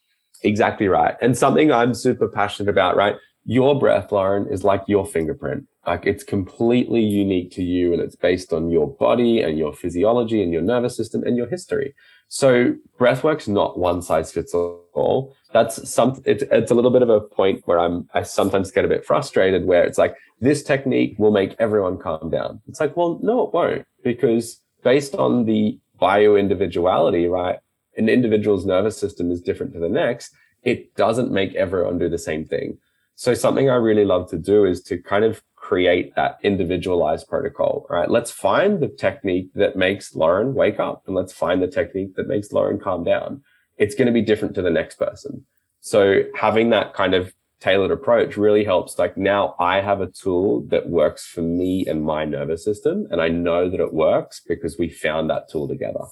Exactly 0.42 0.88
right. 0.88 1.16
And 1.20 1.36
something 1.36 1.72
I'm 1.72 1.94
super 1.94 2.28
passionate 2.28 2.70
about, 2.70 2.96
right? 2.96 3.16
your 3.48 3.78
breath, 3.78 4.12
Lauren, 4.12 4.46
is 4.52 4.62
like 4.62 4.82
your 4.86 5.06
fingerprint. 5.06 5.66
Like 5.86 6.04
it's 6.04 6.22
completely 6.22 7.00
unique 7.00 7.50
to 7.52 7.62
you 7.62 7.94
and 7.94 8.02
it's 8.02 8.14
based 8.14 8.52
on 8.52 8.68
your 8.68 8.86
body 8.86 9.40
and 9.40 9.58
your 9.58 9.72
physiology 9.72 10.42
and 10.42 10.52
your 10.52 10.60
nervous 10.60 10.94
system 10.94 11.24
and 11.24 11.34
your 11.34 11.48
history. 11.48 11.94
So 12.28 12.74
breathwork's 13.00 13.48
not 13.48 13.78
one 13.78 14.02
size 14.02 14.30
fits 14.30 14.52
all. 14.52 15.34
That's 15.54 15.88
some, 15.88 16.20
it's, 16.26 16.44
it's 16.52 16.70
a 16.70 16.74
little 16.74 16.90
bit 16.90 17.00
of 17.00 17.08
a 17.08 17.22
point 17.22 17.62
where 17.64 17.78
I'm, 17.78 18.06
I 18.12 18.22
sometimes 18.22 18.70
get 18.70 18.84
a 18.84 18.88
bit 18.88 19.06
frustrated 19.06 19.64
where 19.64 19.84
it's 19.84 19.96
like, 19.96 20.14
this 20.40 20.62
technique 20.62 21.14
will 21.18 21.32
make 21.32 21.56
everyone 21.58 21.96
calm 21.96 22.28
down. 22.28 22.60
It's 22.68 22.80
like, 22.80 22.98
well, 22.98 23.18
no, 23.22 23.46
it 23.46 23.54
won't 23.54 23.86
because 24.04 24.60
based 24.84 25.14
on 25.14 25.46
the 25.46 25.80
bio 25.98 26.36
individuality, 26.36 27.28
right? 27.28 27.60
An 27.98 28.08
individual's 28.08 28.64
nervous 28.64 28.96
system 28.96 29.30
is 29.30 29.42
different 29.42 29.74
to 29.74 29.78
the 29.78 29.88
next. 29.88 30.32
It 30.62 30.94
doesn't 30.94 31.30
make 31.30 31.54
everyone 31.54 31.98
do 31.98 32.08
the 32.08 32.18
same 32.18 32.44
thing. 32.44 32.78
So 33.16 33.34
something 33.34 33.68
I 33.68 33.74
really 33.74 34.04
love 34.04 34.30
to 34.30 34.38
do 34.38 34.64
is 34.64 34.80
to 34.84 34.96
kind 34.96 35.24
of 35.24 35.42
create 35.56 36.14
that 36.14 36.38
individualized 36.44 37.28
protocol, 37.28 37.84
right? 37.90 38.08
Let's 38.08 38.30
find 38.30 38.80
the 38.80 38.88
technique 38.88 39.52
that 39.54 39.76
makes 39.76 40.14
Lauren 40.14 40.54
wake 40.54 40.78
up 40.78 41.02
and 41.06 41.16
let's 41.16 41.32
find 41.32 41.60
the 41.60 41.66
technique 41.66 42.14
that 42.14 42.28
makes 42.28 42.52
Lauren 42.52 42.78
calm 42.78 43.02
down. 43.02 43.42
It's 43.76 43.96
going 43.96 44.06
to 44.06 44.12
be 44.12 44.22
different 44.22 44.54
to 44.54 44.62
the 44.62 44.70
next 44.70 45.00
person. 45.00 45.44
So 45.80 46.22
having 46.36 46.70
that 46.70 46.94
kind 46.94 47.14
of 47.14 47.34
tailored 47.60 47.90
approach 47.90 48.36
really 48.36 48.64
helps. 48.64 48.98
Like 48.98 49.16
now 49.16 49.56
I 49.58 49.80
have 49.80 50.00
a 50.00 50.06
tool 50.06 50.62
that 50.68 50.88
works 50.88 51.26
for 51.26 51.42
me 51.42 51.86
and 51.86 52.04
my 52.04 52.24
nervous 52.24 52.64
system. 52.64 53.08
And 53.10 53.20
I 53.20 53.28
know 53.28 53.68
that 53.68 53.80
it 53.80 53.92
works 53.92 54.40
because 54.46 54.78
we 54.78 54.88
found 54.88 55.28
that 55.30 55.50
tool 55.50 55.66
together. 55.66 56.04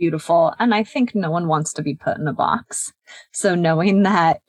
Beautiful. 0.00 0.54
And 0.58 0.74
I 0.74 0.82
think 0.82 1.14
no 1.14 1.30
one 1.30 1.46
wants 1.46 1.72
to 1.74 1.82
be 1.82 1.94
put 1.94 2.16
in 2.16 2.26
a 2.26 2.32
box. 2.32 2.92
So 3.30 3.54
knowing 3.54 4.02
that 4.02 4.40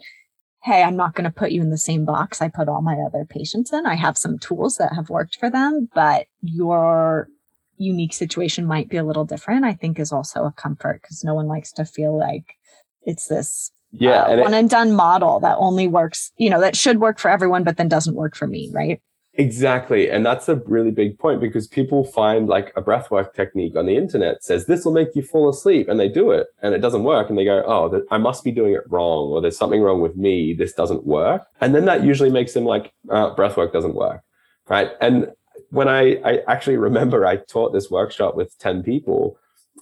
hey, 0.63 0.83
I'm 0.83 0.95
not 0.95 1.15
going 1.15 1.25
to 1.25 1.31
put 1.31 1.51
you 1.51 1.61
in 1.61 1.71
the 1.71 1.77
same 1.77 2.05
box 2.05 2.41
I 2.41 2.47
put 2.47 2.69
all 2.69 2.81
my 2.81 2.95
other 2.95 3.25
patients 3.25 3.73
in. 3.73 3.85
I 3.85 3.95
have 3.95 4.17
some 4.17 4.37
tools 4.37 4.77
that 4.77 4.93
have 4.93 5.09
worked 5.09 5.37
for 5.39 5.49
them, 5.49 5.89
but 5.93 6.27
your 6.41 7.29
unique 7.77 8.13
situation 8.13 8.65
might 8.65 8.87
be 8.87 8.97
a 8.97 9.03
little 9.03 9.25
different, 9.25 9.65
I 9.65 9.73
think 9.73 9.99
is 9.99 10.11
also 10.11 10.45
a 10.45 10.51
comfort 10.51 11.01
because 11.01 11.23
no 11.23 11.33
one 11.33 11.47
likes 11.47 11.71
to 11.73 11.85
feel 11.85 12.17
like 12.17 12.57
it's 13.03 13.27
this 13.27 13.71
yeah, 13.91 14.21
uh, 14.21 14.27
and 14.27 14.41
one 14.41 14.53
it, 14.53 14.57
and 14.59 14.69
done 14.69 14.93
model 14.93 15.39
that 15.41 15.57
only 15.57 15.87
works, 15.87 16.31
you 16.37 16.49
know, 16.49 16.61
that 16.61 16.77
should 16.77 17.01
work 17.01 17.19
for 17.19 17.29
everyone, 17.29 17.63
but 17.63 17.77
then 17.77 17.89
doesn't 17.89 18.15
work 18.15 18.35
for 18.35 18.47
me, 18.47 18.69
right? 18.71 19.01
Exactly. 19.35 20.09
And 20.09 20.25
that's 20.25 20.49
a 20.49 20.55
really 20.55 20.91
big 20.91 21.17
point 21.17 21.39
because 21.39 21.65
people 21.65 22.03
find 22.03 22.49
like 22.49 22.73
a 22.75 22.81
breathwork 22.81 23.33
technique 23.33 23.77
on 23.77 23.85
the 23.85 23.95
internet 23.95 24.43
says 24.43 24.65
this 24.65 24.83
will 24.83 24.91
make 24.91 25.15
you 25.15 25.21
fall 25.21 25.49
asleep 25.49 25.87
and 25.87 25.97
they 25.97 26.09
do 26.09 26.31
it 26.31 26.47
and 26.61 26.75
it 26.75 26.79
doesn't 26.79 27.03
work. 27.03 27.29
And 27.29 27.37
they 27.37 27.45
go, 27.45 27.63
Oh, 27.65 28.03
I 28.11 28.17
must 28.17 28.43
be 28.43 28.51
doing 28.51 28.73
it 28.73 28.83
wrong 28.89 29.29
or 29.31 29.41
there's 29.41 29.57
something 29.57 29.81
wrong 29.81 30.01
with 30.01 30.17
me. 30.17 30.53
This 30.53 30.73
doesn't 30.73 31.05
work. 31.05 31.43
And 31.61 31.73
then 31.73 31.85
that 31.85 32.03
usually 32.03 32.29
makes 32.29 32.53
them 32.53 32.65
like, 32.65 32.91
uh, 33.09 33.33
breathwork 33.33 33.71
doesn't 33.71 33.95
work. 33.95 34.21
Right. 34.67 34.91
And 34.99 35.31
when 35.69 35.87
I, 35.87 36.15
I 36.25 36.39
actually 36.47 36.77
remember 36.77 37.25
I 37.25 37.37
taught 37.37 37.71
this 37.71 37.89
workshop 37.89 38.35
with 38.35 38.57
10 38.59 38.83
people 38.83 39.37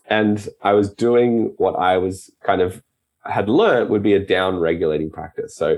and 0.05 0.47
I 0.61 0.73
was 0.73 0.93
doing 0.93 1.55
what 1.57 1.75
I 1.75 1.97
was 1.97 2.31
kind 2.43 2.61
of 2.61 2.83
had 3.25 3.49
learned 3.49 3.89
would 3.89 4.03
be 4.03 4.13
a 4.13 4.19
down 4.19 4.59
regulating 4.59 5.09
practice. 5.09 5.55
So 5.55 5.77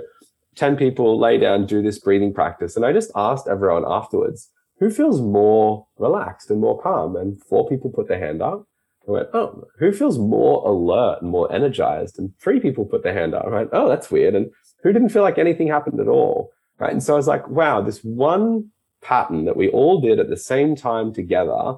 10 0.62 0.78
people 0.78 1.20
lay 1.20 1.40
down, 1.40 1.66
do 1.66 1.82
this 1.82 1.98
breathing 1.98 2.32
practice. 2.32 2.76
And 2.76 2.86
I 2.86 2.94
just 2.94 3.10
asked 3.16 3.48
everyone 3.48 3.84
afterwards, 3.88 4.52
who 4.80 4.92
feels 4.92 5.20
more 5.20 5.88
relaxed 5.98 6.52
and 6.52 6.62
more 6.62 6.80
calm? 6.80 7.16
And 7.16 7.44
four 7.46 7.68
people 7.68 7.90
put 7.90 8.08
their 8.08 8.20
hand 8.20 8.44
up. 8.44 8.68
I 9.08 9.12
went, 9.12 9.30
oh, 9.34 9.64
who 9.80 9.92
feels 9.92 10.20
more 10.20 10.64
alert 10.70 11.24
and 11.24 11.32
more 11.32 11.52
energized? 11.52 12.20
And 12.20 12.32
three 12.40 12.60
people 12.60 12.86
put 12.86 13.02
their 13.02 13.16
hand 13.16 13.34
up. 13.34 13.46
I 13.48 13.50
went, 13.50 13.70
oh, 13.74 13.90
that's 13.90 14.12
weird. 14.12 14.36
And 14.36 14.52
who 14.84 14.94
didn't 14.94 15.10
feel 15.10 15.24
like 15.24 15.40
anything 15.40 15.68
happened 15.68 16.00
at 16.00 16.08
all? 16.08 16.52
Right. 16.78 16.94
And 16.94 17.02
so 17.02 17.14
I 17.14 17.18
was 17.18 17.28
like, 17.28 17.48
wow, 17.48 17.82
this 17.82 18.04
one 18.04 18.70
pattern 19.02 19.46
that 19.46 19.58
we 19.58 19.68
all 19.70 20.00
did 20.00 20.20
at 20.20 20.30
the 20.30 20.38
same 20.38 20.76
time 20.76 21.12
together, 21.12 21.74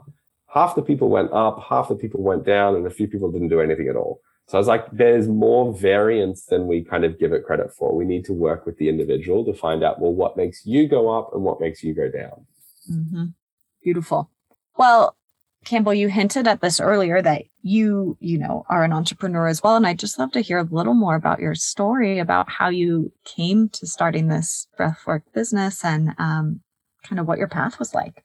half 0.54 0.76
the 0.76 0.82
people 0.82 1.08
went 1.08 1.32
up, 1.32 1.64
half 1.70 1.88
the 1.88 1.96
people 1.96 2.22
went 2.22 2.46
down, 2.46 2.76
and 2.76 2.86
a 2.86 2.90
few 2.90 3.08
people 3.08 3.32
didn't 3.32 3.48
do 3.48 3.62
anything 3.62 3.88
at 3.88 3.96
all. 3.96 4.20
So 4.48 4.58
I 4.58 4.60
was 4.60 4.68
like, 4.68 4.86
there's 4.92 5.28
more 5.28 5.74
variance 5.74 6.46
than 6.46 6.68
we 6.68 6.84
kind 6.84 7.06
of 7.06 7.18
give 7.18 7.32
it 7.32 7.46
credit 7.46 7.72
for. 7.74 7.96
We 7.96 8.06
need 8.06 8.26
to 8.26 8.34
work 8.34 8.66
with 8.66 8.78
the 8.78 8.90
individual 8.90 9.46
to 9.46 9.54
find 9.54 9.84
out, 9.84 10.00
well, 10.02 10.14
what 10.14 10.38
makes 10.38 10.66
you 10.66 10.88
go 10.88 11.10
up 11.18 11.32
and 11.34 11.44
what 11.44 11.62
makes 11.62 11.84
you 11.84 11.94
go 11.94 12.12
down. 12.12 12.46
Mm-hmm. 12.92 13.26
Beautiful. 13.84 14.30
Well, 14.78 15.16
Campbell, 15.64 15.94
you 15.94 16.10
hinted 16.10 16.46
at 16.48 16.62
this 16.62 16.82
earlier 16.82 17.22
that 17.22 17.44
you, 17.62 18.18
you 18.20 18.38
know, 18.38 18.66
are 18.70 18.84
an 18.84 18.92
entrepreneur 18.92 19.48
as 19.48 19.64
well. 19.64 19.78
And 19.78 19.88
I'd 19.88 20.00
just 20.00 20.20
love 20.20 20.34
to 20.34 20.42
hear 20.42 20.58
a 20.58 20.64
little 20.64 20.94
more 20.94 21.16
about 21.16 21.40
your 21.40 21.56
story 21.56 22.20
about 22.20 22.50
how 22.50 22.68
you 22.68 23.14
came 23.24 23.70
to 23.70 23.88
starting 23.88 24.28
this 24.28 24.68
breathwork 24.78 25.22
business 25.34 25.86
and 25.86 26.14
um, 26.18 26.60
kind 27.04 27.20
of 27.20 27.28
what 27.28 27.38
your 27.38 27.48
path 27.48 27.80
was 27.80 27.94
like. 27.94 28.24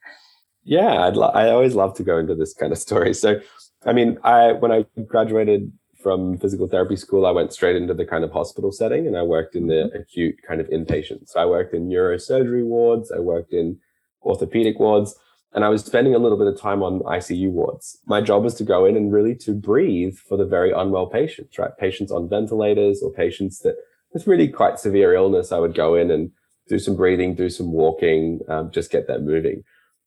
Yeah, 0.64 1.02
I'd 1.02 1.16
lo- 1.16 1.28
I 1.28 1.50
always 1.50 1.74
love 1.74 1.94
to 1.94 2.02
go 2.02 2.18
into 2.18 2.34
this 2.34 2.54
kind 2.54 2.72
of 2.72 2.78
story. 2.78 3.14
So, 3.14 3.40
I 3.86 3.92
mean, 3.92 4.18
I 4.24 4.52
when 4.52 4.72
I 4.72 4.84
graduated 5.06 5.72
from 6.02 6.38
physical 6.38 6.68
therapy 6.68 6.96
school, 6.96 7.26
I 7.26 7.30
went 7.30 7.52
straight 7.52 7.76
into 7.76 7.94
the 7.94 8.06
kind 8.06 8.24
of 8.24 8.32
hospital 8.32 8.72
setting 8.72 9.06
and 9.06 9.16
I 9.16 9.22
worked 9.22 9.56
in 9.56 9.66
the 9.66 9.74
mm-hmm. 9.74 10.00
acute 10.00 10.36
kind 10.46 10.60
of 10.60 10.68
inpatient. 10.68 11.28
So 11.28 11.40
I 11.40 11.46
worked 11.46 11.74
in 11.74 11.88
neurosurgery 11.88 12.64
wards, 12.64 13.10
I 13.10 13.18
worked 13.18 13.52
in 13.52 13.78
orthopedic 14.22 14.78
wards, 14.78 15.14
and 15.52 15.64
I 15.64 15.68
was 15.70 15.84
spending 15.84 16.14
a 16.14 16.18
little 16.18 16.38
bit 16.38 16.46
of 16.46 16.60
time 16.60 16.82
on 16.82 17.00
ICU 17.00 17.50
wards. 17.50 17.98
My 18.06 18.20
job 18.20 18.44
was 18.44 18.54
to 18.56 18.64
go 18.64 18.84
in 18.84 18.96
and 18.96 19.12
really 19.12 19.34
to 19.36 19.52
breathe 19.52 20.16
for 20.16 20.36
the 20.36 20.44
very 20.44 20.72
unwell 20.72 21.06
patients, 21.06 21.58
right? 21.58 21.76
Patients 21.78 22.12
on 22.12 22.28
ventilators 22.28 23.02
or 23.02 23.12
patients 23.12 23.60
that 23.60 23.76
with 24.12 24.26
really 24.26 24.48
quite 24.48 24.78
severe 24.78 25.14
illness. 25.14 25.52
I 25.52 25.58
would 25.58 25.74
go 25.74 25.94
in 25.94 26.10
and 26.10 26.30
do 26.68 26.78
some 26.78 26.96
breathing, 26.96 27.34
do 27.34 27.48
some 27.48 27.72
walking, 27.72 28.40
um, 28.48 28.70
just 28.70 28.90
get 28.90 29.06
them 29.06 29.24
moving. 29.24 29.62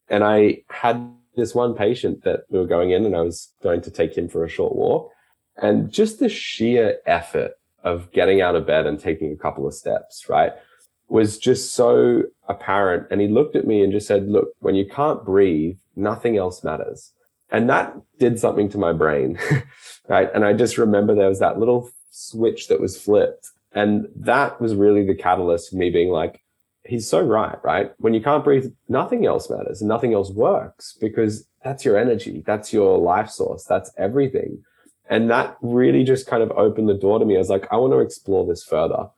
And 0.09 0.23
I 0.23 0.59
had 0.69 1.11
this 1.35 1.55
one 1.55 1.75
patient 1.75 2.23
that 2.23 2.41
we 2.49 2.59
were 2.59 2.67
going 2.67 2.91
in 2.91 3.05
and 3.05 3.15
I 3.15 3.21
was 3.21 3.53
going 3.63 3.81
to 3.81 3.91
take 3.91 4.17
him 4.17 4.27
for 4.27 4.43
a 4.43 4.49
short 4.49 4.75
walk. 4.75 5.11
And 5.57 5.91
just 5.91 6.19
the 6.19 6.29
sheer 6.29 6.97
effort 7.05 7.53
of 7.83 8.11
getting 8.11 8.41
out 8.41 8.55
of 8.55 8.65
bed 8.65 8.85
and 8.85 8.99
taking 8.99 9.31
a 9.31 9.35
couple 9.35 9.67
of 9.67 9.73
steps, 9.73 10.29
right, 10.29 10.53
was 11.07 11.37
just 11.37 11.73
so 11.73 12.23
apparent. 12.47 13.07
And 13.11 13.19
he 13.19 13.27
looked 13.27 13.55
at 13.55 13.67
me 13.67 13.83
and 13.83 13.91
just 13.91 14.07
said, 14.07 14.27
look, 14.27 14.49
when 14.59 14.75
you 14.75 14.85
can't 14.85 15.25
breathe, 15.25 15.77
nothing 15.95 16.37
else 16.37 16.63
matters. 16.63 17.11
And 17.49 17.69
that 17.69 17.95
did 18.17 18.39
something 18.39 18.69
to 18.69 18.77
my 18.77 18.93
brain, 18.93 19.37
right? 20.07 20.29
And 20.33 20.45
I 20.45 20.53
just 20.53 20.77
remember 20.77 21.13
there 21.13 21.27
was 21.27 21.39
that 21.39 21.59
little 21.59 21.89
switch 22.11 22.67
that 22.69 22.79
was 22.79 23.01
flipped. 23.01 23.49
And 23.73 24.07
that 24.15 24.61
was 24.61 24.75
really 24.75 25.05
the 25.05 25.15
catalyst 25.15 25.69
for 25.69 25.75
me 25.75 25.89
being 25.89 26.09
like, 26.09 26.41
he's 26.85 27.09
so 27.09 27.21
right, 27.21 27.57
right? 27.63 27.91
When 27.97 28.13
you 28.13 28.21
can't 28.21 28.43
breathe, 28.43 28.71
nothing 28.89 29.25
else 29.25 29.49
matters 29.49 29.81
and 29.81 29.89
nothing 29.89 30.13
else 30.13 30.31
works 30.31 30.97
because 30.99 31.45
that's 31.63 31.85
your 31.85 31.97
energy. 31.97 32.43
That's 32.45 32.73
your 32.73 32.97
life 32.97 33.29
source. 33.29 33.65
That's 33.65 33.91
everything. 33.97 34.63
And 35.11 35.29
that 35.29 35.57
really 35.61 36.05
just 36.05 36.25
kind 36.25 36.41
of 36.41 36.51
opened 36.51 36.87
the 36.87 36.93
door 36.93 37.19
to 37.19 37.25
me. 37.25 37.35
I 37.35 37.39
was 37.39 37.49
like, 37.49 37.67
I 37.69 37.75
want 37.75 37.91
to 37.91 37.99
explore 37.99 38.47
this 38.47 38.63
further. 38.63 39.09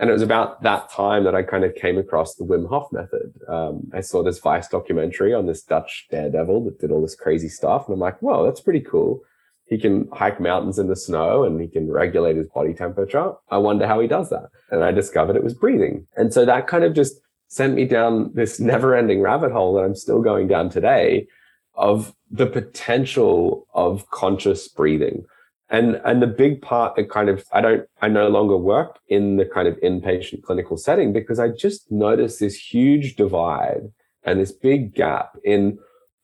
And 0.00 0.08
it 0.08 0.14
was 0.14 0.22
about 0.22 0.62
that 0.62 0.90
time 0.90 1.24
that 1.24 1.34
I 1.34 1.42
kind 1.42 1.62
of 1.62 1.74
came 1.74 1.98
across 1.98 2.34
the 2.34 2.44
Wim 2.44 2.66
Hof 2.70 2.90
method. 2.90 3.34
Um, 3.46 3.90
I 3.92 4.00
saw 4.00 4.22
this 4.22 4.38
Vice 4.38 4.66
documentary 4.66 5.34
on 5.34 5.44
this 5.44 5.62
Dutch 5.62 6.06
daredevil 6.10 6.64
that 6.64 6.80
did 6.80 6.90
all 6.90 7.02
this 7.02 7.14
crazy 7.14 7.50
stuff. 7.50 7.86
And 7.86 7.94
I'm 7.94 8.00
like, 8.00 8.18
whoa, 8.20 8.46
that's 8.46 8.62
pretty 8.62 8.80
cool. 8.80 9.20
He 9.66 9.76
can 9.76 10.08
hike 10.10 10.40
mountains 10.40 10.78
in 10.78 10.88
the 10.88 10.96
snow 10.96 11.44
and 11.44 11.60
he 11.60 11.68
can 11.68 11.90
regulate 11.90 12.36
his 12.36 12.48
body 12.48 12.72
temperature. 12.72 13.32
I 13.50 13.58
wonder 13.58 13.86
how 13.86 14.00
he 14.00 14.08
does 14.08 14.30
that. 14.30 14.48
And 14.70 14.82
I 14.82 14.90
discovered 14.90 15.36
it 15.36 15.44
was 15.44 15.54
breathing. 15.54 16.06
And 16.16 16.32
so 16.32 16.46
that 16.46 16.66
kind 16.66 16.82
of 16.82 16.94
just 16.94 17.20
sent 17.48 17.74
me 17.74 17.84
down 17.84 18.32
this 18.32 18.58
never 18.58 18.96
ending 18.96 19.20
rabbit 19.20 19.52
hole 19.52 19.74
that 19.74 19.84
I'm 19.84 19.94
still 19.94 20.22
going 20.22 20.48
down 20.48 20.70
today 20.70 21.26
of 21.74 22.14
the 22.30 22.46
potential 22.46 23.66
of 23.74 24.10
conscious 24.10 24.66
breathing. 24.66 25.26
And, 25.70 26.00
and 26.04 26.20
the 26.20 26.26
big 26.26 26.60
part 26.60 26.96
that 26.96 27.08
kind 27.08 27.28
of, 27.28 27.44
I 27.52 27.60
don't, 27.62 27.86
I 28.02 28.08
no 28.08 28.28
longer 28.28 28.56
work 28.56 28.98
in 29.08 29.36
the 29.36 29.46
kind 29.46 29.66
of 29.66 29.76
inpatient 29.80 30.42
clinical 30.42 30.76
setting 30.76 31.12
because 31.12 31.38
I 31.38 31.48
just 31.48 31.90
noticed 31.90 32.40
this 32.40 32.56
huge 32.56 33.16
divide 33.16 33.90
and 34.24 34.38
this 34.38 34.52
big 34.52 34.94
gap 34.94 35.36
in 35.44 35.78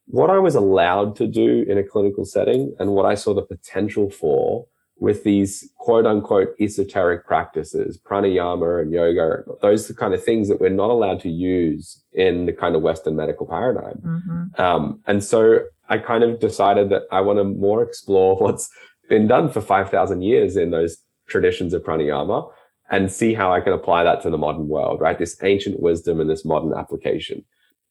what 0.05 0.29
I 0.29 0.39
was 0.39 0.55
allowed 0.55 1.15
to 1.17 1.27
do 1.27 1.65
in 1.67 1.77
a 1.77 1.83
clinical 1.83 2.25
setting 2.25 2.75
and 2.79 2.91
what 2.91 3.05
I 3.05 3.15
saw 3.15 3.33
the 3.33 3.41
potential 3.41 4.09
for 4.09 4.67
with 4.99 5.23
these 5.23 5.69
quote 5.77 6.05
unquote 6.05 6.49
esoteric 6.59 7.25
practices, 7.25 7.99
pranayama 7.99 8.81
and 8.81 8.91
yoga, 8.91 9.43
those 9.61 9.85
are 9.85 9.93
the 9.93 9.99
kind 9.99 10.13
of 10.13 10.23
things 10.23 10.49
that 10.49 10.59
we're 10.59 10.69
not 10.69 10.89
allowed 10.89 11.19
to 11.21 11.29
use 11.29 12.03
in 12.13 12.45
the 12.45 12.53
kind 12.53 12.75
of 12.75 12.81
Western 12.81 13.15
medical 13.15 13.47
paradigm. 13.47 14.01
Mm-hmm. 14.03 14.61
Um, 14.61 14.99
and 15.07 15.23
so 15.23 15.61
I 15.87 15.97
kind 15.97 16.23
of 16.23 16.39
decided 16.39 16.89
that 16.89 17.03
I 17.11 17.21
want 17.21 17.39
to 17.39 17.43
more 17.43 17.81
explore 17.81 18.35
what's 18.39 18.69
been 19.09 19.27
done 19.27 19.49
for 19.49 19.61
5,000 19.61 20.21
years 20.21 20.55
in 20.55 20.71
those 20.71 20.97
traditions 21.27 21.73
of 21.73 21.83
pranayama 21.83 22.49
and 22.91 23.11
see 23.11 23.33
how 23.33 23.51
I 23.51 23.61
can 23.61 23.73
apply 23.73 24.03
that 24.03 24.21
to 24.21 24.29
the 24.29 24.37
modern 24.37 24.67
world, 24.67 25.01
right? 25.01 25.19
This 25.19 25.37
ancient 25.43 25.79
wisdom 25.79 26.19
and 26.19 26.29
this 26.29 26.45
modern 26.45 26.73
application. 26.73 27.43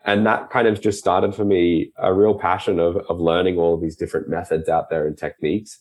And 0.04 0.24
that 0.26 0.50
kind 0.50 0.66
of 0.66 0.80
just 0.80 0.98
started 0.98 1.34
for 1.34 1.44
me 1.44 1.92
a 1.98 2.14
real 2.14 2.38
passion 2.38 2.80
of, 2.80 2.96
of 3.08 3.20
learning 3.20 3.58
all 3.58 3.74
of 3.74 3.80
these 3.80 3.96
different 3.96 4.28
methods 4.28 4.68
out 4.68 4.90
there 4.90 5.06
and 5.06 5.16
techniques 5.16 5.78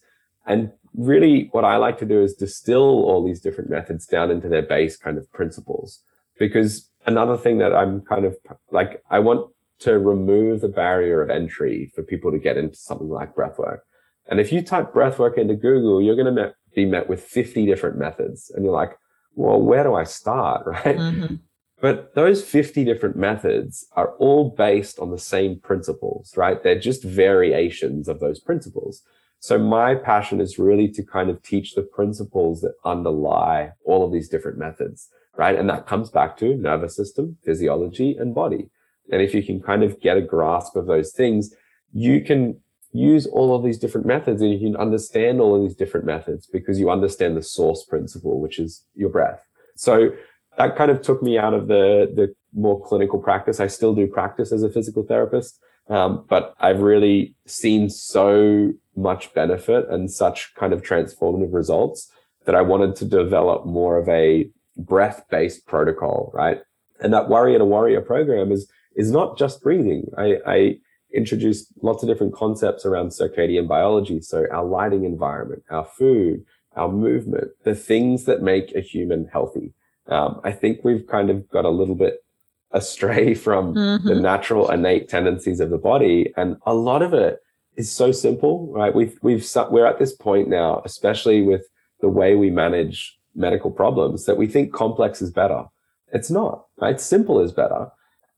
and 0.48 0.72
really 0.96 1.50
what 1.52 1.66
I 1.66 1.76
like 1.76 2.00
to 2.00 2.06
do 2.06 2.24
is 2.24 2.34
distill 2.34 3.04
all 3.06 3.24
these 3.24 3.42
different 3.42 3.70
methods 3.70 4.08
down 4.08 4.32
into 4.32 4.48
their 4.48 4.62
base 4.62 4.98
kind 4.98 5.18
of 5.18 5.32
principles. 5.32 6.02
Because 6.40 6.90
another 7.06 7.38
thing 7.38 7.58
that 7.60 7.76
I'm 7.76 8.02
kind 8.02 8.26
of 8.26 8.36
like, 8.72 9.04
I 9.12 9.20
want 9.20 9.52
to 9.80 10.00
remove 10.00 10.62
the 10.62 10.70
barrier 10.70 11.22
of 11.22 11.30
entry 11.30 11.92
for 11.94 12.02
people 12.02 12.32
to 12.32 12.40
get 12.40 12.58
into 12.58 12.78
something 12.78 13.10
like 13.10 13.36
breathwork. 13.36 13.80
And 14.28 14.40
if 14.40 14.52
you 14.52 14.62
type 14.62 14.94
breathwork 14.94 15.38
into 15.38 15.56
Google, 15.56 16.02
you're 16.02 16.16
going 16.16 16.34
to 16.36 16.54
be 16.76 16.86
met 16.86 17.10
with 17.10 17.24
50 17.24 17.66
different 17.66 17.98
methods. 17.98 18.52
And 18.54 18.64
you're 18.64 18.74
like, 18.74 18.98
well, 19.36 19.62
where 19.62 19.84
do 19.84 19.96
I 19.96 20.04
start? 20.04 20.66
Right. 20.66 20.98
Mm-hmm. 20.98 21.36
But 21.80 22.16
those 22.16 22.44
50 22.44 22.84
different 22.86 23.16
methods 23.16 23.86
are 23.96 24.16
all 24.18 24.50
based 24.50 24.98
on 24.98 25.12
the 25.12 25.20
same 25.20 25.60
principles, 25.60 26.36
right? 26.36 26.62
They're 26.62 26.80
just 26.80 27.04
variations 27.04 28.08
of 28.08 28.20
those 28.20 28.40
principles. 28.40 29.04
So 29.40 29.60
my 29.60 29.94
passion 29.94 30.42
is 30.42 30.58
really 30.58 30.88
to 30.90 31.04
kind 31.04 31.30
of 31.30 31.44
teach 31.44 31.76
the 31.76 31.84
principles 31.84 32.62
that 32.62 32.74
underlie 32.84 33.74
all 33.86 34.04
of 34.04 34.12
these 34.12 34.28
different 34.28 34.58
methods, 34.58 35.10
right? 35.38 35.58
And 35.58 35.70
that 35.70 35.86
comes 35.86 36.10
back 36.10 36.36
to 36.38 36.56
nervous 36.56 36.96
system, 36.96 37.38
physiology, 37.44 38.18
and 38.18 38.34
body. 38.34 38.72
And 39.12 39.22
if 39.22 39.36
you 39.36 39.44
can 39.44 39.62
kind 39.62 39.84
of 39.84 40.02
get 40.02 40.18
a 40.18 40.22
grasp 40.22 40.76
of 40.76 40.88
those 40.88 41.12
things, 41.12 41.54
you 41.94 42.22
can 42.22 42.60
use 42.98 43.26
all 43.28 43.56
of 43.56 43.64
these 43.64 43.78
different 43.78 44.08
methods 44.08 44.42
and 44.42 44.52
you 44.52 44.60
can 44.60 44.76
understand 44.76 45.40
all 45.40 45.56
of 45.56 45.62
these 45.62 45.76
different 45.76 46.06
methods 46.06 46.48
because 46.48 46.80
you 46.80 46.90
understand 46.90 47.36
the 47.36 47.44
source 47.44 47.84
principle, 47.86 48.40
which 48.40 48.60
is 48.60 48.84
your 48.96 49.10
breath. 49.10 49.46
So 49.76 50.12
that 50.58 50.76
kind 50.76 50.90
of 50.90 51.02
took 51.02 51.22
me 51.22 51.38
out 51.38 51.54
of 51.54 51.68
the, 51.68 52.12
the 52.16 52.34
more 52.54 52.82
clinical 52.82 53.20
practice. 53.20 53.60
I 53.60 53.68
still 53.68 53.94
do 53.94 54.08
practice 54.08 54.52
as 54.52 54.64
a 54.64 54.70
physical 54.70 55.04
therapist. 55.04 55.60
Um, 55.90 56.26
but 56.28 56.54
I've 56.60 56.82
really 56.82 57.36
seen 57.46 57.90
so 57.90 58.74
much 58.96 59.34
benefit 59.34 59.88
and 59.90 60.12
such 60.12 60.54
kind 60.56 60.74
of 60.74 60.82
transformative 60.82 61.54
results 61.54 62.12
that 62.46 62.56
I 62.56 62.62
wanted 62.62 62.96
to 62.98 63.06
develop 63.06 63.66
more 63.66 63.98
of 63.98 64.10
a 64.10 64.50
breath 64.76 65.24
based 65.30 65.66
protocol, 65.66 66.32
right? 66.34 66.62
And 67.00 67.14
that 67.14 67.30
Worrier 67.30 67.60
to 67.60 67.66
Warrior 67.66 68.02
program 68.02 68.52
is, 68.52 68.70
is 68.96 69.12
not 69.12 69.38
just 69.38 69.62
breathing. 69.62 70.10
I, 70.18 70.38
I 70.46 70.78
introduced 71.14 71.68
lots 71.82 72.04
of 72.04 72.10
different 72.10 72.34
concepts 72.34 72.86
around 72.86 73.10
circadian 73.10 73.68
biology. 73.68 74.22
So 74.22 74.46
our 74.52 74.66
lighting 74.66 75.06
environment, 75.06 75.64
our 75.70 75.86
food, 75.86 76.46
our 76.76 76.90
movement, 76.90 77.52
the 77.64 77.76
things 77.76 78.26
that 78.26 78.42
make 78.42 78.76
a 78.76 78.82
human 78.82 79.28
healthy. 79.32 79.74
Um, 80.08 80.40
I 80.44 80.52
think 80.52 80.82
we've 80.84 81.08
kind 81.08 81.30
of 81.30 81.50
got 81.50 81.66
a 81.66 81.70
little 81.70 81.96
bit 81.96 82.24
astray 82.72 83.34
from 83.46 83.74
mm-hmm. 83.74 84.08
the 84.08 84.16
natural 84.16 84.70
innate 84.70 85.10
tendencies 85.10 85.60
of 85.60 85.70
the 85.70 85.78
body. 85.78 86.34
And 86.38 86.58
a 86.66 86.74
lot 86.74 87.02
of 87.02 87.14
it 87.14 87.40
is 87.76 87.92
so 87.92 88.12
simple, 88.12 88.72
right? 88.72 88.94
We've, 88.94 89.18
we've, 89.22 89.46
we're 89.70 89.86
at 89.86 90.00
this 90.00 90.16
point 90.16 90.50
now, 90.50 90.82
especially 90.86 91.42
with 91.42 91.66
the 92.02 92.10
way 92.10 92.36
we 92.36 92.50
manage 92.50 93.18
medical 93.36 93.72
problems 93.72 94.26
that 94.26 94.38
we 94.38 94.48
think 94.48 94.74
complex 94.74 95.22
is 95.22 95.32
better. 95.32 95.66
It's 96.14 96.32
not, 96.32 96.66
right? 96.80 97.00
Simple 97.00 97.40
is 97.40 97.52
better. 97.52 97.88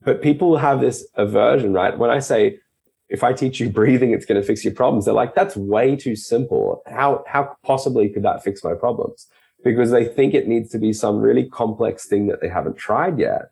But 0.01 0.21
people 0.21 0.57
have 0.57 0.79
this 0.79 1.07
aversion, 1.15 1.73
right? 1.73 1.97
When 1.97 2.09
I 2.09 2.19
say, 2.19 2.59
if 3.09 3.23
I 3.23 3.33
teach 3.33 3.59
you 3.59 3.69
breathing, 3.69 4.11
it's 4.11 4.25
going 4.25 4.39
to 4.39 4.45
fix 4.45 4.63
your 4.63 4.73
problems. 4.73 5.05
They're 5.05 5.13
like, 5.13 5.35
that's 5.35 5.55
way 5.57 5.95
too 5.95 6.15
simple. 6.15 6.81
How, 6.85 7.23
how 7.27 7.55
possibly 7.63 8.07
could 8.09 8.23
that 8.23 8.43
fix 8.43 8.63
my 8.63 8.73
problems? 8.75 9.27
Because 9.63 9.91
they 9.91 10.05
think 10.05 10.33
it 10.33 10.47
needs 10.47 10.69
to 10.69 10.77
be 10.77 10.93
some 10.93 11.17
really 11.17 11.49
complex 11.49 12.07
thing 12.07 12.27
that 12.27 12.39
they 12.39 12.47
haven't 12.47 12.77
tried 12.77 13.19
yet. 13.19 13.49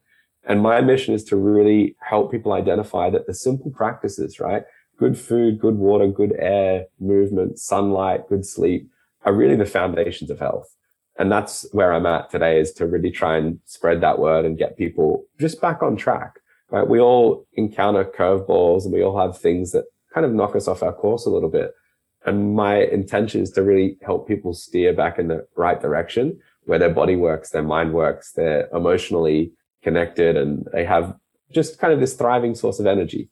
And 0.47 0.61
my 0.61 0.79
mission 0.79 1.13
is 1.13 1.25
to 1.25 1.35
really 1.35 1.95
help 1.99 2.31
people 2.31 2.53
identify 2.53 3.09
that 3.09 3.27
the 3.27 3.33
simple 3.33 3.71
practices, 3.71 4.39
right? 4.39 4.63
Good 4.97 5.17
food, 5.17 5.59
good 5.59 5.75
water, 5.75 6.07
good 6.07 6.33
air, 6.39 6.85
movement, 6.99 7.59
sunlight, 7.59 8.29
good 8.29 8.45
sleep 8.45 8.89
are 9.25 9.33
really 9.33 9.57
the 9.57 9.65
foundations 9.65 10.29
of 10.29 10.39
health. 10.39 10.76
And 11.19 11.31
that's 11.31 11.65
where 11.71 11.93
I'm 11.93 12.05
at 12.05 12.29
today 12.29 12.59
is 12.59 12.71
to 12.73 12.85
really 12.85 13.11
try 13.11 13.37
and 13.37 13.59
spread 13.65 14.01
that 14.01 14.19
word 14.19 14.45
and 14.45 14.57
get 14.57 14.77
people 14.77 15.25
just 15.39 15.59
back 15.59 15.81
on 15.81 15.95
track, 15.95 16.39
right? 16.69 16.87
We 16.87 16.99
all 16.99 17.47
encounter 17.53 18.05
curveballs 18.05 18.83
and 18.83 18.93
we 18.93 19.03
all 19.03 19.19
have 19.19 19.37
things 19.37 19.71
that 19.71 19.85
kind 20.13 20.25
of 20.25 20.33
knock 20.33 20.55
us 20.55 20.67
off 20.67 20.83
our 20.83 20.93
course 20.93 21.25
a 21.25 21.29
little 21.29 21.49
bit. 21.49 21.71
And 22.25 22.55
my 22.55 22.77
intention 22.77 23.41
is 23.41 23.51
to 23.51 23.63
really 23.63 23.97
help 24.01 24.27
people 24.27 24.53
steer 24.53 24.93
back 24.93 25.17
in 25.17 25.27
the 25.27 25.47
right 25.55 25.79
direction 25.81 26.39
where 26.65 26.79
their 26.79 26.93
body 26.93 27.15
works, 27.15 27.49
their 27.49 27.63
mind 27.63 27.93
works, 27.93 28.33
they're 28.33 28.67
emotionally 28.73 29.51
connected 29.81 30.35
and 30.35 30.67
they 30.73 30.83
have 30.83 31.15
just 31.51 31.79
kind 31.79 31.93
of 31.93 31.99
this 31.99 32.13
thriving 32.13 32.53
source 32.53 32.79
of 32.79 32.85
energy. 32.85 33.29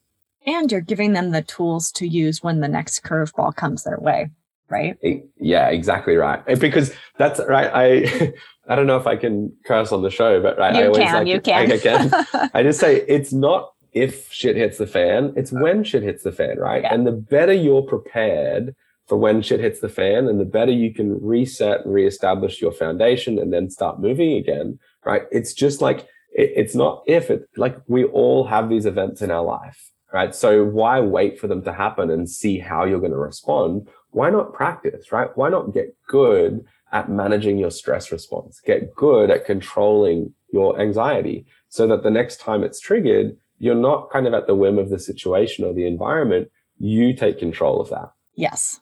And 0.48 0.72
you're 0.72 0.82
giving 0.82 1.14
them 1.14 1.32
the 1.32 1.42
tools 1.42 1.92
to 1.94 2.08
use 2.08 2.42
when 2.42 2.62
the 2.62 2.68
next 2.68 3.04
curveball 3.04 3.56
comes 3.56 3.84
their 3.84 4.00
way, 4.00 4.30
right? 4.70 4.98
Yeah, 5.40 5.70
exactly 5.70 6.16
right. 6.16 6.44
Eh, 6.48 6.56
because 6.56 6.94
that's 7.18 7.40
right. 7.48 7.72
I 7.74 8.34
I 8.68 8.76
don't 8.76 8.88
know 8.88 8.98
if 8.98 9.08
I 9.08 9.16
can 9.16 9.56
curse 9.66 9.92
on 9.92 10.02
the 10.02 10.10
show, 10.10 10.42
but 10.42 10.58
right, 10.58 10.74
you 10.74 10.82
I 10.82 10.88
always 10.88 11.04
can, 11.04 11.14
like 11.14 11.28
you 11.28 11.42
can. 11.42 11.72
I, 11.72 11.76
I 11.76 11.78
can. 11.78 12.50
I 12.54 12.64
just 12.64 12.80
say 12.80 13.06
it's 13.08 13.32
not 13.32 13.72
if 13.96 14.32
shit 14.32 14.58
hits 14.58 14.78
the 14.78 14.86
fan, 14.86 15.34
it's 15.38 15.52
when 15.52 15.84
shit 15.84 16.04
hits 16.04 16.24
the 16.24 16.32
fan, 16.32 16.60
right? 16.60 16.84
Yeah. 16.84 16.94
And 16.94 17.08
the 17.08 17.14
better 17.14 17.54
you're 17.54 17.82
prepared 17.82 18.76
for 19.08 19.18
when 19.18 19.42
shit 19.42 19.62
hits 19.62 19.80
the 19.80 19.90
fan 19.90 20.28
and 20.28 20.40
the 20.40 20.46
better 20.46 20.72
you 20.72 20.94
can 20.94 21.18
reset 21.24 21.86
and 21.86 21.94
reestablish 21.94 22.62
your 22.62 22.74
foundation 22.74 23.40
and 23.40 23.54
then 23.54 23.70
start 23.70 24.02
moving 24.02 24.34
again, 24.34 24.80
right? 25.06 25.24
It's 25.32 25.54
just 25.54 25.82
like, 25.82 26.00
it, 26.34 26.52
it's 26.56 26.76
not 26.76 27.04
if 27.08 27.30
it, 27.30 27.48
like 27.56 27.78
we 27.88 28.04
all 28.04 28.46
have 28.46 28.70
these 28.70 28.86
events 28.86 29.22
in 29.22 29.32
our 29.32 29.44
life, 29.44 29.92
right? 30.12 30.36
So 30.36 30.66
why 30.66 31.00
wait 31.00 31.40
for 31.40 31.48
them 31.48 31.64
to 31.64 31.72
happen 31.72 32.10
and 32.10 32.30
see 32.30 32.60
how 32.60 32.84
you're 32.84 33.00
going 33.00 33.12
to 33.12 33.18
respond? 33.18 33.88
Why 34.16 34.30
not 34.30 34.54
practice, 34.54 35.12
right? 35.12 35.30
Why 35.36 35.50
not 35.50 35.74
get 35.74 35.94
good 36.08 36.66
at 36.94 37.10
managing 37.10 37.58
your 37.58 37.70
stress 37.70 38.14
response? 38.14 38.62
Get 38.66 38.96
good 38.96 39.30
at 39.30 39.46
controlling 39.46 40.34
your 40.54 40.80
anxiety 40.80 41.46
so 41.68 41.86
that 41.88 42.04
the 42.04 42.10
next 42.10 42.40
time 42.40 42.64
it's 42.64 42.80
triggered, 42.80 43.36
you're 43.60 43.76
not 43.76 44.10
kind 44.10 44.26
of 44.26 44.34
at 44.34 44.48
the 44.48 44.56
whim 44.56 44.78
of 44.78 44.90
the 44.90 45.00
situation 45.00 45.66
or 45.66 45.74
the 45.74 45.86
environment. 45.86 46.50
You 46.78 47.14
take 47.14 47.40
control 47.40 47.82
of 47.82 47.90
that. 47.90 48.14
Yes. 48.36 48.80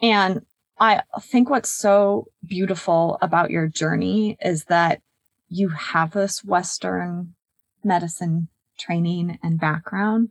And 0.00 0.46
I 0.78 1.02
think 1.20 1.50
what's 1.50 1.70
so 1.70 2.28
beautiful 2.46 3.18
about 3.20 3.50
your 3.50 3.66
journey 3.66 4.36
is 4.40 4.66
that 4.66 5.00
you 5.48 5.70
have 5.70 6.12
this 6.12 6.44
Western 6.44 7.34
medicine 7.82 8.46
training 8.78 9.40
and 9.42 9.58
background, 9.58 10.28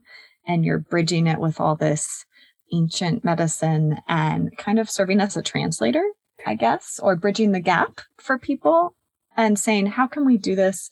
and 0.47 0.63
you're 0.63 0.79
bridging 0.79 1.27
it 1.27 1.39
with 1.39 1.59
all 1.59 1.75
this 1.75 2.25
ancient 2.73 3.23
medicine 3.23 3.97
and 4.07 4.55
kind 4.57 4.79
of 4.79 4.89
serving 4.89 5.19
as 5.19 5.37
a 5.37 5.41
translator, 5.41 6.03
I 6.45 6.55
guess, 6.55 6.99
or 7.01 7.15
bridging 7.15 7.51
the 7.51 7.59
gap 7.59 8.01
for 8.19 8.37
people 8.37 8.95
and 9.37 9.59
saying, 9.59 9.87
how 9.87 10.07
can 10.07 10.25
we 10.25 10.37
do 10.37 10.55
this 10.55 10.89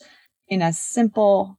in 0.47 0.61
as 0.61 0.80
simple 0.80 1.57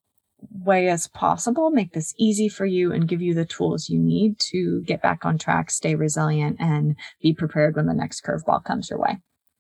way 0.53 0.89
as 0.89 1.07
possible, 1.09 1.71
make 1.71 1.93
this 1.93 2.15
easy 2.19 2.49
for 2.49 2.67
you 2.67 2.93
and 2.93 3.09
give 3.09 3.23
you 3.23 3.35
the 3.35 3.47
tools 3.47 3.89
you 3.89 3.99
need 3.99 4.39
to 4.39 4.83
get 4.83 5.03
back 5.03 5.25
on 5.25 5.39
track, 5.39 5.71
stay 5.71 5.95
resilient, 5.95 6.57
and 6.61 6.97
be 7.23 7.33
prepared 7.33 7.77
when 7.77 7.87
the 7.87 7.95
next 7.95 8.23
curveball 8.25 8.63
comes 8.65 8.91
your 8.91 8.99
way. 8.99 9.19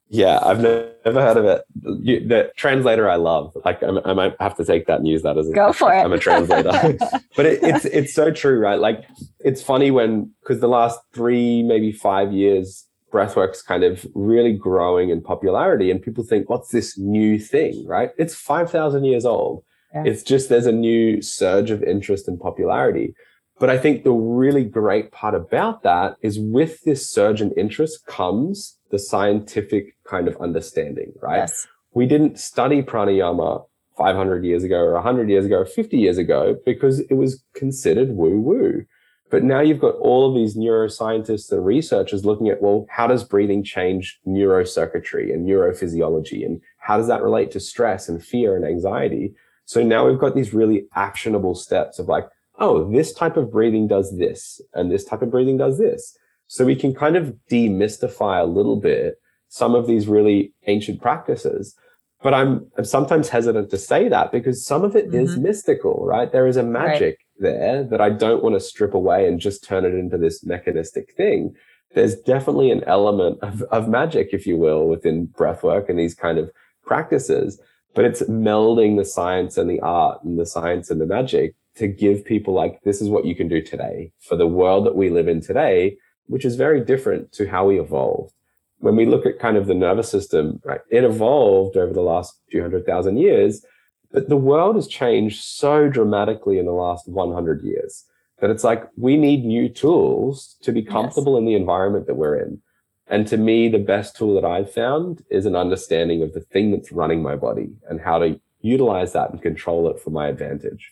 Yeah, 0.08 0.38
I've 0.42 0.60
never 0.60 0.94
heard 1.04 1.36
of 1.36 1.44
it. 1.44 1.64
You, 2.02 2.26
the 2.26 2.52
translator 2.56 3.08
I 3.08 3.16
love. 3.16 3.56
Like 3.64 3.82
I'm, 3.82 3.98
i 4.04 4.12
might 4.12 4.36
have 4.38 4.56
to 4.58 4.64
take 4.64 4.86
that 4.86 4.98
and 4.98 5.08
use 5.08 5.22
that 5.22 5.38
as 5.38 5.48
a, 5.48 5.52
go 5.52 5.72
for 5.72 5.92
it. 5.92 6.00
I'm 6.00 6.12
a 6.12 6.18
translator, 6.18 6.70
but 7.36 7.46
it, 7.46 7.62
it's 7.62 7.84
it's 7.86 8.14
so 8.14 8.30
true, 8.30 8.58
right? 8.58 8.78
Like 8.78 9.04
it's 9.40 9.62
funny 9.62 9.90
when 9.90 10.30
because 10.40 10.60
the 10.60 10.68
last 10.68 11.00
three 11.12 11.62
maybe 11.62 11.90
five 11.90 12.32
years, 12.32 12.86
breathwork's 13.12 13.62
kind 13.62 13.82
of 13.82 14.06
really 14.14 14.52
growing 14.52 15.10
in 15.10 15.20
popularity, 15.20 15.90
and 15.90 16.00
people 16.00 16.22
think, 16.22 16.48
what's 16.48 16.70
this 16.70 16.98
new 16.98 17.38
thing, 17.38 17.84
right? 17.86 18.10
It's 18.18 18.34
five 18.34 18.70
thousand 18.70 19.04
years 19.04 19.24
old 19.24 19.64
yeah. 19.94 20.02
It's 20.06 20.22
just 20.22 20.48
there's 20.48 20.66
a 20.66 20.72
new 20.72 21.22
surge 21.22 21.70
of 21.70 21.82
interest 21.82 22.26
and 22.26 22.38
popularity. 22.38 23.14
But 23.58 23.70
I 23.70 23.78
think 23.78 24.02
the 24.02 24.12
really 24.12 24.64
great 24.64 25.12
part 25.12 25.34
about 25.34 25.82
that 25.84 26.16
is 26.22 26.38
with 26.38 26.82
this 26.82 27.08
surge 27.08 27.40
in 27.40 27.52
interest 27.52 28.04
comes 28.06 28.78
the 28.90 28.98
scientific 28.98 29.96
kind 30.04 30.26
of 30.26 30.36
understanding, 30.38 31.12
right? 31.22 31.38
Yes. 31.38 31.66
We 31.92 32.06
didn't 32.06 32.38
study 32.38 32.82
pranayama 32.82 33.64
500 33.96 34.44
years 34.44 34.64
ago 34.64 34.78
or 34.78 34.94
100 34.94 35.30
years 35.30 35.46
ago 35.46 35.58
or 35.58 35.66
50 35.66 35.96
years 35.96 36.18
ago 36.18 36.56
because 36.66 37.00
it 37.00 37.14
was 37.14 37.44
considered 37.54 38.10
woo 38.10 38.40
woo. 38.40 38.84
But 39.30 39.42
now 39.42 39.60
you've 39.60 39.80
got 39.80 39.96
all 39.96 40.28
of 40.28 40.34
these 40.34 40.56
neuroscientists 40.56 41.50
and 41.50 41.64
researchers 41.64 42.24
looking 42.24 42.48
at, 42.48 42.60
well, 42.60 42.86
how 42.88 43.06
does 43.06 43.24
breathing 43.24 43.64
change 43.64 44.20
neurocircuitry 44.26 45.32
and 45.32 45.48
neurophysiology? 45.48 46.44
And 46.44 46.60
how 46.78 46.98
does 46.98 47.06
that 47.08 47.22
relate 47.22 47.50
to 47.52 47.60
stress 47.60 48.08
and 48.08 48.22
fear 48.22 48.54
and 48.56 48.64
anxiety? 48.64 49.34
So 49.64 49.82
now 49.82 50.06
we've 50.06 50.18
got 50.18 50.34
these 50.34 50.52
really 50.52 50.86
actionable 50.94 51.54
steps 51.54 51.98
of 51.98 52.06
like, 52.06 52.28
oh, 52.58 52.90
this 52.90 53.12
type 53.12 53.36
of 53.36 53.50
breathing 53.50 53.88
does 53.88 54.16
this 54.16 54.60
and 54.74 54.90
this 54.90 55.04
type 55.04 55.22
of 55.22 55.30
breathing 55.30 55.56
does 55.56 55.78
this. 55.78 56.16
So 56.46 56.64
we 56.64 56.76
can 56.76 56.94
kind 56.94 57.16
of 57.16 57.34
demystify 57.50 58.40
a 58.40 58.46
little 58.46 58.76
bit 58.76 59.14
some 59.48 59.74
of 59.74 59.86
these 59.86 60.06
really 60.06 60.52
ancient 60.66 61.00
practices. 61.00 61.74
But 62.22 62.34
I'm, 62.34 62.70
I'm 62.78 62.84
sometimes 62.84 63.28
hesitant 63.28 63.70
to 63.70 63.78
say 63.78 64.08
that 64.08 64.32
because 64.32 64.64
some 64.64 64.84
of 64.84 64.96
it 64.96 65.08
mm-hmm. 65.08 65.16
is 65.16 65.36
mystical, 65.36 66.04
right? 66.06 66.30
There 66.30 66.46
is 66.46 66.56
a 66.56 66.62
magic 66.62 67.18
right. 67.40 67.52
there 67.52 67.84
that 67.84 68.00
I 68.00 68.10
don't 68.10 68.42
want 68.42 68.54
to 68.54 68.60
strip 68.60 68.94
away 68.94 69.28
and 69.28 69.40
just 69.40 69.64
turn 69.64 69.84
it 69.84 69.94
into 69.94 70.16
this 70.16 70.44
mechanistic 70.44 71.14
thing. 71.16 71.54
There's 71.94 72.16
definitely 72.16 72.70
an 72.70 72.82
element 72.84 73.38
of, 73.42 73.62
of 73.62 73.88
magic, 73.88 74.30
if 74.32 74.46
you 74.46 74.56
will, 74.56 74.88
within 74.88 75.28
breathwork 75.28 75.88
and 75.88 75.98
these 75.98 76.14
kind 76.14 76.38
of 76.38 76.50
practices 76.84 77.60
but 77.94 78.04
it's 78.04 78.22
melding 78.22 78.96
the 78.96 79.04
science 79.04 79.56
and 79.56 79.70
the 79.70 79.80
art 79.80 80.22
and 80.24 80.38
the 80.38 80.46
science 80.46 80.90
and 80.90 81.00
the 81.00 81.06
magic 81.06 81.54
to 81.76 81.88
give 81.88 82.24
people 82.24 82.54
like 82.54 82.80
this 82.82 83.00
is 83.00 83.08
what 83.08 83.24
you 83.24 83.34
can 83.34 83.48
do 83.48 83.60
today 83.60 84.12
for 84.20 84.36
the 84.36 84.46
world 84.46 84.86
that 84.86 84.96
we 84.96 85.10
live 85.10 85.28
in 85.28 85.40
today 85.40 85.96
which 86.26 86.44
is 86.44 86.56
very 86.56 86.82
different 86.82 87.32
to 87.32 87.48
how 87.48 87.66
we 87.66 87.78
evolved 87.78 88.32
when 88.78 88.96
we 88.96 89.06
look 89.06 89.26
at 89.26 89.38
kind 89.38 89.56
of 89.56 89.66
the 89.66 89.74
nervous 89.74 90.08
system 90.08 90.60
right 90.64 90.80
it 90.90 91.04
evolved 91.04 91.76
over 91.76 91.92
the 91.92 92.00
last 92.00 92.40
few 92.50 92.62
hundred 92.62 92.84
thousand 92.86 93.16
years 93.16 93.64
but 94.12 94.28
the 94.28 94.36
world 94.36 94.76
has 94.76 94.86
changed 94.86 95.42
so 95.42 95.88
dramatically 95.88 96.58
in 96.58 96.66
the 96.66 96.72
last 96.72 97.08
100 97.08 97.62
years 97.62 98.04
that 98.40 98.50
it's 98.50 98.64
like 98.64 98.88
we 98.96 99.16
need 99.16 99.44
new 99.44 99.68
tools 99.68 100.56
to 100.62 100.70
be 100.72 100.82
comfortable 100.82 101.34
yes. 101.34 101.38
in 101.40 101.46
the 101.46 101.54
environment 101.54 102.06
that 102.06 102.16
we're 102.16 102.36
in 102.36 102.60
and 103.06 103.26
to 103.28 103.36
me, 103.36 103.68
the 103.68 103.78
best 103.78 104.16
tool 104.16 104.34
that 104.34 104.46
I've 104.46 104.72
found 104.72 105.22
is 105.30 105.46
an 105.46 105.56
understanding 105.56 106.22
of 106.22 106.32
the 106.32 106.40
thing 106.40 106.70
that's 106.70 106.92
running 106.92 107.22
my 107.22 107.36
body 107.36 107.70
and 107.88 108.00
how 108.00 108.18
to 108.18 108.40
utilize 108.60 109.12
that 109.12 109.30
and 109.30 109.42
control 109.42 109.90
it 109.90 110.00
for 110.00 110.10
my 110.10 110.28
advantage. 110.28 110.90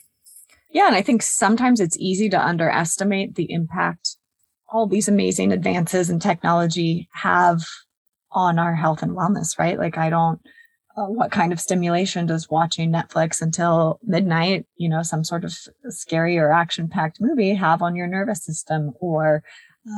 Yeah. 0.73 0.87
And 0.87 0.97
I 0.97 1.03
think 1.03 1.23
sometimes 1.23 1.81
it's 1.81 1.99
easy 1.99 2.29
to 2.31 2.41
underestimate 2.41 3.35
the 3.35 3.53
impact 3.53 4.16
all 4.73 4.87
these 4.87 5.07
amazing 5.09 5.53
advances 5.53 6.09
in 6.09 6.18
technology 6.18 7.09
have 7.12 7.62
on 8.31 8.59
our 8.59 8.75
health 8.75 9.03
and 9.03 9.12
wellness, 9.12 9.59
right? 9.59 9.79
Like, 9.79 9.99
I 9.99 10.09
don't, 10.09 10.41
uh, 10.97 11.05
what 11.05 11.31
kind 11.31 11.53
of 11.53 11.61
stimulation 11.61 12.25
does 12.25 12.49
watching 12.49 12.91
Netflix 12.91 13.43
until 13.43 14.01
midnight, 14.03 14.64
you 14.77 14.89
know, 14.89 15.03
some 15.03 15.25
sort 15.25 15.45
of 15.45 15.55
scary 15.91 16.39
or 16.39 16.51
action 16.51 16.89
packed 16.89 17.20
movie 17.20 17.55
have 17.55 17.83
on 17.83 17.95
your 17.95 18.07
nervous 18.07 18.43
system? 18.45 18.93
Or 19.01 19.43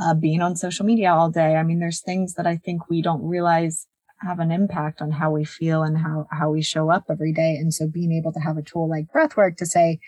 uh, 0.02 0.14
being 0.14 0.40
on 0.40 0.56
social 0.56 0.86
media 0.86 1.12
all 1.12 1.30
day. 1.30 1.56
I 1.56 1.62
mean, 1.62 1.78
there's 1.78 2.00
things 2.00 2.34
that 2.34 2.46
I 2.46 2.56
think 2.56 2.88
we 2.88 3.02
don't 3.02 3.22
realize 3.22 3.86
have 4.20 4.38
an 4.38 4.50
impact 4.50 5.02
on 5.02 5.10
how 5.10 5.30
we 5.30 5.44
feel 5.44 5.82
and 5.82 5.98
how, 5.98 6.26
how 6.30 6.50
we 6.50 6.62
show 6.62 6.90
up 6.90 7.04
every 7.10 7.32
day. 7.32 7.56
And 7.56 7.74
so 7.74 7.86
being 7.86 8.12
able 8.12 8.32
to 8.32 8.40
have 8.40 8.56
a 8.56 8.62
tool 8.62 8.88
like 8.88 9.06
breathwork 9.14 9.56
to 9.58 9.66
say, 9.66 9.98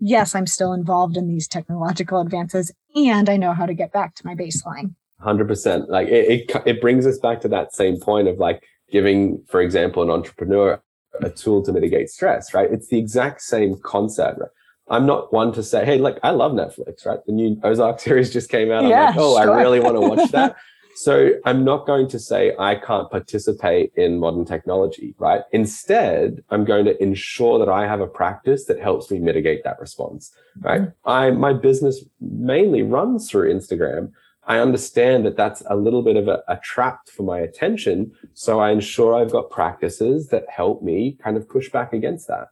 yes, 0.00 0.34
I'm 0.34 0.46
still 0.46 0.72
involved 0.72 1.16
in 1.16 1.28
these 1.28 1.48
technological 1.48 2.20
advances 2.20 2.72
and 2.94 3.28
I 3.28 3.36
know 3.36 3.52
how 3.52 3.66
to 3.66 3.74
get 3.74 3.92
back 3.92 4.14
to 4.16 4.26
my 4.26 4.34
baseline. 4.34 4.94
100%. 5.22 5.88
Like 5.88 6.08
it, 6.08 6.50
it, 6.50 6.62
it 6.66 6.80
brings 6.80 7.06
us 7.06 7.18
back 7.18 7.40
to 7.40 7.48
that 7.48 7.74
same 7.74 7.98
point 7.98 8.28
of 8.28 8.38
like 8.38 8.62
giving, 8.90 9.42
for 9.48 9.60
example, 9.60 10.02
an 10.02 10.10
entrepreneur 10.10 10.80
a 11.20 11.30
tool 11.30 11.62
to 11.64 11.72
mitigate 11.72 12.10
stress, 12.10 12.54
right? 12.54 12.70
It's 12.70 12.88
the 12.88 12.98
exact 12.98 13.42
same 13.42 13.78
concept. 13.82 14.38
Right? 14.38 14.50
I'm 14.90 15.06
not 15.06 15.32
one 15.32 15.52
to 15.52 15.62
say, 15.62 15.84
hey, 15.84 15.98
like 15.98 16.18
I 16.22 16.30
love 16.30 16.52
Netflix, 16.52 17.04
right? 17.04 17.18
The 17.26 17.32
new 17.32 17.60
Ozark 17.62 18.00
series 18.00 18.32
just 18.32 18.50
came 18.50 18.70
out. 18.70 18.84
I'm 18.84 18.90
yeah, 18.90 19.06
like, 19.06 19.16
oh, 19.18 19.42
sure. 19.42 19.52
I 19.52 19.62
really 19.62 19.80
want 19.80 19.96
to 19.96 20.00
watch 20.00 20.30
that. 20.30 20.56
so 20.98 21.30
I'm 21.44 21.64
not 21.64 21.86
going 21.86 22.08
to 22.08 22.18
say 22.18 22.56
I 22.58 22.74
can't 22.74 23.08
participate 23.08 23.92
in 23.94 24.18
modern 24.18 24.44
technology, 24.44 25.14
right? 25.18 25.42
Instead, 25.52 26.42
I'm 26.50 26.64
going 26.64 26.86
to 26.86 27.00
ensure 27.00 27.60
that 27.60 27.68
I 27.68 27.86
have 27.86 28.00
a 28.00 28.08
practice 28.08 28.64
that 28.64 28.80
helps 28.80 29.08
me 29.08 29.20
mitigate 29.20 29.62
that 29.62 29.78
response, 29.78 30.32
right? 30.58 30.80
Mm-hmm. 30.80 31.08
I, 31.08 31.30
my 31.30 31.52
business 31.52 32.04
mainly 32.20 32.82
runs 32.82 33.30
through 33.30 33.54
Instagram. 33.54 34.10
I 34.48 34.58
understand 34.58 35.24
that 35.24 35.36
that's 35.36 35.62
a 35.70 35.76
little 35.76 36.02
bit 36.02 36.16
of 36.16 36.26
a, 36.26 36.42
a 36.48 36.56
trap 36.64 37.08
for 37.08 37.22
my 37.22 37.38
attention. 37.38 38.10
So 38.34 38.58
I 38.58 38.72
ensure 38.72 39.14
I've 39.14 39.30
got 39.30 39.50
practices 39.50 40.30
that 40.30 40.46
help 40.50 40.82
me 40.82 41.16
kind 41.22 41.36
of 41.36 41.48
push 41.48 41.70
back 41.70 41.92
against 41.92 42.26
that. 42.26 42.48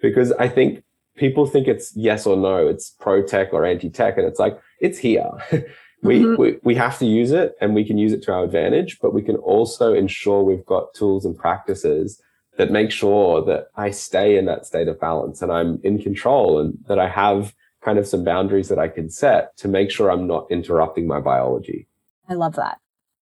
Because 0.00 0.32
I 0.32 0.48
think 0.48 0.84
people 1.16 1.44
think 1.44 1.68
it's 1.68 1.94
yes 1.94 2.24
or 2.24 2.38
no, 2.38 2.66
it's 2.66 2.94
pro 2.98 3.22
tech 3.22 3.52
or 3.52 3.66
anti 3.66 3.90
tech. 3.90 4.16
And 4.16 4.26
it's 4.26 4.38
like, 4.38 4.58
it's 4.80 4.96
here. 4.96 5.30
we, 6.02 6.20
mm-hmm. 6.20 6.40
we, 6.40 6.58
we 6.62 6.74
have 6.76 6.98
to 6.98 7.06
use 7.06 7.30
it 7.30 7.54
and 7.60 7.74
we 7.74 7.84
can 7.84 7.98
use 7.98 8.12
it 8.12 8.22
to 8.22 8.32
our 8.32 8.44
advantage, 8.44 8.98
but 9.00 9.12
we 9.12 9.22
can 9.22 9.36
also 9.36 9.92
ensure 9.92 10.42
we've 10.42 10.64
got 10.66 10.94
tools 10.94 11.24
and 11.24 11.36
practices 11.36 12.20
that 12.56 12.70
make 12.70 12.90
sure 12.90 13.44
that 13.44 13.68
I 13.76 13.90
stay 13.90 14.36
in 14.36 14.46
that 14.46 14.66
state 14.66 14.88
of 14.88 15.00
balance 15.00 15.42
and 15.42 15.52
I'm 15.52 15.80
in 15.82 15.98
control 15.98 16.58
and 16.58 16.78
that 16.88 16.98
I 16.98 17.08
have 17.08 17.54
kind 17.82 17.98
of 17.98 18.06
some 18.06 18.24
boundaries 18.24 18.68
that 18.68 18.78
I 18.78 18.88
can 18.88 19.08
set 19.08 19.56
to 19.58 19.68
make 19.68 19.90
sure 19.90 20.10
I'm 20.10 20.26
not 20.26 20.46
interrupting 20.50 21.06
my 21.06 21.20
biology. 21.20 21.86
I 22.28 22.34
love 22.34 22.56
that. 22.56 22.78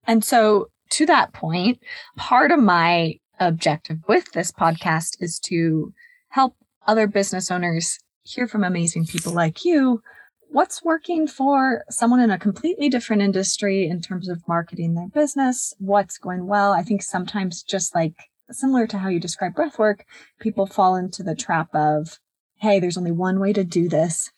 And 0.06 0.24
so 0.24 0.70
to 0.90 1.06
that 1.06 1.32
point, 1.32 1.80
part 2.16 2.50
of 2.50 2.58
my 2.58 3.18
objective 3.40 3.98
with 4.08 4.32
this 4.32 4.50
podcast 4.50 5.16
is 5.20 5.38
to 5.40 5.92
help 6.30 6.56
other 6.86 7.06
business 7.06 7.50
owners 7.50 7.98
hear 8.22 8.48
from 8.48 8.64
amazing 8.64 9.06
people 9.06 9.32
like 9.32 9.64
you 9.64 10.02
what's 10.50 10.84
working 10.84 11.26
for 11.26 11.84
someone 11.90 12.20
in 12.20 12.30
a 12.30 12.38
completely 12.38 12.88
different 12.88 13.22
industry 13.22 13.86
in 13.86 14.00
terms 14.00 14.28
of 14.28 14.46
marketing 14.48 14.94
their 14.94 15.08
business 15.08 15.74
what's 15.78 16.18
going 16.18 16.46
well 16.46 16.72
i 16.72 16.82
think 16.82 17.02
sometimes 17.02 17.62
just 17.62 17.94
like 17.94 18.14
similar 18.50 18.86
to 18.86 18.98
how 18.98 19.08
you 19.08 19.20
describe 19.20 19.54
breath 19.54 19.78
work 19.78 20.04
people 20.40 20.66
fall 20.66 20.96
into 20.96 21.22
the 21.22 21.34
trap 21.34 21.68
of 21.74 22.18
hey 22.56 22.80
there's 22.80 22.96
only 22.96 23.12
one 23.12 23.38
way 23.38 23.52
to 23.52 23.64
do 23.64 23.88
this 23.88 24.30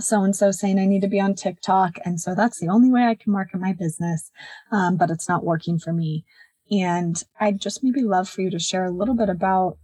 so 0.00 0.24
and 0.24 0.34
so 0.34 0.50
saying 0.50 0.78
I 0.78 0.86
need 0.86 1.02
to 1.02 1.08
be 1.08 1.20
on 1.20 1.34
TikTok. 1.34 1.98
And 2.04 2.20
so 2.20 2.34
that's 2.34 2.58
the 2.58 2.68
only 2.68 2.90
way 2.90 3.04
I 3.04 3.14
can 3.14 3.32
market 3.32 3.60
my 3.60 3.72
business. 3.72 4.30
Um, 4.72 4.96
but 4.96 5.10
it's 5.10 5.28
not 5.28 5.44
working 5.44 5.78
for 5.78 5.92
me. 5.92 6.24
And 6.70 7.22
I'd 7.40 7.60
just 7.60 7.82
maybe 7.82 8.02
love 8.02 8.28
for 8.28 8.42
you 8.42 8.50
to 8.50 8.58
share 8.58 8.84
a 8.84 8.90
little 8.90 9.14
bit 9.14 9.28
about 9.28 9.78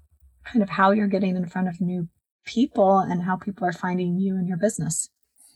kind 0.44 0.62
of 0.62 0.70
how 0.70 0.90
you're 0.90 1.06
getting 1.06 1.36
in 1.36 1.46
front 1.46 1.68
of 1.68 1.80
new 1.80 2.08
people 2.44 2.98
and 2.98 3.22
how 3.22 3.36
people 3.36 3.66
are 3.66 3.72
finding 3.72 4.18
you 4.18 4.36
and 4.36 4.46
your 4.46 4.58
business. 4.58 5.08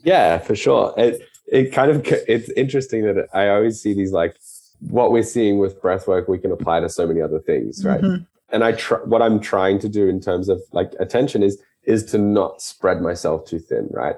Yeah, 0.02 0.38
for 0.38 0.54
sure. 0.54 0.94
It 0.96 1.22
it 1.50 1.72
kind 1.72 1.90
of 1.90 2.06
it's 2.06 2.50
interesting 2.50 3.02
that 3.04 3.28
I 3.34 3.48
always 3.48 3.80
see 3.80 3.94
these 3.94 4.12
like 4.12 4.36
what 4.80 5.10
we're 5.10 5.22
seeing 5.22 5.58
with 5.58 5.80
breathwork 5.82 6.28
we 6.28 6.38
can 6.38 6.52
apply 6.52 6.80
to 6.80 6.88
so 6.88 7.06
many 7.06 7.20
other 7.20 7.40
things, 7.40 7.84
right? 7.84 8.00
Mm-hmm. 8.00 8.22
And 8.50 8.64
I 8.64 8.72
try 8.72 8.98
what 8.98 9.22
I'm 9.22 9.40
trying 9.40 9.78
to 9.80 9.88
do 9.88 10.08
in 10.08 10.20
terms 10.20 10.48
of 10.48 10.62
like 10.72 10.92
attention 11.00 11.42
is 11.42 11.60
is 11.84 12.04
to 12.04 12.18
not 12.18 12.60
spread 12.60 13.00
myself 13.00 13.46
too 13.46 13.58
thin, 13.58 13.88
right? 13.90 14.16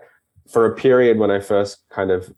For 0.48 0.66
a 0.66 0.74
period 0.74 1.18
when 1.18 1.30
I 1.30 1.40
first 1.40 1.78
kind 1.90 2.10
of 2.10 2.32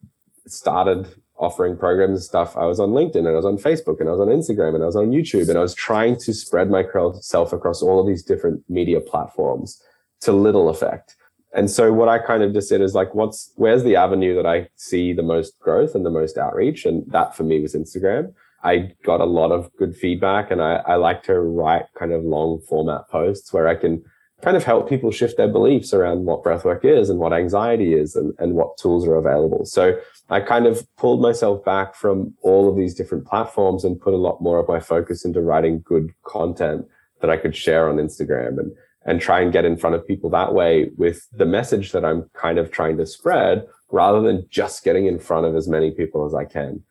started 0.46 1.08
offering 1.38 1.76
programs 1.76 2.20
and 2.20 2.22
stuff, 2.22 2.56
I 2.56 2.66
was 2.66 2.78
on 2.78 2.90
LinkedIn 2.90 3.16
and 3.16 3.28
I 3.28 3.32
was 3.32 3.44
on 3.44 3.56
Facebook 3.56 3.98
and 3.98 4.08
I 4.08 4.12
was 4.12 4.20
on 4.20 4.28
Instagram 4.28 4.74
and 4.74 4.82
I 4.82 4.86
was 4.86 4.96
on 4.96 5.10
YouTube 5.10 5.48
and 5.48 5.58
I 5.58 5.62
was 5.62 5.74
trying 5.74 6.16
to 6.20 6.32
spread 6.32 6.70
myself 6.70 7.52
across 7.52 7.82
all 7.82 7.98
of 7.98 8.06
these 8.06 8.22
different 8.22 8.62
media 8.68 9.00
platforms 9.00 9.82
to 10.20 10.32
little 10.32 10.68
effect. 10.68 11.16
And 11.54 11.70
so 11.70 11.92
what 11.92 12.08
I 12.08 12.18
kind 12.18 12.42
of 12.42 12.52
just 12.52 12.68
said 12.68 12.80
is 12.80 12.94
like, 12.94 13.14
what's, 13.14 13.52
where's 13.56 13.82
the 13.82 13.96
avenue 13.96 14.34
that 14.36 14.46
I 14.46 14.68
see 14.76 15.12
the 15.12 15.22
most 15.22 15.58
growth 15.58 15.94
and 15.94 16.04
the 16.04 16.10
most 16.10 16.38
outreach? 16.38 16.86
And 16.86 17.04
that 17.12 17.36
for 17.36 17.44
me 17.44 17.60
was 17.60 17.74
Instagram. 17.74 18.32
I 18.64 18.92
got 19.04 19.20
a 19.20 19.26
lot 19.26 19.50
of 19.50 19.70
good 19.76 19.94
feedback 19.94 20.50
and 20.50 20.62
I, 20.62 20.76
I 20.86 20.94
like 20.94 21.22
to 21.24 21.40
write 21.40 21.86
kind 21.98 22.12
of 22.12 22.22
long 22.22 22.60
format 22.68 23.08
posts 23.10 23.52
where 23.52 23.68
I 23.68 23.74
can 23.74 24.02
kind 24.40 24.56
of 24.56 24.64
help 24.64 24.88
people 24.88 25.10
shift 25.10 25.36
their 25.36 25.48
beliefs 25.48 25.92
around 25.92 26.24
what 26.24 26.42
breathwork 26.42 26.84
is 26.84 27.10
and 27.10 27.18
what 27.18 27.32
anxiety 27.32 27.94
is 27.94 28.16
and, 28.16 28.32
and 28.38 28.54
what 28.54 28.76
tools 28.76 29.06
are 29.06 29.16
available. 29.16 29.64
So 29.64 29.98
I 30.30 30.40
kind 30.40 30.66
of 30.66 30.84
pulled 30.96 31.20
myself 31.20 31.64
back 31.64 31.94
from 31.94 32.34
all 32.42 32.68
of 32.68 32.76
these 32.76 32.94
different 32.94 33.26
platforms 33.26 33.84
and 33.84 34.00
put 34.00 34.14
a 34.14 34.16
lot 34.16 34.40
more 34.40 34.58
of 34.58 34.68
my 34.68 34.80
focus 34.80 35.24
into 35.24 35.40
writing 35.40 35.82
good 35.84 36.10
content 36.24 36.86
that 37.20 37.30
I 37.30 37.36
could 37.36 37.54
share 37.54 37.88
on 37.88 37.96
Instagram 37.96 38.58
and, 38.58 38.72
and 39.04 39.20
try 39.20 39.40
and 39.40 39.52
get 39.52 39.64
in 39.64 39.76
front 39.76 39.96
of 39.96 40.06
people 40.06 40.30
that 40.30 40.54
way 40.54 40.90
with 40.96 41.26
the 41.32 41.46
message 41.46 41.92
that 41.92 42.04
I'm 42.04 42.30
kind 42.34 42.58
of 42.58 42.70
trying 42.70 42.96
to 42.98 43.06
spread 43.06 43.66
rather 43.90 44.20
than 44.20 44.46
just 44.48 44.84
getting 44.84 45.06
in 45.06 45.18
front 45.18 45.46
of 45.46 45.54
as 45.56 45.68
many 45.68 45.90
people 45.90 46.24
as 46.24 46.34
I 46.34 46.44
can 46.44 46.82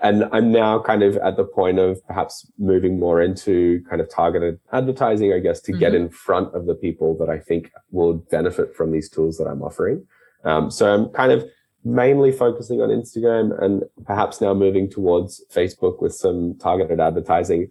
and 0.00 0.24
I'm 0.30 0.52
now 0.52 0.80
kind 0.80 1.02
of 1.02 1.16
at 1.16 1.36
the 1.36 1.44
point 1.44 1.78
of 1.78 2.04
perhaps 2.06 2.50
moving 2.58 3.00
more 3.00 3.20
into 3.20 3.82
kind 3.90 4.00
of 4.00 4.08
targeted 4.08 4.60
advertising, 4.72 5.32
I 5.32 5.40
guess, 5.40 5.60
to 5.62 5.72
mm-hmm. 5.72 5.80
get 5.80 5.94
in 5.94 6.08
front 6.08 6.54
of 6.54 6.66
the 6.66 6.74
people 6.74 7.16
that 7.18 7.28
I 7.28 7.38
think 7.38 7.72
will 7.90 8.14
benefit 8.14 8.76
from 8.76 8.92
these 8.92 9.08
tools 9.08 9.38
that 9.38 9.46
I'm 9.46 9.62
offering. 9.62 10.06
Um, 10.44 10.70
so 10.70 10.92
I'm 10.92 11.08
kind 11.08 11.32
of 11.32 11.44
mainly 11.84 12.30
focusing 12.30 12.80
on 12.80 12.90
Instagram 12.90 13.60
and 13.60 13.82
perhaps 14.06 14.40
now 14.40 14.54
moving 14.54 14.88
towards 14.88 15.44
Facebook 15.52 16.00
with 16.00 16.14
some 16.14 16.56
targeted 16.58 17.00
advertising. 17.00 17.68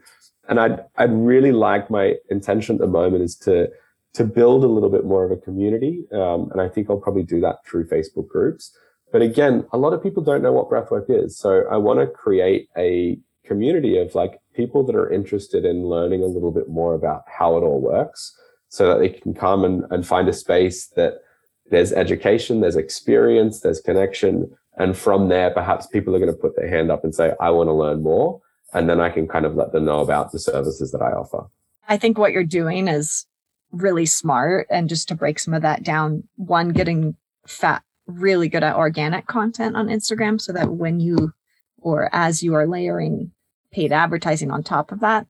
And 0.50 0.60
I'd, 0.60 0.84
I'd 0.98 1.14
really 1.14 1.54
like 1.54 1.90
my 1.90 2.16
intention 2.30 2.76
at 2.76 2.82
the 2.82 2.88
moment 2.88 3.24
is 3.24 3.36
to, 3.38 3.70
to 4.18 4.24
build 4.24 4.64
a 4.64 4.68
little 4.68 4.90
bit 4.90 5.06
more 5.06 5.24
of 5.24 5.32
a 5.32 5.38
community. 5.38 6.04
Um, 6.12 6.50
and 6.52 6.60
I 6.60 6.68
think 6.68 6.90
I'll 6.90 6.98
probably 6.98 7.22
do 7.22 7.40
that 7.42 7.64
through 7.64 7.88
Facebook 7.88 8.28
groups. 8.28 8.76
But 9.12 9.22
again, 9.22 9.68
a 9.72 9.78
lot 9.78 9.94
of 9.94 10.02
people 10.02 10.24
don't 10.24 10.42
know 10.42 10.52
what 10.52 10.72
breathwork 10.72 11.06
is. 11.08 11.38
So 11.38 11.66
I 11.70 11.78
want 11.78 12.00
to 12.00 12.08
create 12.08 12.68
a 12.76 13.20
community 13.46 14.00
of 14.00 14.16
like 14.16 14.40
people 14.56 14.84
that 14.88 14.96
are 14.96 15.14
interested 15.14 15.66
in 15.66 15.86
learning 15.86 16.24
a 16.24 16.26
little 16.26 16.52
bit 16.52 16.68
more 16.68 16.96
about 16.96 17.26
how 17.28 17.58
it 17.58 17.62
all 17.62 17.80
works 17.80 18.36
so 18.70 18.88
that 18.88 18.98
they 18.98 19.10
can 19.10 19.36
come 19.36 19.64
and, 19.64 19.86
and 19.92 20.06
find 20.06 20.28
a 20.28 20.34
space 20.34 20.88
that 20.96 21.22
there's 21.70 21.94
education, 21.94 22.62
there's 22.62 22.76
experience, 22.76 23.60
there's 23.60 23.82
connection. 23.82 24.50
And 24.80 24.98
from 24.98 25.30
there, 25.30 25.52
perhaps 25.52 25.86
people 25.86 26.16
are 26.16 26.20
going 26.20 26.34
to 26.34 26.38
put 26.38 26.56
their 26.56 26.70
hand 26.70 26.90
up 26.90 27.04
and 27.04 27.14
say, 27.14 27.34
I 27.40 27.52
want 27.52 27.68
to 27.68 27.74
learn 27.74 28.02
more. 28.02 28.42
And 28.74 28.90
then 28.90 29.00
I 29.00 29.12
can 29.12 29.28
kind 29.28 29.46
of 29.46 29.54
let 29.56 29.74
them 29.74 29.86
know 29.86 30.00
about 30.00 30.32
the 30.32 30.40
services 30.40 30.92
that 30.92 31.04
I 31.04 31.12
offer. 31.12 31.46
I 31.88 31.98
think 31.98 32.18
what 32.18 32.32
you're 32.32 32.44
doing 32.44 32.88
is 32.88 33.28
really 33.72 34.06
smart. 34.06 34.68
And 34.70 34.90
just 34.90 35.08
to 35.10 35.16
break 35.16 35.40
some 35.40 35.54
of 35.54 35.62
that 35.62 35.84
down, 35.84 36.24
one, 36.36 36.70
getting 36.70 37.16
fat 37.46 37.84
really 38.06 38.48
good 38.48 38.64
at 38.64 38.76
organic 38.76 39.28
content 39.28 39.76
on 39.76 39.88
Instagram 39.88 40.40
so 40.40 40.54
that 40.54 40.72
when 40.72 41.00
you 41.00 41.34
or 41.78 42.10
as 42.14 42.42
you 42.42 42.54
are 42.56 42.68
layering 42.68 43.32
paid 43.72 43.92
advertising 43.92 44.50
on 44.52 44.64
top 44.64 44.92
of 44.92 45.02
that, 45.02 45.28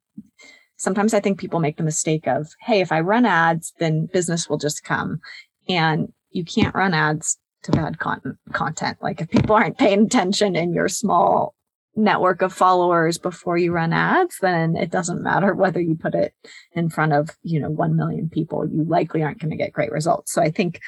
sometimes 0.77 1.13
I 1.13 1.19
think 1.19 1.39
people 1.39 1.59
make 1.59 1.77
the 1.77 1.83
mistake 1.83 2.27
of, 2.27 2.47
hey, 2.61 2.81
if 2.81 2.91
I 2.91 3.01
run 3.01 3.25
ads, 3.25 3.73
then 3.79 4.05
business 4.05 4.47
will 4.47 4.57
just 4.57 4.83
come. 4.83 5.19
And 5.67 6.13
you 6.31 6.45
can't 6.45 6.75
run 6.75 6.93
ads 6.93 7.37
to 7.63 7.71
bad 7.71 7.99
content 7.99 8.37
content. 8.53 8.97
Like 9.01 9.21
if 9.21 9.29
people 9.29 9.55
aren't 9.55 9.77
paying 9.77 10.05
attention 10.05 10.55
in 10.55 10.73
your 10.73 10.87
small 10.87 11.55
network 11.97 12.41
of 12.41 12.53
followers 12.53 13.17
before 13.17 13.57
you 13.57 13.73
run 13.73 13.91
ads, 13.91 14.37
then 14.39 14.75
it 14.77 14.91
doesn't 14.91 15.23
matter 15.23 15.53
whether 15.55 15.81
you 15.81 15.95
put 15.95 16.15
it 16.15 16.33
in 16.73 16.89
front 16.89 17.13
of, 17.13 17.31
you 17.41 17.59
know, 17.59 17.69
1 17.69 17.95
million 17.95 18.29
people, 18.29 18.67
you 18.69 18.83
likely 18.85 19.23
aren't 19.23 19.39
going 19.39 19.51
to 19.51 19.57
get 19.57 19.73
great 19.73 19.91
results. 19.91 20.31
So 20.31 20.41
I 20.41 20.51
think 20.51 20.79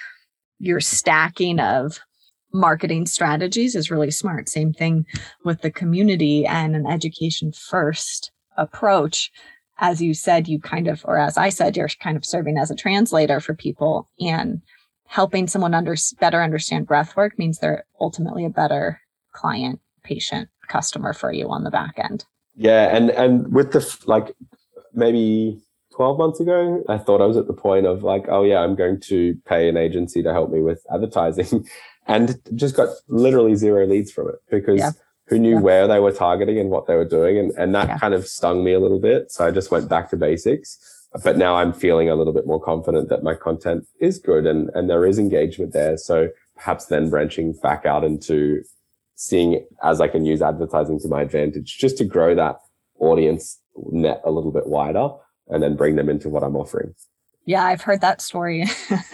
your 0.60 0.80
stacking 0.80 1.60
of 1.60 2.00
marketing 2.54 3.06
strategies 3.06 3.76
is 3.76 3.92
really 3.92 4.12
smart. 4.12 4.50
Same 4.50 4.74
thing 4.74 5.06
with 5.44 5.62
the 5.62 5.72
community 5.72 6.46
and 6.46 6.76
an 6.76 6.88
education 6.88 7.52
first 7.52 8.32
approach. 8.58 9.32
As 9.78 10.02
you 10.02 10.14
said, 10.14 10.48
you 10.48 10.60
kind 10.60 10.88
of, 10.88 11.02
or 11.06 11.18
as 11.18 11.38
I 11.38 11.50
said, 11.50 11.78
you're 11.78 11.90
kind 12.02 12.18
of 12.18 12.26
serving 12.26 12.58
as 12.58 12.70
a 12.70 12.76
translator 12.76 13.40
for 13.40 13.54
people 13.54 14.10
and 14.20 14.62
helping 15.06 15.48
someone 15.48 15.74
under, 15.74 15.96
better 16.20 16.44
understand 16.44 16.88
breath 16.88 17.16
work 17.16 17.38
means 17.40 17.60
they're 17.60 17.86
ultimately 18.00 18.46
a 18.46 18.50
better 18.50 19.00
client, 19.32 19.80
patient, 20.04 20.50
customer 20.70 21.14
for 21.14 21.32
you 21.32 21.50
on 21.50 21.64
the 21.64 21.72
back 21.72 21.96
end. 21.98 22.26
Yeah. 22.56 22.96
And, 22.96 23.10
and 23.12 23.54
with 23.54 23.72
the, 23.72 23.98
like, 24.06 24.36
maybe 24.94 25.62
12 25.94 26.18
months 26.18 26.40
ago, 26.40 26.84
I 26.88 26.98
thought 26.98 27.22
I 27.22 27.26
was 27.26 27.38
at 27.38 27.48
the 27.48 27.54
point 27.54 27.86
of 27.86 28.04
like, 28.04 28.26
oh 28.30 28.44
yeah, 28.44 28.60
I'm 28.60 28.76
going 28.76 29.00
to 29.02 29.36
pay 29.46 29.68
an 29.68 29.78
agency 29.78 30.24
to 30.24 30.32
help 30.32 30.50
me 30.50 30.62
with 30.62 30.82
advertising 30.94 31.68
and 32.08 32.40
just 32.56 32.76
got 32.76 32.90
literally 33.08 33.56
zero 33.56 33.86
leads 33.86 34.12
from 34.12 34.30
it 34.30 34.36
because 34.50 34.80
yeah. 34.80 34.92
who 35.28 35.40
knew 35.40 35.56
yeah. 35.56 35.60
where 35.60 35.88
they 35.88 36.00
were 36.00 36.12
targeting 36.12 36.58
and 36.58 36.70
what 36.70 36.88
they 36.88 36.96
were 36.96 37.04
doing. 37.04 37.38
And, 37.38 37.52
and 37.58 37.76
that 37.76 37.88
yeah. 37.88 37.98
kind 37.98 38.14
of 38.14 38.28
stung 38.28 38.64
me 38.64 38.74
a 38.74 38.80
little 38.80 39.00
bit. 39.00 39.32
So 39.32 39.46
I 39.46 39.52
just 39.52 39.72
went 39.72 39.90
back 39.90 40.10
to 40.12 40.18
basics. 40.18 40.78
But 41.24 41.38
now 41.38 41.56
I'm 41.56 41.74
feeling 41.74 42.08
a 42.08 42.16
little 42.16 42.34
bit 42.34 42.46
more 42.46 42.62
confident 42.62 43.10
that 43.10 43.24
my 43.24 43.34
content 43.34 43.88
is 44.00 44.20
good 44.20 44.46
and, 44.46 44.70
and 44.76 44.90
there 44.90 45.08
is 45.08 45.18
engagement 45.18 45.74
there. 45.74 45.98
So 45.98 46.30
perhaps 46.56 46.86
then 46.86 47.10
branching 47.10 47.54
back 47.54 47.86
out 47.86 48.04
into 48.04 48.64
seeing 49.20 49.66
as 49.84 50.00
I 50.00 50.08
can 50.08 50.24
use 50.24 50.42
advertising 50.42 50.98
to 51.02 51.10
my 51.10 51.22
advantage 51.22 51.78
just 51.78 51.98
to 51.98 52.06
grow 52.06 52.34
that 52.36 52.56
audience 53.00 53.60
net 53.92 54.22
a 54.24 54.32
little 54.32 54.52
bit 54.52 54.66
wider 54.66 55.10
and 55.50 55.62
then 55.62 55.76
bring 55.76 55.98
them 55.98 56.08
into 56.08 56.30
what 56.30 56.42
I'm 56.42 56.56
offering. 56.56 56.96
Yeah, 57.46 57.66
I've 57.66 57.82
heard 57.82 58.00
that 58.00 58.22
story 58.22 58.64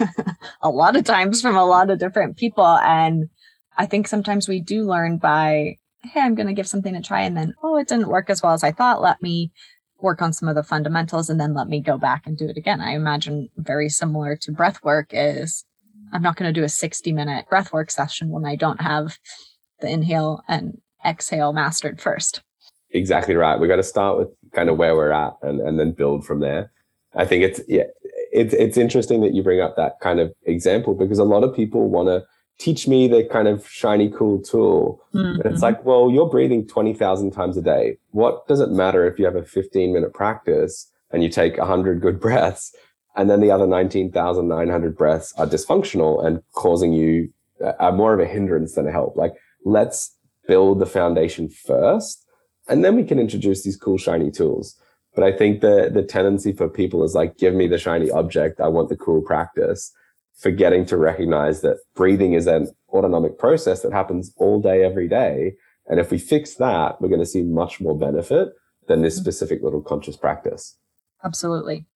a 0.62 0.70
lot 0.70 0.94
of 0.94 1.02
times 1.02 1.42
from 1.42 1.56
a 1.56 1.64
lot 1.64 1.90
of 1.90 1.98
different 1.98 2.36
people. 2.36 2.64
And 2.64 3.30
I 3.76 3.86
think 3.86 4.06
sometimes 4.06 4.46
we 4.46 4.60
do 4.60 4.84
learn 4.84 5.18
by, 5.18 5.78
hey, 6.04 6.20
I'm 6.20 6.36
going 6.36 6.46
to 6.46 6.52
give 6.52 6.68
something 6.68 6.94
a 6.94 7.02
try. 7.02 7.22
And 7.22 7.36
then, 7.36 7.54
oh, 7.64 7.76
it 7.76 7.88
didn't 7.88 8.08
work 8.08 8.30
as 8.30 8.44
well 8.44 8.52
as 8.52 8.62
I 8.62 8.70
thought. 8.70 9.02
Let 9.02 9.20
me 9.20 9.50
work 9.98 10.22
on 10.22 10.32
some 10.32 10.48
of 10.48 10.54
the 10.54 10.62
fundamentals 10.62 11.28
and 11.28 11.40
then 11.40 11.52
let 11.52 11.66
me 11.66 11.80
go 11.80 11.98
back 11.98 12.28
and 12.28 12.38
do 12.38 12.48
it 12.48 12.56
again. 12.56 12.80
I 12.80 12.92
imagine 12.92 13.48
very 13.56 13.88
similar 13.88 14.36
to 14.42 14.52
breath 14.52 14.84
work 14.84 15.08
is 15.10 15.64
I'm 16.12 16.22
not 16.22 16.36
going 16.36 16.52
to 16.52 16.60
do 16.60 16.64
a 16.64 16.68
60 16.68 17.12
minute 17.12 17.48
breath 17.48 17.72
work 17.72 17.90
session 17.90 18.28
when 18.28 18.44
I 18.44 18.54
don't 18.54 18.80
have 18.80 19.18
the 19.80 19.88
inhale 19.88 20.42
and 20.48 20.80
exhale 21.04 21.52
mastered 21.52 22.00
first. 22.00 22.42
Exactly 22.90 23.34
right. 23.34 23.58
We 23.58 23.68
got 23.68 23.76
to 23.76 23.82
start 23.82 24.18
with 24.18 24.28
kind 24.52 24.68
of 24.68 24.76
where 24.76 24.94
we're 24.94 25.12
at 25.12 25.34
and, 25.42 25.60
and 25.60 25.78
then 25.78 25.92
build 25.92 26.24
from 26.24 26.40
there. 26.40 26.70
I 27.14 27.24
think 27.24 27.42
it's 27.42 27.60
yeah, 27.68 27.84
it's 28.32 28.54
it's 28.54 28.76
interesting 28.76 29.20
that 29.22 29.34
you 29.34 29.42
bring 29.42 29.60
up 29.60 29.76
that 29.76 30.00
kind 30.00 30.20
of 30.20 30.32
example 30.44 30.94
because 30.94 31.18
a 31.18 31.24
lot 31.24 31.44
of 31.44 31.54
people 31.54 31.88
want 31.88 32.08
to 32.08 32.24
teach 32.58 32.88
me 32.88 33.06
the 33.06 33.24
kind 33.24 33.48
of 33.48 33.68
shiny 33.68 34.10
cool 34.10 34.40
tool. 34.40 35.02
Mm-hmm. 35.14 35.40
And 35.40 35.52
it's 35.52 35.62
like, 35.62 35.84
well, 35.84 36.10
you're 36.10 36.28
breathing 36.28 36.66
20,000 36.66 37.30
times 37.30 37.56
a 37.56 37.62
day. 37.62 37.98
What 38.12 38.46
does 38.46 38.60
it 38.60 38.70
matter 38.70 39.06
if 39.06 39.18
you 39.18 39.26
have 39.26 39.36
a 39.36 39.44
15 39.44 39.92
minute 39.92 40.14
practice 40.14 40.90
and 41.10 41.22
you 41.22 41.28
take 41.28 41.58
100 41.58 42.00
good 42.00 42.18
breaths 42.18 42.74
and 43.16 43.30
then 43.30 43.40
the 43.40 43.50
other 43.50 43.66
19,900 43.66 44.96
breaths 44.96 45.32
are 45.38 45.46
dysfunctional 45.46 46.24
and 46.24 46.42
causing 46.52 46.92
you 46.92 47.32
are 47.78 47.92
more 47.92 48.12
of 48.12 48.20
a 48.20 48.26
hindrance 48.26 48.74
than 48.74 48.86
a 48.86 48.92
help. 48.92 49.16
Like, 49.16 49.32
let's 49.66 50.16
build 50.46 50.78
the 50.78 50.86
foundation 50.86 51.48
first 51.48 52.26
and 52.68 52.84
then 52.84 52.96
we 52.96 53.04
can 53.04 53.18
introduce 53.18 53.62
these 53.62 53.76
cool 53.76 53.98
shiny 53.98 54.30
tools. 54.30 54.78
But 55.14 55.24
I 55.24 55.32
think 55.32 55.60
the 55.60 55.90
the 55.92 56.02
tendency 56.02 56.52
for 56.52 56.68
people 56.68 57.02
is 57.04 57.14
like, 57.14 57.38
give 57.38 57.54
me 57.54 57.66
the 57.66 57.78
shiny 57.78 58.10
object. 58.10 58.60
I 58.60 58.68
want 58.68 58.88
the 58.88 58.96
cool 58.96 59.22
practice. 59.22 59.92
Forgetting 60.38 60.84
to 60.86 60.98
recognize 60.98 61.62
that 61.62 61.78
breathing 61.94 62.34
is 62.34 62.46
an 62.46 62.68
autonomic 62.90 63.38
process 63.38 63.80
that 63.80 63.92
happens 63.92 64.34
all 64.36 64.60
day, 64.60 64.84
every 64.84 65.08
day. 65.08 65.54
And 65.86 65.98
if 65.98 66.10
we 66.10 66.18
fix 66.18 66.56
that, 66.56 67.00
we're 67.00 67.08
going 67.08 67.20
to 67.20 67.26
see 67.26 67.42
much 67.42 67.80
more 67.80 67.96
benefit 67.96 68.48
than 68.86 69.00
this 69.00 69.14
mm-hmm. 69.14 69.22
specific 69.22 69.62
little 69.62 69.80
conscious 69.80 70.16
practice. 70.16 70.76
Absolutely. 71.24 71.86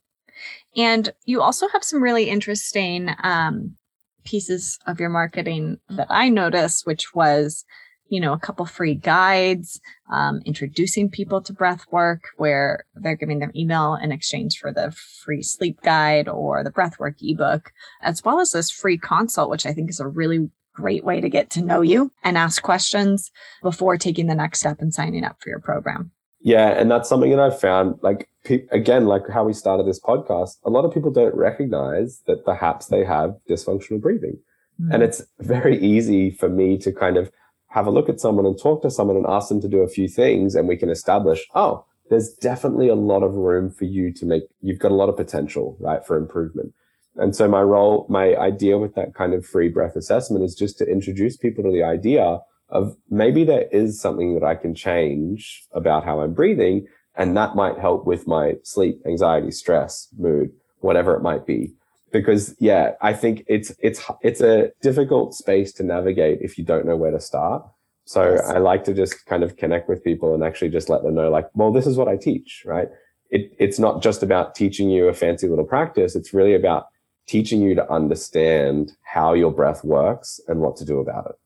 And 0.75 1.13
you 1.27 1.43
also 1.43 1.69
have 1.69 1.85
some 1.85 2.03
really 2.03 2.31
interesting 2.31 3.11
um, 3.23 3.77
pieces 4.25 4.79
of 4.87 5.01
your 5.01 5.11
marketing 5.11 5.79
that 5.89 6.09
I 6.11 6.29
noticed, 6.29 6.87
which 6.87 7.15
was, 7.15 7.65
you 8.09 8.21
know, 8.21 8.33
a 8.33 8.39
couple 8.39 8.67
free 8.67 8.95
guides, 8.95 9.81
um, 10.13 10.41
introducing 10.45 11.11
people 11.11 11.41
to 11.43 11.53
breath 11.53 11.85
work 11.91 12.23
where 12.37 12.85
they're 12.95 13.17
giving 13.17 13.39
their 13.39 13.53
email 13.55 13.95
in 13.95 14.13
exchange 14.13 14.59
for 14.59 14.73
the 14.73 14.91
free 15.25 15.43
sleep 15.43 15.81
guide 15.83 16.29
or 16.29 16.65
the 16.65 16.73
breathwork 16.73 17.17
ebook, 17.21 17.73
as 18.03 18.25
well 18.25 18.41
as 18.41 18.53
this 18.53 18.71
free 18.71 18.99
consult, 18.99 19.51
which 19.51 19.67
I 19.67 19.73
think 19.73 19.91
is 19.91 20.01
a 20.01 20.09
really 20.09 20.51
great 20.75 21.05
way 21.05 21.21
to 21.21 21.29
get 21.29 21.51
to 21.51 21.63
know 21.63 21.83
you 21.83 22.13
and 22.23 22.39
ask 22.39 22.63
questions 22.63 23.31
before 23.63 23.97
taking 23.97 24.27
the 24.27 24.35
next 24.35 24.61
step 24.61 24.81
and 24.81 24.95
signing 24.95 25.25
up 25.25 25.37
for 25.41 25.49
your 25.49 25.61
program. 25.61 26.13
Yeah, 26.43 26.69
and 26.69 26.91
that's 26.91 27.09
something 27.09 27.31
that 27.31 27.41
I've 27.41 27.61
found. 27.61 27.99
Like 28.03 28.29
pe- 28.45 28.67
again, 28.71 29.07
like 29.07 29.29
how 29.29 29.45
we 29.45 29.53
started 29.53 29.87
this 29.87 30.01
podcast, 30.01 30.57
a 30.65 30.71
lot 30.71 30.85
of 30.85 30.93
people 30.93 31.11
don't 31.11 31.35
recognize 31.35 32.23
that 32.27 32.45
perhaps 32.45 32.87
they 32.87 33.05
have 33.05 33.37
dysfunctional 33.49 34.01
breathing, 34.01 34.39
mm-hmm. 34.81 34.93
and 34.93 35.03
it's 35.03 35.23
very 35.39 35.79
easy 35.79 36.31
for 36.31 36.49
me 36.49 36.79
to 36.79 36.93
kind 36.93 37.17
of 37.17 37.31
have 37.69 37.87
a 37.87 37.91
look 37.91 38.09
at 38.09 38.21
someone 38.21 38.47
and 38.47 38.59
talk 38.59 38.83
to 38.83 38.91
someone 38.91 39.17
and 39.17 39.27
ask 39.29 39.49
them 39.49 39.61
to 39.61 39.69
do 39.69 39.81
a 39.81 39.89
few 39.89 40.09
things, 40.09 40.55
and 40.55 40.67
we 40.67 40.77
can 40.77 40.91
establish, 40.91 41.47
oh, 41.55 41.85
there's 42.09 42.33
definitely 42.35 42.89
a 42.89 42.95
lot 42.95 43.23
of 43.23 43.35
room 43.35 43.71
for 43.71 43.85
you 43.85 44.13
to 44.13 44.27
make. 44.27 44.43
You've 44.61 44.81
got 44.81 44.91
a 44.91 44.95
lot 44.95 45.09
of 45.09 45.17
potential, 45.17 45.77
right, 45.79 46.05
for 46.05 46.17
improvement. 46.17 46.75
And 47.17 47.37
so 47.37 47.49
my 47.49 47.63
role, 47.63 48.07
my 48.09 48.35
idea 48.37 48.79
with 48.79 48.95
that 48.95 49.15
kind 49.15 49.35
of 49.35 49.45
free 49.45 49.69
breath 49.69 49.95
assessment 49.95 50.45
is 50.45 50.55
just 50.55 50.79
to 50.79 50.87
introduce 50.87 51.37
people 51.37 51.63
to 51.65 51.71
the 51.71 51.83
idea 51.83 52.39
of 52.71 52.97
maybe 53.11 53.45
there 53.45 53.67
is 53.73 54.01
something 54.01 54.35
that 54.35 54.45
I 54.45 54.55
can 54.55 54.75
change 54.75 55.65
about 55.73 56.05
how 56.05 56.21
I'm 56.21 56.35
breathing. 56.35 56.87
And 57.17 57.37
that 57.37 57.57
might 57.57 57.79
help 57.79 58.07
with 58.07 58.27
my 58.27 58.55
sleep, 58.63 59.01
anxiety, 59.07 59.51
stress, 59.51 60.09
mood, 60.19 60.51
whatever 60.79 61.15
it 61.15 61.23
might 61.23 61.47
be. 61.47 61.75
Because 62.13 62.55
yeah, 62.59 62.93
I 63.01 63.13
think 63.13 63.45
it's, 63.47 63.73
it's, 63.81 64.03
it's 64.23 64.41
a 64.41 64.71
difficult 64.81 65.35
space 65.35 65.73
to 65.75 65.83
navigate 65.83 66.39
if 66.41 66.59
you 66.59 66.65
don't 66.65 66.87
know 66.87 66.97
where 66.97 67.11
to 67.11 67.21
start. 67.21 67.65
So 68.05 68.33
yes. 68.33 68.49
I 68.49 68.59
like 68.59 68.85
to 68.85 68.95
just 68.95 69.25
kind 69.27 69.45
of 69.45 69.57
connect 69.57 69.89
with 69.89 70.03
people 70.03 70.35
and 70.35 70.43
actually 70.43 70.71
just 70.71 70.89
let 70.89 71.03
them 71.03 71.15
know 71.15 71.31
like, 71.31 71.49
well, 71.55 71.73
this 71.73 71.87
is 71.87 71.97
what 71.97 72.09
I 72.09 72.17
teach, 72.17 72.63
right? 72.67 72.89
It, 73.31 73.53
it's 73.59 73.79
not 73.79 74.03
just 74.03 74.25
about 74.25 74.57
teaching 74.57 74.91
you 74.91 75.07
a 75.07 75.15
fancy 75.15 75.47
little 75.47 75.65
practice. 75.65 76.17
It's 76.17 76.35
really 76.35 76.55
about 76.55 76.87
teaching 77.29 77.61
you 77.63 77.77
to 77.77 77.89
understand 77.89 78.93
how 79.03 79.35
your 79.35 79.53
breath 79.53 79.85
works 79.85 80.41
and 80.49 80.61
what 80.61 80.77
to 80.79 80.85
do 80.85 80.99
about 80.99 81.27
it. 81.27 81.37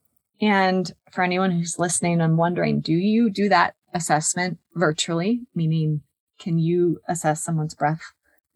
And 0.41 0.93
for 1.11 1.23
anyone 1.23 1.51
who's 1.51 1.79
listening 1.79 2.21
and 2.21 2.37
wondering, 2.37 2.81
do 2.81 2.93
you 2.93 3.31
do 3.31 3.49
that 3.49 3.75
assessment 3.93 4.59
virtually? 4.75 5.43
Meaning, 5.55 6.03
can 6.39 6.59
you 6.59 7.01
assess 7.09 7.43
someone's 7.43 7.75
breath 7.75 8.03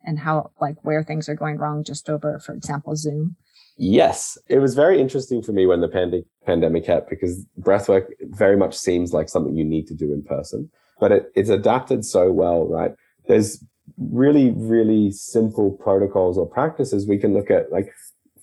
and 0.05 0.19
how, 0.19 0.51
like, 0.61 0.77
where 0.83 1.03
things 1.03 1.29
are 1.29 1.35
going 1.35 1.59
wrong 1.59 1.85
just 1.85 2.11
over, 2.11 2.39
for 2.41 2.53
example, 2.53 2.97
Zoom? 2.97 3.37
Yes, 3.77 4.37
it 4.49 4.59
was 4.59 4.75
very 4.75 5.01
interesting 5.01 5.41
for 5.41 5.53
me 5.53 5.67
when 5.67 5.81
the 5.81 5.89
pand- 5.89 6.25
pandemic 6.45 6.87
hit 6.87 7.09
because 7.09 7.47
breathwork 7.61 8.07
very 8.21 8.57
much 8.57 8.77
seems 8.77 9.13
like 9.13 9.29
something 9.29 9.57
you 9.57 9.65
need 9.65 9.87
to 9.87 9.95
do 9.95 10.13
in 10.13 10.25
person, 10.25 10.69
but 10.99 11.13
it, 11.13 11.33
it's 11.37 11.49
adapted 11.49 12.05
so 12.05 12.33
well, 12.33 12.67
right? 12.67 12.93
There's 13.29 13.65
really, 13.97 14.53
really 14.57 15.13
simple 15.13 15.71
protocols 15.71 16.37
or 16.37 16.47
practices 16.47 17.07
we 17.07 17.19
can 17.19 17.33
look 17.33 17.51
at, 17.51 17.71
like 17.71 17.93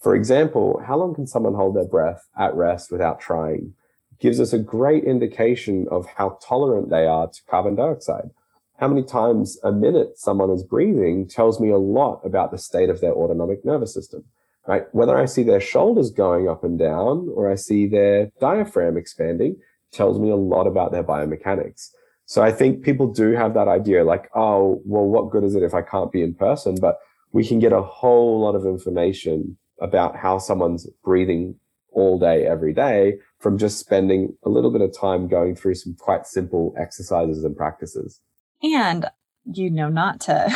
for 0.05 0.13
example, 0.13 0.79
how 0.85 0.97
long 0.97 1.15
can 1.15 1.25
someone 1.25 1.55
hold 1.55 1.75
their 1.75 1.87
breath 1.87 2.29
at 2.37 2.53
rest 2.53 2.91
without 2.91 3.19
trying? 3.19 3.73
It 4.11 4.19
Gives 4.19 4.39
us 4.39 4.53
a 4.53 4.59
great 4.59 5.03
indication 5.03 5.87
of 5.89 6.05
how 6.05 6.37
tolerant 6.47 6.91
they 6.91 7.07
are 7.07 7.27
to 7.27 7.41
carbon 7.49 7.73
dioxide. 7.73 8.29
How 8.77 8.87
many 8.87 9.01
times 9.01 9.57
a 9.63 9.71
minute 9.71 10.19
someone 10.19 10.51
is 10.51 10.61
breathing 10.61 11.27
tells 11.27 11.59
me 11.59 11.71
a 11.71 11.79
lot 11.79 12.21
about 12.23 12.51
the 12.51 12.59
state 12.59 12.91
of 12.91 13.01
their 13.01 13.13
autonomic 13.13 13.65
nervous 13.65 13.95
system, 13.95 14.23
right? 14.67 14.83
Whether 14.91 15.17
I 15.17 15.25
see 15.25 15.41
their 15.41 15.59
shoulders 15.59 16.11
going 16.11 16.47
up 16.47 16.63
and 16.63 16.77
down 16.77 17.27
or 17.33 17.51
I 17.51 17.55
see 17.55 17.87
their 17.87 18.29
diaphragm 18.39 18.97
expanding 18.97 19.55
tells 19.91 20.19
me 20.19 20.29
a 20.29 20.35
lot 20.35 20.67
about 20.67 20.91
their 20.91 21.03
biomechanics. 21.03 21.89
So 22.27 22.43
I 22.43 22.51
think 22.51 22.83
people 22.83 23.11
do 23.11 23.31
have 23.31 23.55
that 23.55 23.67
idea 23.67 24.03
like, 24.03 24.29
oh, 24.35 24.83
well, 24.85 25.05
what 25.07 25.31
good 25.31 25.43
is 25.43 25.55
it 25.55 25.63
if 25.63 25.73
I 25.73 25.81
can't 25.81 26.11
be 26.11 26.21
in 26.21 26.35
person? 26.35 26.75
But 26.79 26.99
we 27.31 27.43
can 27.43 27.57
get 27.57 27.73
a 27.73 27.81
whole 27.81 28.39
lot 28.39 28.53
of 28.53 28.67
information 28.67 29.57
about 29.79 30.15
how 30.15 30.37
someone's 30.37 30.87
breathing 31.03 31.55
all 31.91 32.19
day, 32.19 32.45
every 32.45 32.73
day 32.73 33.17
from 33.39 33.57
just 33.57 33.79
spending 33.79 34.35
a 34.43 34.49
little 34.49 34.71
bit 34.71 34.81
of 34.81 34.95
time 34.97 35.27
going 35.27 35.55
through 35.55 35.75
some 35.75 35.95
quite 35.97 36.25
simple 36.25 36.73
exercises 36.77 37.43
and 37.43 37.55
practices. 37.55 38.21
And, 38.61 39.05
you 39.45 39.69
know, 39.69 39.89
not 39.89 40.19
to, 40.21 40.53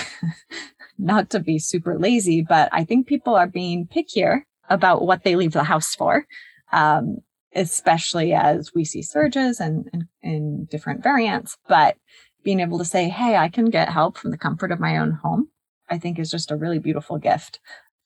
not 0.98 1.30
to 1.32 1.40
be 1.40 1.60
super 1.60 1.98
lazy, 1.98 2.42
but 2.42 2.70
I 2.72 2.84
think 2.84 3.08
people 3.08 3.36
are 3.36 3.48
being 3.48 3.88
pickier 3.88 4.42
about 4.70 5.04
what 5.04 5.24
they 5.24 5.36
leave 5.36 5.54
the 5.54 5.64
house 5.64 5.96
for. 5.96 6.26
Um, 6.72 7.18
especially 7.56 8.32
as 8.34 8.74
we 8.76 8.86
see 8.86 9.02
surges 9.02 9.60
and, 9.60 9.90
and, 9.92 10.04
and 10.22 10.70
different 10.70 11.02
variants, 11.02 11.58
but 11.68 11.98
being 12.44 12.60
able 12.60 12.78
to 12.78 12.86
say, 12.86 13.10
Hey, 13.10 13.36
I 13.36 13.50
can 13.50 13.72
get 13.72 13.90
help 13.90 14.18
from 14.18 14.32
the 14.32 14.38
comfort 14.38 14.72
of 14.72 14.80
my 14.80 14.98
own 14.98 15.12
home, 15.12 15.50
I 15.90 15.98
think 15.98 16.20
is 16.20 16.30
just 16.30 16.52
a 16.52 16.56
really 16.56 16.78
beautiful 16.78 17.18
gift 17.18 17.60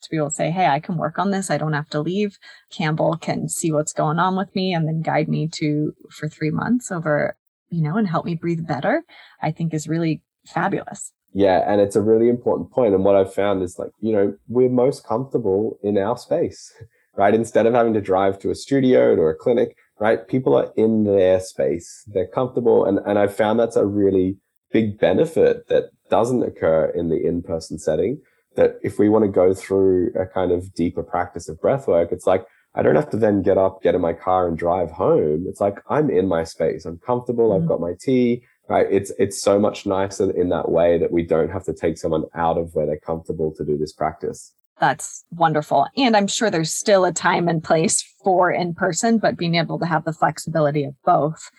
to 0.03 0.09
be 0.09 0.17
able 0.17 0.29
to 0.29 0.35
say, 0.35 0.51
Hey, 0.51 0.67
I 0.67 0.79
can 0.79 0.97
work 0.97 1.17
on 1.17 1.31
this. 1.31 1.49
I 1.49 1.57
don't 1.57 1.73
have 1.73 1.89
to 1.89 2.01
leave. 2.01 2.37
Campbell 2.71 3.17
can 3.17 3.49
see 3.49 3.71
what's 3.71 3.93
going 3.93 4.19
on 4.19 4.35
with 4.35 4.53
me 4.55 4.73
and 4.73 4.87
then 4.87 5.01
guide 5.01 5.27
me 5.27 5.47
to 5.53 5.93
for 6.11 6.27
three 6.27 6.51
months 6.51 6.91
over, 6.91 7.35
you 7.69 7.81
know, 7.81 7.97
and 7.97 8.07
help 8.07 8.25
me 8.25 8.35
breathe 8.35 8.67
better, 8.67 9.03
I 9.41 9.51
think 9.51 9.73
is 9.73 9.87
really 9.87 10.21
fabulous. 10.45 11.11
Yeah. 11.33 11.63
And 11.67 11.81
it's 11.81 11.95
a 11.95 12.01
really 12.01 12.29
important 12.29 12.71
point. 12.71 12.93
And 12.93 13.03
what 13.03 13.15
I've 13.15 13.33
found 13.33 13.63
is 13.63 13.79
like, 13.79 13.89
you 13.99 14.13
know, 14.13 14.35
we're 14.47 14.69
most 14.69 15.05
comfortable 15.05 15.79
in 15.81 15.97
our 15.97 16.17
space, 16.17 16.71
right? 17.17 17.33
Instead 17.33 17.65
of 17.65 17.73
having 17.73 17.93
to 17.93 18.01
drive 18.01 18.39
to 18.39 18.51
a 18.51 18.55
studio 18.55 19.15
or 19.15 19.31
a 19.31 19.35
clinic, 19.35 19.75
right? 19.99 20.27
People 20.27 20.55
are 20.55 20.71
in 20.75 21.05
their 21.05 21.39
space. 21.39 22.03
They're 22.07 22.27
comfortable. 22.27 22.85
And, 22.85 22.99
and 23.05 23.17
I've 23.17 23.35
found 23.35 23.59
that's 23.59 23.75
a 23.75 23.85
really 23.85 24.37
big 24.71 24.99
benefit 24.99 25.67
that 25.69 25.91
doesn't 26.09 26.43
occur 26.43 26.85
in 26.95 27.09
the 27.09 27.25
in-person 27.25 27.79
setting 27.79 28.19
that 28.55 28.77
if 28.83 28.99
we 28.99 29.09
want 29.09 29.25
to 29.25 29.31
go 29.31 29.53
through 29.53 30.11
a 30.19 30.25
kind 30.25 30.51
of 30.51 30.73
deeper 30.73 31.03
practice 31.03 31.49
of 31.49 31.59
breath 31.59 31.87
work, 31.87 32.11
it's 32.11 32.27
like, 32.27 32.45
I 32.75 32.81
don't 32.81 32.95
have 32.95 33.09
to 33.11 33.17
then 33.17 33.43
get 33.43 33.57
up, 33.57 33.83
get 33.83 33.95
in 33.95 34.01
my 34.01 34.13
car 34.13 34.47
and 34.47 34.57
drive 34.57 34.91
home. 34.91 35.45
It's 35.47 35.61
like 35.61 35.79
I'm 35.89 36.09
in 36.09 36.27
my 36.27 36.43
space. 36.43 36.85
I'm 36.85 36.97
comfortable. 36.99 37.49
Mm-hmm. 37.49 37.63
I've 37.63 37.69
got 37.69 37.79
my 37.79 37.93
tea. 37.99 38.43
Right. 38.69 38.87
It's, 38.89 39.11
it's 39.19 39.41
so 39.41 39.59
much 39.59 39.85
nicer 39.85 40.31
in 40.31 40.49
that 40.49 40.69
way 40.71 40.97
that 40.97 41.11
we 41.11 41.23
don't 41.23 41.51
have 41.51 41.65
to 41.65 41.73
take 41.73 41.97
someone 41.97 42.23
out 42.33 42.57
of 42.57 42.73
where 42.73 42.85
they're 42.85 42.97
comfortable 42.97 43.53
to 43.57 43.65
do 43.65 43.77
this 43.77 43.91
practice. 43.91 44.53
That's 44.79 45.25
wonderful. 45.31 45.85
And 45.97 46.15
I'm 46.15 46.27
sure 46.27 46.49
there's 46.49 46.73
still 46.73 47.05
a 47.05 47.11
time 47.11 47.47
and 47.47 47.63
place 47.63 48.03
for 48.23 48.51
in 48.51 48.73
person, 48.73 49.17
but 49.17 49.37
being 49.37 49.55
able 49.55 49.79
to 49.79 49.85
have 49.85 50.05
the 50.05 50.13
flexibility 50.13 50.85
of 50.85 50.95
both 51.05 51.51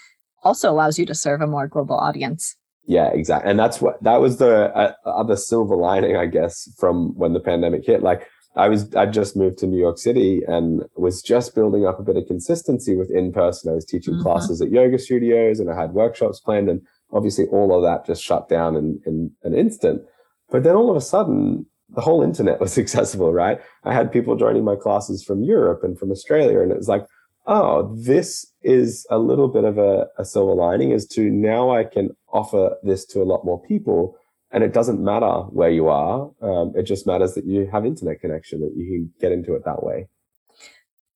also 0.43 0.71
allows 0.71 0.99
you 0.99 1.07
to 1.07 1.15
serve 1.15 1.41
a 1.41 1.47
more 1.47 1.69
global 1.69 1.97
audience. 1.97 2.57
Yeah, 2.87 3.11
exactly. 3.13 3.51
And 3.51 3.59
that's 3.59 3.81
what 3.81 4.03
that 4.03 4.21
was 4.21 4.37
the 4.37 4.75
uh, 4.77 4.93
other 5.07 5.37
silver 5.37 5.77
lining, 5.77 6.17
I 6.17 6.27
guess, 6.27 6.71
from 6.79 7.17
when 7.17 7.33
the 7.33 7.41
pandemic 7.41 7.87
hit. 7.87 8.03
Like 8.03 8.29
I 8.57 8.69
was, 8.69 8.95
I 8.95 9.07
just 9.07 9.37
moved 9.37 9.59
to 9.59 9.67
New 9.67 9.79
York 9.79 9.99
City 9.99 10.43
and 10.47 10.83
was 10.97 11.23
just 11.23 11.55
building 11.55 11.87
up 11.87 11.99
a 11.99 12.03
bit 12.03 12.17
of 12.17 12.27
consistency 12.27 12.95
with 12.95 13.11
in 13.11 13.33
person. 13.33 13.71
I 13.71 13.75
was 13.75 13.85
teaching 13.85 14.15
mm-hmm. 14.15 14.23
classes 14.23 14.61
at 14.61 14.71
yoga 14.71 14.99
studios 14.99 15.61
and 15.61 15.71
I 15.71 15.81
had 15.81 15.93
workshops 15.93 16.41
planned, 16.41 16.69
and 16.69 16.83
obviously 17.13 17.47
all 17.47 17.75
of 17.75 17.83
that 17.83 18.07
just 18.07 18.23
shut 18.23 18.49
down 18.49 18.77
in, 18.77 19.01
in 19.07 19.31
an 19.43 19.55
instant. 19.55 20.03
But 20.51 20.63
then 20.63 20.77
all 20.77 20.91
of 20.91 20.97
a 20.97 21.01
sudden, 21.01 21.67
the 21.89 22.01
whole 22.01 22.23
internet 22.23 22.61
was 22.61 22.79
accessible, 22.79 23.33
right? 23.33 23.61
I 23.85 23.95
had 23.95 24.13
people 24.13 24.37
joining 24.37 24.65
my 24.65 24.77
classes 24.77 25.25
from 25.25 25.43
Europe 25.43 25.83
and 25.83 25.99
from 25.99 26.11
Australia, 26.11 26.61
and 26.61 26.71
it 26.71 26.77
was 26.77 26.89
like, 26.89 27.07
oh, 27.47 27.95
this 27.95 28.47
is 28.63 29.07
a 29.11 29.19
little 29.19 29.49
bit 29.49 29.65
of 29.65 29.79
a, 29.79 30.09
a 30.19 30.25
silver 30.25 30.55
lining 30.55 30.93
as 30.93 31.07
to 31.07 31.31
now 31.31 31.71
I 31.71 31.85
can 31.85 32.11
offer 32.33 32.77
this 32.83 33.05
to 33.07 33.23
a 33.23 33.25
lot 33.25 33.45
more 33.45 33.61
people. 33.63 34.17
And 34.51 34.63
it 34.63 34.73
doesn't 34.73 35.03
matter 35.03 35.43
where 35.51 35.71
you 35.71 35.89
are. 35.89 36.31
Um, 36.41 36.73
it 36.77 36.85
just 36.85 37.07
matters 37.07 37.35
that 37.35 37.45
you 37.45 37.69
have 37.73 37.85
internet 37.85 38.21
connection, 38.21 38.61
that 38.61 38.73
you 38.77 38.87
can 38.87 39.13
get 39.21 39.33
into 39.33 39.55
it 39.55 39.65
that 39.65 39.83
way. 39.83 40.09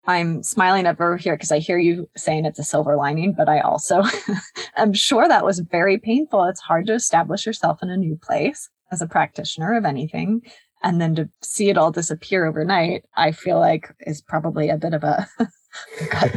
I'm 0.07 0.43
smiling 0.43 0.87
over 0.87 1.19
here 1.19 1.37
because 1.37 1.53
I 1.53 1.59
hear 1.59 1.79
you 1.79 2.09
saying 2.17 2.47
it's 2.47 2.59
a 2.59 2.65
silver 2.65 2.97
lining, 2.97 3.35
but 3.35 3.49
I 3.49 3.61
also 3.61 4.03
am 4.77 4.95
sure 4.95 5.29
that 5.29 5.45
was 5.45 5.61
very 5.61 5.99
painful. 5.99 6.45
It's 6.45 6.61
hard 6.61 6.87
to 6.87 6.95
establish 6.95 7.47
yourself 7.47 7.83
in 7.83 7.91
a 7.91 7.97
new 7.97 8.17
place 8.17 8.71
as 8.91 9.03
a 9.03 9.07
practitioner 9.07 9.77
of 9.77 9.85
anything. 9.85 10.41
And 10.83 11.01
then 11.01 11.15
to 11.17 11.29
see 11.43 11.69
it 11.69 11.77
all 11.77 11.93
disappear 11.93 12.47
overnight, 12.47 13.05
I 13.17 13.33
feel 13.33 13.59
like 13.59 13.95
is 14.01 14.23
probably 14.23 14.71
a 14.71 14.79
bit 14.79 14.95
of 14.95 15.05
a 15.05 15.29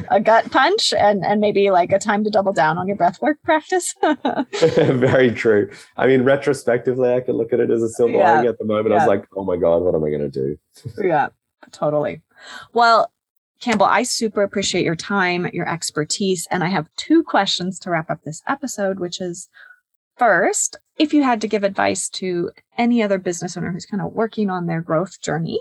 a 0.09 0.19
gut 0.19 0.51
punch 0.51 0.93
and 0.93 1.25
and 1.25 1.39
maybe 1.39 1.71
like 1.71 1.91
a 1.91 1.99
time 1.99 2.23
to 2.23 2.29
double 2.29 2.53
down 2.53 2.77
on 2.77 2.87
your 2.87 2.97
breathwork 2.97 3.35
practice. 3.43 3.95
Very 4.59 5.31
true. 5.31 5.69
I 5.97 6.07
mean, 6.07 6.23
retrospectively, 6.23 7.13
I 7.13 7.21
can 7.21 7.35
look 7.35 7.53
at 7.53 7.59
it 7.59 7.71
as 7.71 7.81
a 7.81 7.89
silver 7.89 8.13
yeah. 8.13 8.33
lining. 8.33 8.49
At 8.49 8.59
the 8.59 8.65
moment, 8.65 8.89
yeah. 8.89 8.95
I 8.95 8.97
was 8.99 9.07
like, 9.07 9.25
"Oh 9.35 9.43
my 9.43 9.57
god, 9.57 9.81
what 9.81 9.95
am 9.95 10.03
I 10.03 10.09
going 10.09 10.21
to 10.21 10.29
do?" 10.29 10.57
yeah, 11.03 11.29
totally. 11.71 12.21
Well, 12.73 13.11
Campbell, 13.59 13.85
I 13.85 14.03
super 14.03 14.41
appreciate 14.41 14.83
your 14.83 14.95
time, 14.95 15.47
your 15.53 15.67
expertise, 15.67 16.47
and 16.51 16.63
I 16.63 16.67
have 16.69 16.89
two 16.97 17.23
questions 17.23 17.79
to 17.79 17.91
wrap 17.91 18.09
up 18.09 18.23
this 18.23 18.41
episode, 18.47 18.99
which 18.99 19.21
is 19.21 19.49
first, 20.17 20.77
if 20.97 21.13
you 21.13 21.23
had 21.23 21.41
to 21.41 21.47
give 21.47 21.63
advice 21.63 22.09
to 22.09 22.51
any 22.77 23.01
other 23.01 23.17
business 23.17 23.55
owner 23.55 23.71
who's 23.71 23.85
kind 23.85 24.01
of 24.01 24.13
working 24.13 24.49
on 24.49 24.65
their 24.65 24.81
growth 24.81 25.21
journey, 25.21 25.59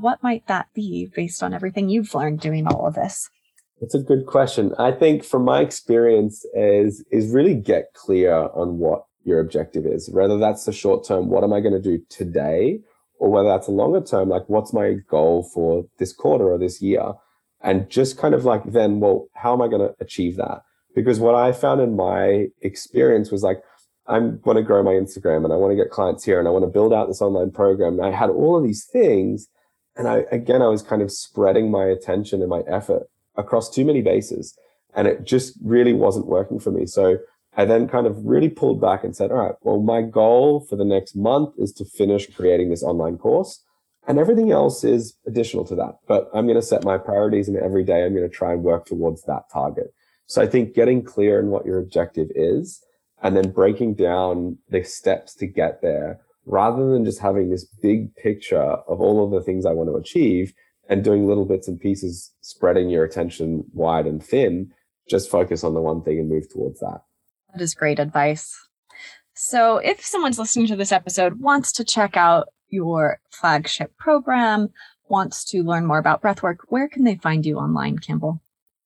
what 0.00 0.22
might 0.22 0.46
that 0.46 0.66
be 0.74 1.10
based 1.14 1.42
on 1.42 1.54
everything 1.54 1.88
you've 1.88 2.14
learned 2.14 2.40
doing 2.40 2.66
all 2.66 2.86
of 2.86 2.94
this? 2.94 3.28
That's 3.80 3.94
a 3.94 4.00
good 4.00 4.26
question. 4.26 4.74
I 4.78 4.92
think 4.92 5.24
from 5.24 5.44
my 5.44 5.60
experience 5.60 6.44
is 6.54 7.04
is 7.10 7.32
really 7.32 7.54
get 7.54 7.94
clear 7.94 8.34
on 8.34 8.78
what 8.78 9.04
your 9.24 9.40
objective 9.40 9.86
is. 9.86 10.10
Whether 10.10 10.38
that's 10.38 10.64
the 10.64 10.72
short 10.72 11.06
term, 11.06 11.28
what 11.28 11.44
am 11.44 11.52
I 11.52 11.60
going 11.60 11.74
to 11.74 11.80
do 11.80 12.02
today? 12.08 12.80
Or 13.18 13.30
whether 13.30 13.48
that's 13.48 13.68
a 13.68 13.72
longer 13.72 14.00
term, 14.00 14.28
like 14.28 14.48
what's 14.48 14.72
my 14.72 14.94
goal 15.08 15.42
for 15.54 15.84
this 15.98 16.12
quarter 16.12 16.50
or 16.50 16.58
this 16.58 16.80
year? 16.80 17.12
And 17.62 17.90
just 17.90 18.16
kind 18.16 18.34
of 18.34 18.44
like 18.46 18.64
then, 18.64 19.00
well, 19.00 19.28
how 19.34 19.52
am 19.52 19.60
I 19.60 19.68
going 19.68 19.86
to 19.86 19.94
achieve 20.00 20.36
that? 20.36 20.62
Because 20.94 21.20
what 21.20 21.34
I 21.34 21.52
found 21.52 21.80
in 21.80 21.96
my 21.96 22.46
experience 22.62 23.30
was 23.30 23.42
like, 23.42 23.62
I 24.06 24.18
want 24.18 24.56
to 24.56 24.62
grow 24.62 24.82
my 24.82 24.92
Instagram 24.92 25.44
and 25.44 25.52
I 25.52 25.56
want 25.56 25.70
to 25.70 25.76
get 25.76 25.90
clients 25.90 26.24
here 26.24 26.38
and 26.38 26.48
I 26.48 26.50
want 26.50 26.64
to 26.64 26.70
build 26.70 26.92
out 26.92 27.08
this 27.08 27.22
online 27.22 27.50
program. 27.50 28.00
And 28.00 28.06
I 28.06 28.16
had 28.16 28.30
all 28.30 28.56
of 28.56 28.64
these 28.64 28.84
things. 28.84 29.46
And 29.96 30.08
I, 30.08 30.24
again, 30.30 30.62
I 30.62 30.68
was 30.68 30.82
kind 30.82 31.02
of 31.02 31.10
spreading 31.10 31.70
my 31.70 31.84
attention 31.84 32.40
and 32.40 32.50
my 32.50 32.62
effort 32.66 33.08
across 33.36 33.68
too 33.68 33.84
many 33.84 34.02
bases. 34.02 34.56
And 34.94 35.06
it 35.06 35.24
just 35.24 35.56
really 35.62 35.92
wasn't 35.92 36.26
working 36.26 36.58
for 36.58 36.70
me. 36.70 36.86
So 36.86 37.18
I 37.56 37.64
then 37.64 37.88
kind 37.88 38.06
of 38.06 38.24
really 38.24 38.48
pulled 38.48 38.80
back 38.80 39.04
and 39.04 39.14
said, 39.14 39.30
all 39.30 39.38
right, 39.38 39.54
well, 39.62 39.80
my 39.80 40.02
goal 40.02 40.60
for 40.60 40.76
the 40.76 40.84
next 40.84 41.16
month 41.16 41.54
is 41.58 41.72
to 41.74 41.84
finish 41.84 42.32
creating 42.34 42.70
this 42.70 42.82
online 42.82 43.18
course. 43.18 43.62
And 44.06 44.18
everything 44.18 44.50
else 44.50 44.82
is 44.82 45.14
additional 45.26 45.64
to 45.66 45.74
that. 45.76 45.98
But 46.06 46.30
I'm 46.32 46.46
going 46.46 46.56
to 46.56 46.62
set 46.62 46.84
my 46.84 46.96
priorities 46.98 47.48
and 47.48 47.56
every 47.56 47.84
day 47.84 48.04
I'm 48.04 48.14
going 48.14 48.28
to 48.28 48.34
try 48.34 48.52
and 48.52 48.62
work 48.62 48.86
towards 48.86 49.22
that 49.24 49.50
target. 49.52 49.92
So 50.26 50.40
I 50.40 50.46
think 50.46 50.74
getting 50.74 51.02
clear 51.02 51.38
in 51.40 51.48
what 51.48 51.66
your 51.66 51.78
objective 51.78 52.28
is 52.34 52.82
and 53.22 53.36
then 53.36 53.50
breaking 53.50 53.94
down 53.94 54.58
the 54.68 54.82
steps 54.82 55.34
to 55.34 55.46
get 55.46 55.82
there 55.82 56.20
rather 56.46 56.90
than 56.90 57.04
just 57.04 57.20
having 57.20 57.50
this 57.50 57.64
big 57.64 58.14
picture 58.16 58.60
of 58.60 59.00
all 59.00 59.24
of 59.24 59.30
the 59.30 59.42
things 59.42 59.66
I 59.66 59.72
want 59.72 59.88
to 59.88 59.96
achieve 59.96 60.52
and 60.88 61.04
doing 61.04 61.26
little 61.26 61.44
bits 61.44 61.68
and 61.68 61.80
pieces, 61.80 62.32
spreading 62.40 62.90
your 62.90 63.04
attention 63.04 63.64
wide 63.72 64.06
and 64.06 64.22
thin, 64.22 64.72
just 65.08 65.30
focus 65.30 65.62
on 65.64 65.74
the 65.74 65.80
one 65.80 66.02
thing 66.02 66.18
and 66.18 66.28
move 66.28 66.52
towards 66.52 66.80
that. 66.80 67.02
That 67.52 67.62
is 67.62 67.74
great 67.74 67.98
advice. 67.98 68.56
So, 69.34 69.78
if 69.78 70.04
someone's 70.04 70.38
listening 70.38 70.66
to 70.66 70.76
this 70.76 70.92
episode, 70.92 71.40
wants 71.40 71.72
to 71.72 71.84
check 71.84 72.16
out 72.16 72.48
your 72.68 73.20
flagship 73.30 73.96
program, 73.96 74.70
wants 75.08 75.44
to 75.46 75.62
learn 75.62 75.86
more 75.86 75.98
about 75.98 76.22
breathwork, 76.22 76.58
where 76.68 76.88
can 76.88 77.04
they 77.04 77.16
find 77.16 77.46
you 77.46 77.56
online, 77.56 77.98
Campbell? 77.98 78.40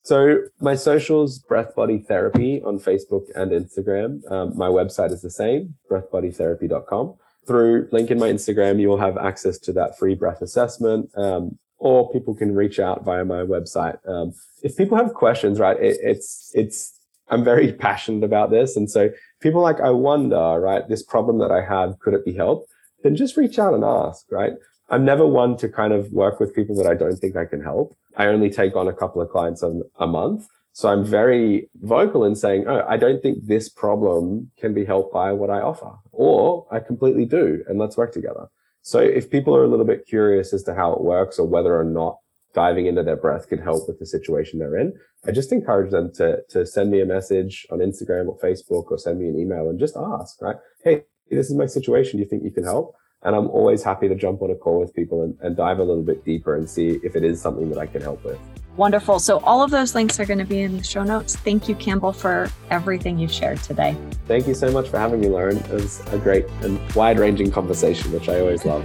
So 0.05 0.43
my 0.61 0.75
socials, 0.75 1.39
Breath 1.39 1.75
Body 1.75 1.99
Therapy 1.99 2.61
on 2.63 2.79
Facebook 2.79 3.25
and 3.35 3.53
Instagram. 3.53 4.31
Um, 4.31 4.57
my 4.57 4.69
website 4.69 5.13
is 5.13 5.23
the 5.23 5.31
same, 5.31 5.77
breathbodytherapy.com. 5.91 7.15
Through 7.47 7.89
link 7.93 8.11
in 8.11 8.19
my 8.19 8.31
Instagram, 8.31 8.81
you 8.81 8.89
will 8.89 8.99
have 8.99 9.19
access 9.19 9.59
to 9.61 9.73
that 9.75 9.99
free 9.99 10.15
breath 10.15 10.41
assessment, 10.41 11.11
um, 11.17 11.59
or 11.79 12.11
people 12.11 12.35
can 12.35 12.55
reach 12.55 12.79
out 12.79 13.05
via 13.05 13.25
my 13.25 13.43
website. 13.43 13.99
Um, 14.09 14.35
if 14.63 14.77
people 14.77 14.97
have 14.97 15.13
questions, 15.13 15.61
right, 15.61 15.77
it, 15.79 15.99
it's 16.03 16.51
it's 16.55 16.99
I'm 17.29 17.45
very 17.45 17.73
passionate 17.87 18.25
about 18.25 18.51
this, 18.51 18.77
and 18.77 18.91
so 18.91 19.11
people 19.41 19.61
like 19.61 19.81
I 19.81 19.91
wonder, 19.91 20.61
right, 20.61 20.89
this 20.89 21.03
problem 21.03 21.39
that 21.39 21.51
I 21.51 21.63
have, 21.63 21.99
could 21.99 22.15
it 22.15 22.25
be 22.25 22.35
helped? 22.35 22.71
Then 23.03 23.17
just 23.17 23.37
reach 23.37 23.59
out 23.59 23.75
and 23.75 23.85
ask, 23.85 24.25
right? 24.31 24.55
I'm 24.89 25.05
never 25.05 25.27
one 25.27 25.57
to 25.59 25.69
kind 25.69 25.93
of 25.93 26.11
work 26.13 26.41
with 26.41 26.55
people 26.55 26.77
that 26.77 26.87
I 26.87 26.95
don't 26.95 27.17
think 27.17 27.37
I 27.37 27.45
can 27.45 27.63
help. 27.63 27.97
I 28.17 28.27
only 28.27 28.51
take 28.51 28.77
on 28.77 28.89
a 28.89 28.93
couple 28.93 29.21
of 29.21 29.31
clients 29.31 29.63
a, 29.63 29.81
a 29.99 30.07
month. 30.07 30.47
So 30.75 30.89
I'm 30.89 31.05
very 31.05 31.71
vocal 31.83 32.25
in 32.25 32.35
saying, 32.35 32.65
oh, 32.67 32.85
I 32.89 32.97
don't 32.97 33.23
think 33.23 33.47
this 33.47 33.69
problem 33.69 34.51
can 34.59 34.75
be 34.75 34.85
helped 34.85 35.15
by 35.15 35.31
what 35.31 35.49
I 35.49 35.61
offer, 35.61 35.93
or 36.11 36.67
I 36.69 36.81
completely 36.81 37.27
do, 37.27 37.63
and 37.69 37.79
let's 37.79 37.97
work 37.97 38.13
together. 38.13 38.49
So 38.83 38.99
if 38.99 39.31
people 39.31 39.57
are 39.57 39.63
a 39.63 39.69
little 39.69 39.87
bit 39.87 40.05
curious 40.05 40.53
as 40.53 40.65
to 40.65 40.75
how 40.75 40.93
it 40.93 41.01
works 41.01 41.39
or 41.39 41.47
whether 41.47 41.79
or 41.79 41.85
not 41.85 42.17
diving 42.55 42.87
into 42.87 43.05
their 43.05 43.17
breath 43.17 43.49
could 43.49 43.61
help 43.61 43.87
with 43.87 44.01
the 44.01 44.07
situation 44.07 44.59
they're 44.59 44.77
in, 44.77 44.93
I 45.25 45.31
just 45.31 45.53
encourage 45.53 45.93
them 45.93 46.13
to, 46.15 46.39
to 46.51 46.67
send 46.67 46.91
me 46.91 47.01
a 47.01 47.07
message 47.07 47.67
on 47.71 47.79
Instagram 47.79 48.27
or 48.27 48.37
Facebook 48.41 48.91
or 48.91 48.99
send 48.99 49.21
me 49.21 49.29
an 49.29 49.39
email 49.39 49.71
and 49.71 49.79
just 49.79 49.97
ask, 49.97 50.43
right? 50.43 50.57
Hey, 50.83 51.05
this 51.31 51.51
is 51.51 51.57
my 51.57 51.67
situation. 51.67 52.19
Do 52.19 52.25
you 52.25 52.29
think 52.29 52.43
you 52.43 52.51
can 52.51 52.65
help? 52.65 52.97
And 53.25 53.35
I'm 53.35 53.49
always 53.49 53.83
happy 53.83 54.09
to 54.09 54.15
jump 54.15 54.43
on 54.43 54.51
a 54.51 54.55
call 54.55 54.81
with 54.81 54.95
people 54.95 55.23
and, 55.23 55.37
and 55.41 55.57
dive 55.57 55.79
a 55.79 55.83
little 55.83 56.03
bit 56.03 56.25
deeper 56.25 56.57
and 56.57 56.69
see 56.69 57.01
if 57.03 57.17
it 57.17 57.25
is 57.25 57.41
something 57.41 57.71
that 57.71 57.79
I 57.79 57.87
can 57.87 58.03
help 58.03 58.23
with. 58.25 58.39
Wonderful. 58.77 59.21
So, 59.21 59.39
all 59.41 59.63
of 59.63 59.71
those 59.71 59.95
links 59.95 60.19
are 60.19 60.27
going 60.27 60.41
to 60.41 60.45
be 60.45 60.61
in 60.61 60.77
the 60.77 60.83
show 60.83 61.05
notes. 61.05 61.37
Thank 61.37 61.69
you, 61.69 61.77
Campbell, 61.77 62.13
for 62.13 62.51
everything 62.71 63.19
you've 63.19 63.31
shared 63.31 63.63
today. 63.63 63.97
Thank 64.27 64.49
you 64.49 64.55
so 64.55 64.71
much 64.73 64.89
for 64.89 64.99
having 64.99 65.21
me, 65.21 65.29
Lauren. 65.29 65.59
It 65.59 65.71
was 65.71 66.01
a 66.13 66.19
great 66.19 66.47
and 66.63 66.81
wide 66.95 67.19
ranging 67.19 67.51
conversation, 67.51 68.13
which 68.13 68.29
I 68.29 68.41
always 68.41 68.65
love. 68.65 68.85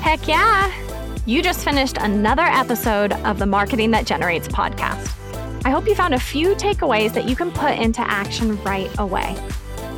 Heck 0.00 0.26
yeah. 0.26 0.72
You 1.26 1.42
just 1.42 1.62
finished 1.62 1.98
another 2.00 2.42
episode 2.42 3.12
of 3.12 3.38
the 3.38 3.46
Marketing 3.46 3.90
That 3.92 4.06
Generates 4.06 4.48
podcast. 4.48 5.14
I 5.64 5.70
hope 5.70 5.86
you 5.86 5.94
found 5.94 6.14
a 6.14 6.18
few 6.18 6.56
takeaways 6.56 7.12
that 7.12 7.28
you 7.28 7.36
can 7.36 7.52
put 7.52 7.78
into 7.78 8.00
action 8.00 8.60
right 8.64 8.90
away. 8.98 9.36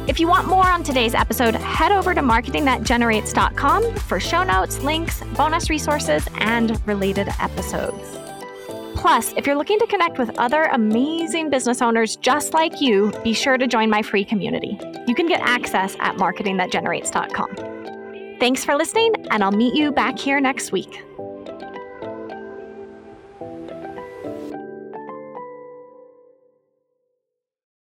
If 0.06 0.20
you 0.20 0.28
want 0.28 0.48
more 0.48 0.66
on 0.66 0.82
today's 0.82 1.14
episode, 1.14 1.54
head 1.54 1.90
over 1.90 2.12
to 2.14 2.20
marketingthatgenerates.com 2.20 3.94
for 3.96 4.20
show 4.20 4.42
notes, 4.42 4.80
links, 4.80 5.22
bonus 5.34 5.70
resources, 5.70 6.28
and 6.40 6.78
related 6.86 7.28
episodes. 7.40 8.18
Plus, 8.94 9.32
if 9.36 9.46
you're 9.46 9.56
looking 9.56 9.78
to 9.78 9.86
connect 9.86 10.18
with 10.18 10.38
other 10.38 10.64
amazing 10.72 11.48
business 11.48 11.80
owners 11.80 12.16
just 12.16 12.52
like 12.52 12.82
you, 12.82 13.12
be 13.22 13.32
sure 13.32 13.56
to 13.56 13.66
join 13.66 13.88
my 13.88 14.02
free 14.02 14.26
community. 14.26 14.78
You 15.06 15.14
can 15.14 15.26
get 15.26 15.40
access 15.40 15.96
at 16.00 16.16
marketingthatgenerates.com. 16.16 18.36
Thanks 18.40 18.62
for 18.64 18.76
listening, 18.76 19.14
and 19.30 19.42
I'll 19.42 19.52
meet 19.52 19.74
you 19.74 19.90
back 19.90 20.18
here 20.18 20.38
next 20.40 20.70
week. 20.70 21.02